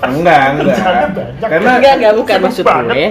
enggak 0.00 0.42
enggak 0.52 0.76
karena 1.40 1.70
Enggak, 1.74 1.92
enggak 1.96 2.14
bukan 2.14 2.38
maksud 2.44 2.64
banget. 2.64 2.92
gue. 2.92 3.08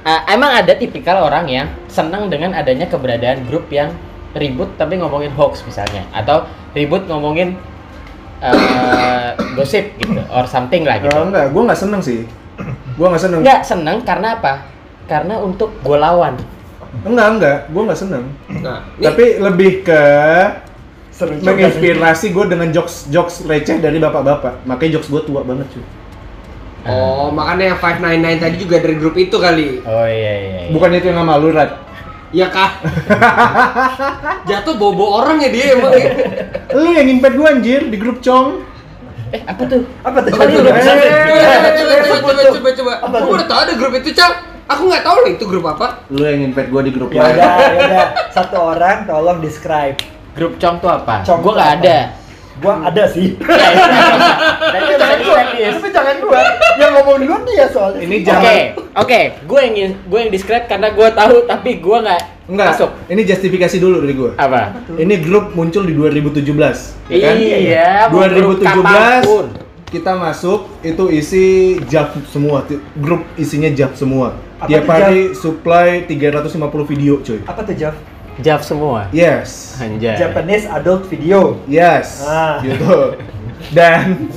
Uh, 0.00 0.20
emang 0.26 0.50
ada 0.54 0.72
tipikal 0.72 1.20
orang 1.20 1.44
yang 1.46 1.66
senang 1.86 2.26
dengan 2.26 2.54
adanya 2.54 2.86
keberadaan 2.86 3.44
grup 3.44 3.66
yang 3.68 3.90
ribut 4.32 4.70
tapi 4.74 4.96
ngomongin 4.96 5.34
hoax 5.34 5.60
misalnya 5.62 6.06
atau 6.10 6.46
ribut 6.70 7.04
ngomongin 7.04 7.58
uh, 8.38 9.28
gosip 9.54 9.98
gitu 9.98 10.22
or 10.28 10.46
something 10.46 10.84
lah 10.84 10.96
gitu. 10.96 11.10
kalau 11.10 11.26
enggak 11.26 11.50
gua 11.50 11.62
nggak 11.66 11.80
seneng 11.80 12.00
sih 12.00 12.22
gua 12.94 13.10
nggak 13.10 13.22
seneng 13.22 13.40
Enggak 13.42 13.60
seneng 13.62 13.96
karena 14.02 14.28
apa? 14.34 14.54
karena 15.04 15.40
untuk 15.40 15.72
gue 15.80 15.96
lawan. 15.96 16.36
Enggak, 17.04 17.28
enggak, 17.36 17.58
gue 17.68 17.82
nggak 17.84 18.00
seneng. 18.00 18.24
Nah, 18.64 18.80
ini 18.96 19.04
Tapi 19.04 19.24
lebih 19.38 19.70
ke 19.84 20.02
Seru 21.12 21.34
menginspirasi 21.34 22.30
gue 22.30 22.44
dengan 22.46 22.70
jokes 22.70 23.10
jokes 23.10 23.42
receh 23.44 23.82
dari 23.82 23.98
bapak-bapak. 23.98 24.62
Makanya 24.64 24.98
jokes 24.98 25.10
gue 25.10 25.22
tua 25.26 25.42
banget 25.42 25.66
cuy. 25.74 25.84
Oh, 26.88 27.28
makanya 27.34 27.74
yang 27.74 27.78
599 27.82 28.38
tadi 28.38 28.56
juga 28.56 28.76
dari 28.80 28.96
grup 28.96 29.18
itu 29.18 29.36
kali. 29.36 29.82
Oh 29.82 30.06
iya 30.06 30.32
iya. 30.38 30.58
iya. 30.64 30.70
Bukan 30.72 30.88
itu 30.94 31.10
yang 31.10 31.20
sama 31.20 31.34
lu, 31.36 31.50
Rat. 31.50 31.84
Iya 32.30 32.46
kah? 32.54 32.70
Jatuh 34.48 34.76
bobo 34.78 35.04
orang 35.18 35.42
ya 35.42 35.48
dia 35.50 35.74
emang. 35.74 35.92
ya. 35.92 36.12
Lu 36.76 36.88
yang 36.94 37.08
invite 37.08 37.34
gue 37.34 37.46
anjir 37.50 37.80
di 37.90 37.96
grup 37.98 38.22
Cong. 38.22 38.62
Eh 39.34 39.42
apa 39.44 39.62
tuh? 39.68 39.84
Apa 40.06 40.24
tuh? 40.24 40.32
Eh, 40.32 40.40
Coba 42.08 42.32
coba 42.32 42.42
coba 42.46 42.70
coba 42.72 42.94
coba. 43.02 43.38
Tahu 43.44 43.58
ada 43.60 43.72
grup 43.76 43.92
itu, 43.98 44.14
Cang. 44.16 44.57
Aku 44.68 44.82
nggak 44.84 45.00
tahu 45.00 45.16
loh 45.24 45.30
itu 45.32 45.44
grup 45.48 45.64
apa. 45.66 46.04
Lu 46.12 46.20
yang 46.20 46.44
invite 46.44 46.68
gue 46.68 46.82
di 46.84 46.92
grup 46.92 47.08
Ya 47.08 47.24
lain. 47.24 47.34
udah, 47.34 47.52
ya 47.56 47.78
udah. 47.82 48.06
Satu 48.28 48.56
orang 48.60 49.08
tolong 49.08 49.40
describe. 49.40 49.96
Grup 50.36 50.60
Cong 50.60 50.76
tuh 50.78 50.92
apa? 50.92 51.24
Cong 51.24 51.40
Gue 51.40 51.50
tuh 51.50 51.56
nggak 51.56 51.72
ada. 51.80 51.98
Gua 52.58 52.74
ada 52.82 53.06
sih. 53.06 53.38
Itu 54.78 54.94
jangan 54.98 55.18
gua, 55.22 55.40
tapi 55.46 55.88
jangan 55.94 56.16
gua. 56.18 56.40
Yang 56.74 56.90
ngomong 56.90 57.16
duluan 57.22 57.42
dia 57.46 57.66
soalnya. 57.70 58.00
Ini 58.02 58.16
Oke, 58.18 58.26
jangan 58.26 58.54
oke, 58.98 59.20
gue 59.46 59.60
yang 59.62 59.74
gue 59.94 60.18
yang 60.18 60.30
describe 60.30 60.66
karena 60.66 60.90
gue 60.90 61.08
tahu 61.14 61.46
tapi 61.46 61.78
gue 61.78 61.98
nggak 62.02 62.22
enggak. 62.50 62.68
masuk. 62.74 62.90
Ini 63.06 63.22
justifikasi 63.24 63.76
dulu 63.78 64.02
dari 64.02 64.14
gue. 64.14 64.30
Apa? 64.34 64.74
Ini 64.90 65.14
grup 65.22 65.54
muncul 65.54 65.86
di 65.86 65.94
2017, 65.94 66.42
ya 67.06 67.16
kan? 67.22 67.34
Iya, 67.38 67.90
mau 68.10 68.26
grup 68.26 68.58
2017 68.58 68.66
kapan 68.66 69.20
pun. 69.22 69.46
Kita 69.88 70.12
masuk 70.14 70.68
itu 70.84 71.04
isi 71.08 71.46
jab 71.88 72.12
semua, 72.28 72.64
grup 73.00 73.24
isinya 73.40 73.72
jab 73.72 73.96
semua. 73.96 74.36
Apa 74.60 74.68
Tiap 74.68 74.84
hari 74.84 75.20
supply 75.32 76.04
350 76.04 76.90
video, 76.90 77.14
coy. 77.24 77.40
Apa 77.48 77.60
tuh 77.64 77.74
Jeff? 77.74 77.96
Jawab 78.38 78.62
semua. 78.62 78.98
Yes. 79.10 79.80
Anjay. 79.82 80.14
Japanese 80.14 80.68
adult 80.70 81.10
video. 81.10 81.58
Yes. 81.66 82.22
Ah. 82.22 82.62
Gitu. 82.62 83.18
Dan 83.68 84.30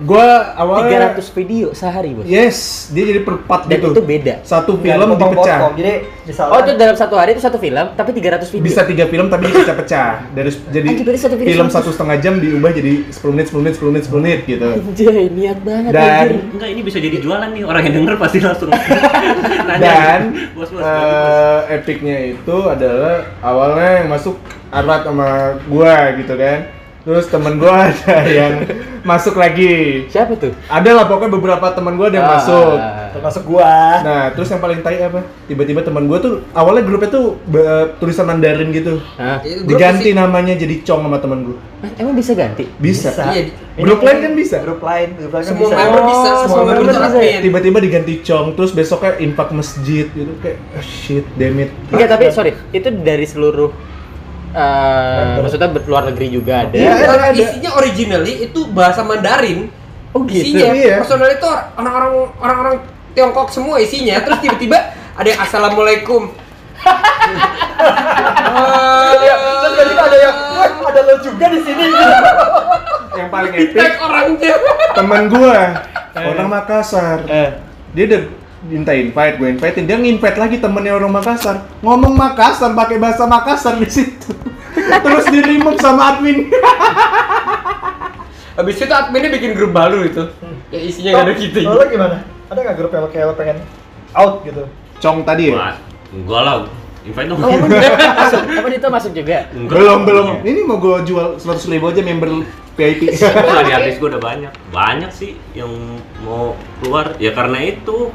gua 0.00 0.26
awalnya 0.54 1.14
300 1.14 1.26
video 1.32 1.66
sehari, 1.70 2.10
Bos. 2.12 2.24
Yes, 2.24 2.58
dia 2.88 3.04
jadi 3.04 3.20
per 3.20 3.42
part 3.42 3.66
Dan 3.66 3.78
gitu. 3.78 3.92
itu 3.92 4.02
beda. 4.02 4.34
Satu 4.40 4.74
Nggak 4.74 4.84
film 4.84 5.08
dipotong-potong. 5.10 5.44
dipecah. 5.44 5.58
Jadi 5.74 5.92
misalnya 6.24 6.50
Oh, 6.50 6.58
itu 6.58 6.70
dalam 6.74 6.94
satu 6.94 7.14
hari 7.14 7.30
itu 7.32 7.42
satu 7.42 7.58
film 7.58 7.86
tapi 7.92 8.10
300 8.12 8.48
video. 8.48 8.64
Bisa 8.64 8.80
tiga 8.82 9.04
film 9.04 9.26
tapi 9.26 9.42
dipecah-pecah. 9.46 10.08
Dari 10.30 10.50
jadi 10.70 10.88
Anjir, 10.88 11.16
satu 11.16 11.34
video 11.34 11.50
film 11.50 11.66
100. 11.66 11.74
satu 11.74 11.88
setengah 11.90 12.16
jam 12.18 12.34
diubah 12.36 12.70
jadi 12.70 12.92
10 13.06 13.32
menit, 13.32 13.46
10 13.48 13.60
menit, 13.60 13.74
10 13.74 13.90
menit, 13.90 14.02
10 14.04 14.18
menit 14.18 14.40
gitu. 14.44 14.68
Anjay, 14.70 15.24
niat 15.28 15.58
banget 15.60 15.90
Dan- 15.90 16.08
anjir. 16.24 16.40
Enggak, 16.50 16.68
ini 16.70 16.80
bisa 16.80 16.98
jadi 16.98 17.16
jualan 17.18 17.48
nih. 17.50 17.62
Orang 17.62 17.82
yang 17.82 17.94
denger 17.96 18.14
pasti 18.16 18.38
langsung 18.38 18.70
nanya. 19.68 19.78
Dan 19.80 20.20
bos, 20.52 20.68
bos, 20.68 20.80
eh, 20.80 21.60
epicnya 21.72 22.16
itu 22.30 22.56
adalah 22.64 23.28
awalnya 23.40 23.90
yang 24.00 24.08
masuk 24.08 24.36
Arad 24.70 25.02
sama 25.02 25.28
gua 25.64 25.94
gitu 26.14 26.34
kan. 26.34 26.66
Terus 27.04 27.28
temen 27.28 27.60
gua 27.60 27.84
ada 27.86 28.16
yang 28.24 28.64
masuk 29.02 29.36
lagi. 29.36 30.08
Siapa 30.08 30.32
tuh? 30.34 30.56
Ada 30.66 30.90
lah 30.90 31.04
pokoknya 31.04 31.30
beberapa 31.30 31.66
teman 31.70 31.94
gua 31.94 32.08
ada 32.08 32.16
yang 32.16 32.24
Ah. 32.24 32.34
masuk. 32.34 32.76
termasuk 33.14 33.46
gua. 33.46 33.70
Nah, 34.00 34.24
terus 34.34 34.48
yang 34.48 34.58
paling 34.58 34.80
tai 34.80 34.98
apa? 34.98 35.22
Tiba-tiba 35.44 35.80
teman 35.80 36.04
gua 36.04 36.18
tuh 36.18 36.42
awalnya 36.50 36.82
grupnya 36.82 37.12
tuh 37.12 37.38
be- 37.44 37.62
tulisan 37.96 38.24
Mandarin 38.24 38.72
gitu. 38.72 38.98
Hah? 39.14 39.38
Itu 39.38 39.62
grup 39.62 39.70
Diganti 39.70 40.10
namanya 40.12 40.56
jadi 40.56 40.82
Cong 40.82 41.04
sama 41.04 41.20
teman 41.20 41.44
gua. 41.44 41.56
Hah, 41.78 41.92
Emang 41.94 42.16
bisa 42.16 42.32
ganti? 42.32 42.64
Bisa. 42.74 43.12
Iya, 43.30 43.52
Grup 43.76 44.00
lain 44.00 44.18
kan 44.18 44.32
bisa? 44.32 44.56
Grup 44.58 44.80
lain, 44.80 45.14
grup 45.14 45.30
lain 45.30 45.42
kan 45.42 45.50
Semua 45.52 45.62
bisa. 45.62 45.76
member 45.76 46.00
Oh, 46.00 46.06
bisa, 46.06 46.18
semua 46.26 46.46
semua 46.48 46.64
member 46.64 46.82
bisa. 46.88 47.06
bisa. 47.06 47.42
Tiba-tiba 47.44 47.78
diganti 47.78 48.14
Cong, 48.22 48.46
terus 48.54 48.70
besoknya 48.72 49.12
infak 49.20 49.48
masjid 49.52 50.06
gitu 50.08 50.32
kayak 50.40 50.58
oh, 50.72 50.82
shit, 50.82 51.24
damn 51.34 51.54
it. 51.56 51.70
Enggak, 51.88 52.08
tapi 52.08 52.24
sorry, 52.30 52.50
itu 52.72 52.88
dari 52.90 53.24
seluruh 53.24 53.70
eh 54.54 55.42
maksudnya 55.42 55.68
luar 55.82 56.06
negeri 56.06 56.26
juga 56.30 56.62
ada. 56.62 56.78
Iya, 56.78 56.92
Kalau 57.02 57.14
ada. 57.18 57.34
isinya 57.34 57.70
originally 57.74 58.46
itu 58.46 58.60
bahasa 58.70 59.02
Mandarin. 59.02 59.66
Oh 60.14 60.22
gitu. 60.22 60.54
Isinya 60.54 60.70
Iya. 60.70 61.02
personal 61.02 61.26
itu 61.26 61.48
orang-orang 61.74 62.12
orang-orang 62.38 62.74
Tiongkok 63.14 63.50
semua 63.50 63.82
isinya. 63.82 64.22
Terus 64.22 64.38
tiba-tiba 64.40 64.78
ada 65.18 65.26
yang 65.26 65.40
assalamualaikum. 65.42 66.30
Iya, 69.14 69.34
terus 69.34 69.72
tiba-tiba 69.74 70.02
ada 70.06 70.18
yang, 70.18 70.36
wah 70.54 70.90
ada 70.90 71.00
lo 71.02 71.14
juga 71.18 71.46
di 71.50 71.60
sini. 71.62 71.84
Yang 73.14 73.28
paling 73.30 73.52
epic 73.54 73.92
orangnya. 73.98 74.54
teman 74.94 75.22
gua 75.26 75.58
orang 76.14 76.48
Makassar. 76.48 77.18
Eh. 77.26 77.50
Dia 77.94 78.04
udah 78.06 78.22
minta 78.64 78.96
invite, 78.96 79.36
gue 79.36 79.48
invitein 79.52 79.84
dia 79.84 80.00
nginvite 80.00 80.38
lagi 80.40 80.56
temennya 80.56 80.96
orang 80.96 81.12
Makassar 81.12 81.68
ngomong 81.84 82.16
Makassar 82.16 82.72
pakai 82.72 82.96
bahasa 82.96 83.28
Makassar 83.28 83.76
di 83.76 83.88
situ 83.88 84.32
terus 85.04 85.28
di 85.28 85.40
remove 85.44 85.78
sama 85.80 86.16
admin 86.16 86.48
Habis 88.54 88.78
itu 88.78 88.94
adminnya 88.94 89.34
bikin 89.34 89.50
grup 89.58 89.74
baru 89.74 90.06
itu. 90.06 90.30
Ya 90.70 90.78
isinya 90.78 91.10
nggak 91.10 91.26
ada 91.26 91.32
gitu. 91.42 91.58
Kalau 91.66 91.74
lo 91.74 91.86
gimana? 91.90 92.16
Ada 92.46 92.58
nggak 92.62 92.76
grup 92.78 92.90
yang 92.94 93.02
lo 93.02 93.08
kayak 93.10 93.26
lo 93.26 93.34
pengen 93.34 93.58
out 94.14 94.46
gitu? 94.46 94.62
Cong 95.02 95.26
tadi 95.26 95.50
ya 95.50 95.74
enggak 96.14 96.42
lah. 96.46 96.56
Invite 97.04 97.28
dong. 97.28 97.40
Oh, 97.42 97.50
masuk? 98.22 98.42
Apa 98.46 98.68
itu 98.70 98.88
masuk 98.88 99.12
juga? 99.12 99.38
Enggak. 99.50 99.74
belum 99.76 99.98
belum 100.06 100.26
ini 100.46 100.60
mau 100.64 100.78
gue 100.78 101.02
jual 101.04 101.36
100 101.36 101.66
ribu 101.74 101.90
aja 101.90 102.00
member 102.00 102.46
VIP 102.78 103.12
Enggak, 103.12 103.62
di 103.66 103.72
artis 103.74 103.94
gue 103.98 104.08
udah 104.08 104.22
banyak. 104.22 104.52
Banyak 104.70 105.10
sih 105.10 105.34
yang 105.58 105.68
mau 106.22 106.54
keluar. 106.78 107.18
Ya 107.18 107.34
karena 107.34 107.58
itu 107.58 108.14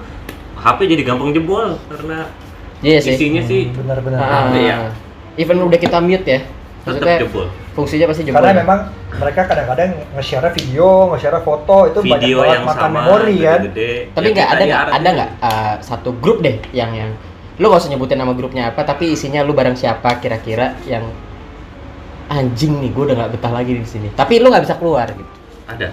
HP 0.60 0.80
jadi 0.88 1.04
gampang 1.04 1.32
jebol 1.32 1.80
karena 1.88 2.28
Iya 2.80 3.00
sih. 3.00 3.12
isinya 3.14 3.42
sih 3.42 3.72
Benar-benar. 3.72 4.20
Ah, 4.20 4.52
Iya. 4.52 4.92
Even 5.36 5.60
udah 5.60 5.76
kita 5.76 6.00
mute 6.00 6.24
ya. 6.24 6.40
tetap 6.80 6.96
Maksudnya 6.96 7.18
jebol. 7.22 7.48
fungsinya 7.74 8.06
pasti 8.08 8.24
jebol. 8.24 8.38
Karena 8.38 8.52
ya? 8.52 8.58
memang 8.58 8.80
mereka 9.14 9.42
kadang-kadang 9.46 9.90
nge-share 10.14 10.48
video, 10.50 10.88
nge-share 11.10 11.40
foto 11.40 11.78
itu 11.86 12.00
banyak 12.02 12.24
Video 12.24 12.38
banget 12.40 12.54
yang 12.54 12.66
makan 12.66 12.80
sama, 12.82 12.98
memori 12.98 13.36
kan. 13.38 13.60
gede-gede. 13.62 13.92
Tapi 14.10 14.26
Ya, 14.26 14.32
nggak 14.32 14.48
kita 14.48 14.56
ada 14.56 14.64
nggak 14.66 14.84
ada 14.94 15.10
nggak 15.12 15.30
uh, 15.40 15.76
satu 15.82 16.10
grup 16.18 16.40
deh 16.40 16.56
yang 16.72 16.92
yang 16.94 17.12
lu 17.56 17.68
gak 17.68 17.84
usah 17.84 17.92
nyebutin 17.92 18.16
nama 18.16 18.32
grupnya 18.32 18.72
apa 18.72 18.88
tapi 18.88 19.12
isinya 19.12 19.44
lu 19.44 19.52
bareng 19.52 19.76
siapa 19.76 20.16
kira-kira 20.18 20.80
yang 20.86 21.04
anjing 22.30 22.80
nih 22.80 22.88
gue 22.88 23.04
udah 23.04 23.16
nggak 23.18 23.32
betah 23.36 23.52
lagi 23.52 23.74
di 23.74 23.84
sini 23.84 24.08
tapi 24.14 24.38
lu 24.38 24.48
nggak 24.48 24.64
bisa 24.64 24.80
keluar 24.80 25.10
gitu 25.10 25.28
Ada. 25.68 25.92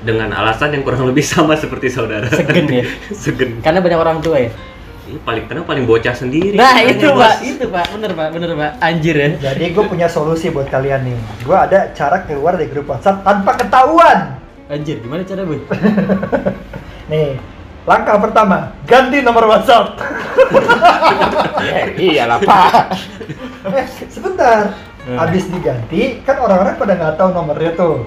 Dengan 0.00 0.32
alasan 0.32 0.72
yang 0.72 0.80
kurang 0.80 1.04
lebih 1.04 1.20
sama 1.32 1.54
seperti 1.54 1.92
saudara. 1.92 2.24
Segen 2.28 2.66
ya? 2.66 2.84
Segen. 3.22 3.60
karena 3.60 3.78
banyak 3.78 4.00
orang 4.00 4.18
tua 4.20 4.40
ya 4.40 4.50
Ini 5.04 5.18
paling 5.20 5.44
tenang 5.44 5.66
paling 5.66 5.84
bocah 5.84 6.14
sendiri. 6.14 6.54
nah 6.54 6.78
itu 6.80 7.02
Bos. 7.10 7.18
pak 7.18 7.34
itu 7.42 7.64
pak 7.66 7.84
bener 7.90 8.14
pak 8.14 8.28
bener 8.30 8.50
pak 8.54 8.70
anjir 8.78 9.16
ya 9.18 9.28
Jadi 9.42 9.74
gue 9.74 9.84
punya 9.84 10.06
solusi 10.06 10.48
buat 10.48 10.70
kalian 10.70 11.02
nih. 11.02 11.18
Gue 11.42 11.56
ada 11.58 11.90
cara 11.90 12.22
keluar 12.24 12.54
dari 12.54 12.70
grup 12.70 12.86
WhatsApp 12.86 13.20
tanpa 13.20 13.58
ketahuan. 13.58 14.38
anjir 14.70 15.02
gimana 15.02 15.26
cara 15.26 15.42
gue 15.42 15.58
Nih, 17.10 17.34
langkah 17.82 18.22
pertama, 18.22 18.70
ganti 18.86 19.18
nomor 19.18 19.50
WhatsApp. 19.50 19.98
iyalah 21.98 22.38
pak 22.38 22.94
eh, 23.66 23.86
sebentar. 24.06 24.78
Hmm. 25.00 25.16
Habis 25.16 25.48
diganti, 25.48 26.20
kan 26.22 26.38
orang-orang 26.38 26.76
pada 26.76 26.92
nggak 26.94 27.14
tahu 27.16 27.28
nomornya 27.32 27.72
tuh. 27.74 28.04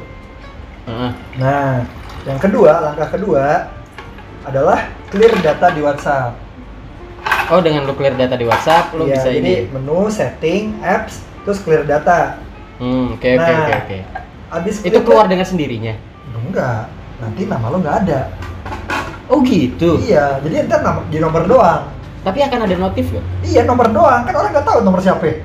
Heeh. 0.83 1.11
Nah, 1.37 1.87
yang 2.23 2.39
kedua, 2.39 2.71
langkah 2.81 3.09
kedua 3.09 3.71
adalah 4.43 4.79
clear 5.07 5.31
data 5.39 5.71
di 5.71 5.79
WhatsApp. 5.79 6.35
oh 7.45 7.59
dengan 7.59 7.83
lu 7.83 7.93
clear 7.93 8.11
data 8.13 8.33
di 8.33 8.43
WhatsApp 8.43 8.91
lu 8.93 9.03
Iya, 9.05 9.15
bisa 9.15 9.29
jadi 9.29 9.39
ini 9.39 9.53
menu, 9.69 10.07
setting, 10.07 10.79
apps, 10.79 11.23
terus 11.43 11.59
clear 11.59 11.83
data. 11.83 12.39
hmm 12.77 13.15
oke 13.15 13.27
oke 13.29 13.39
Nah, 13.39 13.59
oke 13.61 13.73
oke 13.81 13.97
Habis 14.49 14.75
itu 14.81 14.97
keluar 15.01 15.25
dengan 15.25 15.43
sendirinya 15.43 15.93
Enggak, 16.33 16.87
nanti 17.17 17.45
nama 17.45 17.65
lo 17.67 17.77
nggak 17.79 17.97
ada. 18.03 18.19
oh 19.27 19.39
gitu 19.41 19.99
Iya, 19.99 20.39
jadi 20.39 20.67
ntar 20.67 20.81
nama, 20.81 21.03
di 21.07 21.17
nomor 21.17 21.43
doang. 21.45 21.87
tapi 22.21 22.39
akan 22.39 22.59
ada 22.63 22.75
notif 22.77 23.11
gak? 23.11 23.25
Iya, 23.43 23.61
nomor 23.63 23.87
doang. 23.89 24.23
Kan 24.23 24.33
orang 24.33 24.51
nggak 24.55 24.63
tahu 24.63 24.79
nomor 24.79 24.99
siapa. 24.99 25.43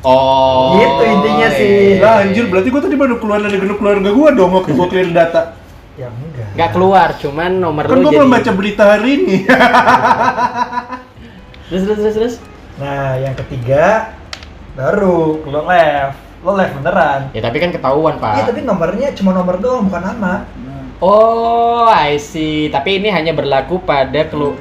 Oh, 0.00 0.76
Gitu 0.76 1.02
intinya 1.04 1.48
sih. 1.50 1.68
iya. 1.92 1.98
lah 1.98 2.14
anjir 2.22 2.44
berarti 2.46 2.68
gue 2.68 2.80
tadi 2.80 2.94
baru 2.94 3.16
keluar 3.16 3.40
dari 3.40 3.56
grup 3.56 3.76
keluarga 3.76 4.08
gue 4.08 4.28
dong 4.32 4.50
waktu 4.52 4.70
gue 4.72 4.86
clear 4.88 5.08
data 5.08 5.52
Ya 5.94 6.06
enggak. 6.06 6.48
Nggak 6.54 6.70
keluar, 6.72 7.08
cuman 7.16 7.50
nomor 7.58 7.82
kan 7.82 7.92
lu 7.92 8.00
gue 8.00 8.08
jadi. 8.08 8.16
belum 8.16 8.28
baca 8.30 8.50
berita 8.52 8.82
hari 8.88 9.08
ini 9.16 9.36
Terus 11.68 11.82
terus 11.84 11.98
terus 11.98 12.14
terus. 12.14 12.34
Nah, 12.78 13.18
yang 13.18 13.34
ketiga 13.36 14.14
baru 14.72 15.42
lo 15.42 15.60
live. 15.66 16.14
Lo 16.40 16.54
live 16.54 16.72
beneran. 16.72 17.28
Ya 17.28 17.40
tapi 17.42 17.58
kan 17.58 17.68
ketahuan 17.68 18.14
Iya, 18.14 18.16
pak. 18.16 18.48
tapi 18.48 18.60
nomornya 18.62 19.12
cuma 19.12 19.32
nomor 19.32 19.58
doang, 19.58 19.84
bukan 19.84 20.02
nama. 20.06 20.46
Oh, 20.98 21.86
I 21.86 22.16
see. 22.16 22.68
Tapi 22.68 22.96
ini 22.96 23.08
hanya 23.08 23.30
berlaku 23.30 23.78
pada 23.78 24.24
kelu 24.24 24.56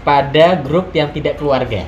pada 0.00 0.56
grup 0.56 0.92
yang 0.92 1.10
tidak 1.10 1.36
keluarga. 1.36 1.84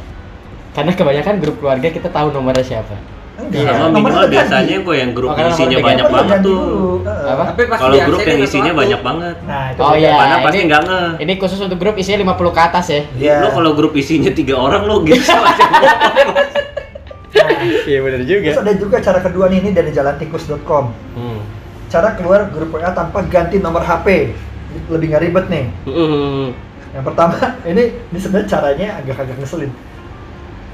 Karena 0.79 0.93
kebanyakan 0.95 1.35
grup 1.39 1.57
keluarga 1.59 1.89
kita 1.91 2.09
tahu 2.09 2.31
nomornya 2.31 2.63
siapa. 2.63 2.95
Enggak. 3.39 3.71
Sama 3.71 3.87
nomornya 3.89 3.99
minimal 4.01 4.25
biasanya 4.31 4.77
gue 4.79 4.95
yang 4.97 5.11
grup 5.11 5.31
Oh, 5.31 5.35
karena 5.35 5.51
isinya 5.53 5.69
nomor 5.73 5.87
banyak 5.87 6.07
banget 6.09 6.39
tuh. 6.41 6.63
Apa? 7.05 7.43
Tapi 7.49 7.63
pas 7.65 7.79
Kalau 7.79 7.97
grup 8.01 8.21
yang 8.21 8.41
isinya 8.41 8.65
waktu. 8.69 8.81
banyak 8.83 9.01
banget. 9.01 9.37
Nah, 9.43 9.65
itu 9.69 9.81
Oh 9.81 9.95
iya, 9.95 10.11
Mana 10.13 10.37
pasti 10.41 10.59
ini- 10.59 10.67
nggak 10.67 10.83
nge. 10.85 11.03
Ini 11.19 11.33
khusus 11.37 11.61
untuk 11.61 11.79
grup 11.79 11.95
isinya 11.97 12.19
50 12.21 12.51
ke 12.51 12.61
atas 12.61 12.87
ya. 12.89 13.01
Iya. 13.15 13.37
Lo 13.41 13.49
kalau 13.53 13.71
grup 13.75 13.93
isinya 13.95 14.31
tiga 14.31 14.55
orang 14.55 14.83
lo 14.85 15.03
gitu 15.03 15.23
Nah, 17.29 17.49
Iya 17.85 17.99
benar 18.03 18.23
juga. 18.25 18.51
Terus 18.51 18.61
ada 18.61 18.75
juga 18.75 18.97
cara 18.99 19.19
kedua 19.21 19.45
nih 19.47 19.59
ini 19.61 19.71
dari 19.71 19.91
jalantikus.com. 19.93 20.85
Hmm. 21.15 21.41
Cara 21.87 22.13
keluar 22.13 22.49
grup 22.49 22.71
WA 22.71 22.91
tanpa 22.91 23.23
ganti 23.23 23.59
nomor 23.59 23.81
HP. 23.81 24.33
Lebih 24.89 25.07
nggak 25.09 25.23
ribet 25.23 25.47
nih. 25.47 25.65
Hmm. 25.85 26.47
Yang 26.91 27.05
pertama, 27.05 27.37
ini 27.71 27.83
ini 28.03 28.19
sebenarnya 28.19 28.49
caranya 28.49 28.89
agak-agak 28.99 29.37
ngeselin. 29.39 29.71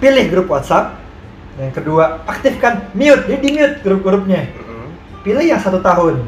Pilih 0.05 0.28
grup 0.28 0.52
WhatsApp. 0.52 1.00
Yang 1.57 1.80
kedua, 1.80 2.20
aktifkan 2.28 2.92
mute. 2.92 3.24
Jadi 3.24 3.40
di 3.40 3.50
mute 3.57 3.80
grup-grupnya. 3.80 4.52
Pilih 5.24 5.40
yang 5.46 5.57
satu 5.57 5.80
tahun. 5.80 6.20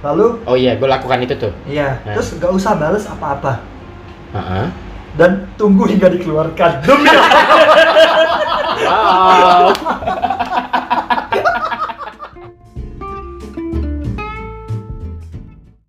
Lalu, 0.00 0.40
Oh 0.48 0.56
iya, 0.56 0.80
gue 0.80 0.88
lakukan 0.88 1.20
itu 1.20 1.36
tuh. 1.36 1.52
iya, 1.68 2.00
Nah. 2.08 2.16
terus 2.16 2.32
nggak 2.32 2.48
usah 2.48 2.72
bales 2.72 3.04
apa-apa. 3.04 3.60
Heeh. 4.32 4.66
Dan 5.12 5.44
tunggu 5.60 5.84
hingga 5.84 6.08
dikeluarkan. 6.08 6.80
Demi 6.80 7.12
Wow. 8.78 9.76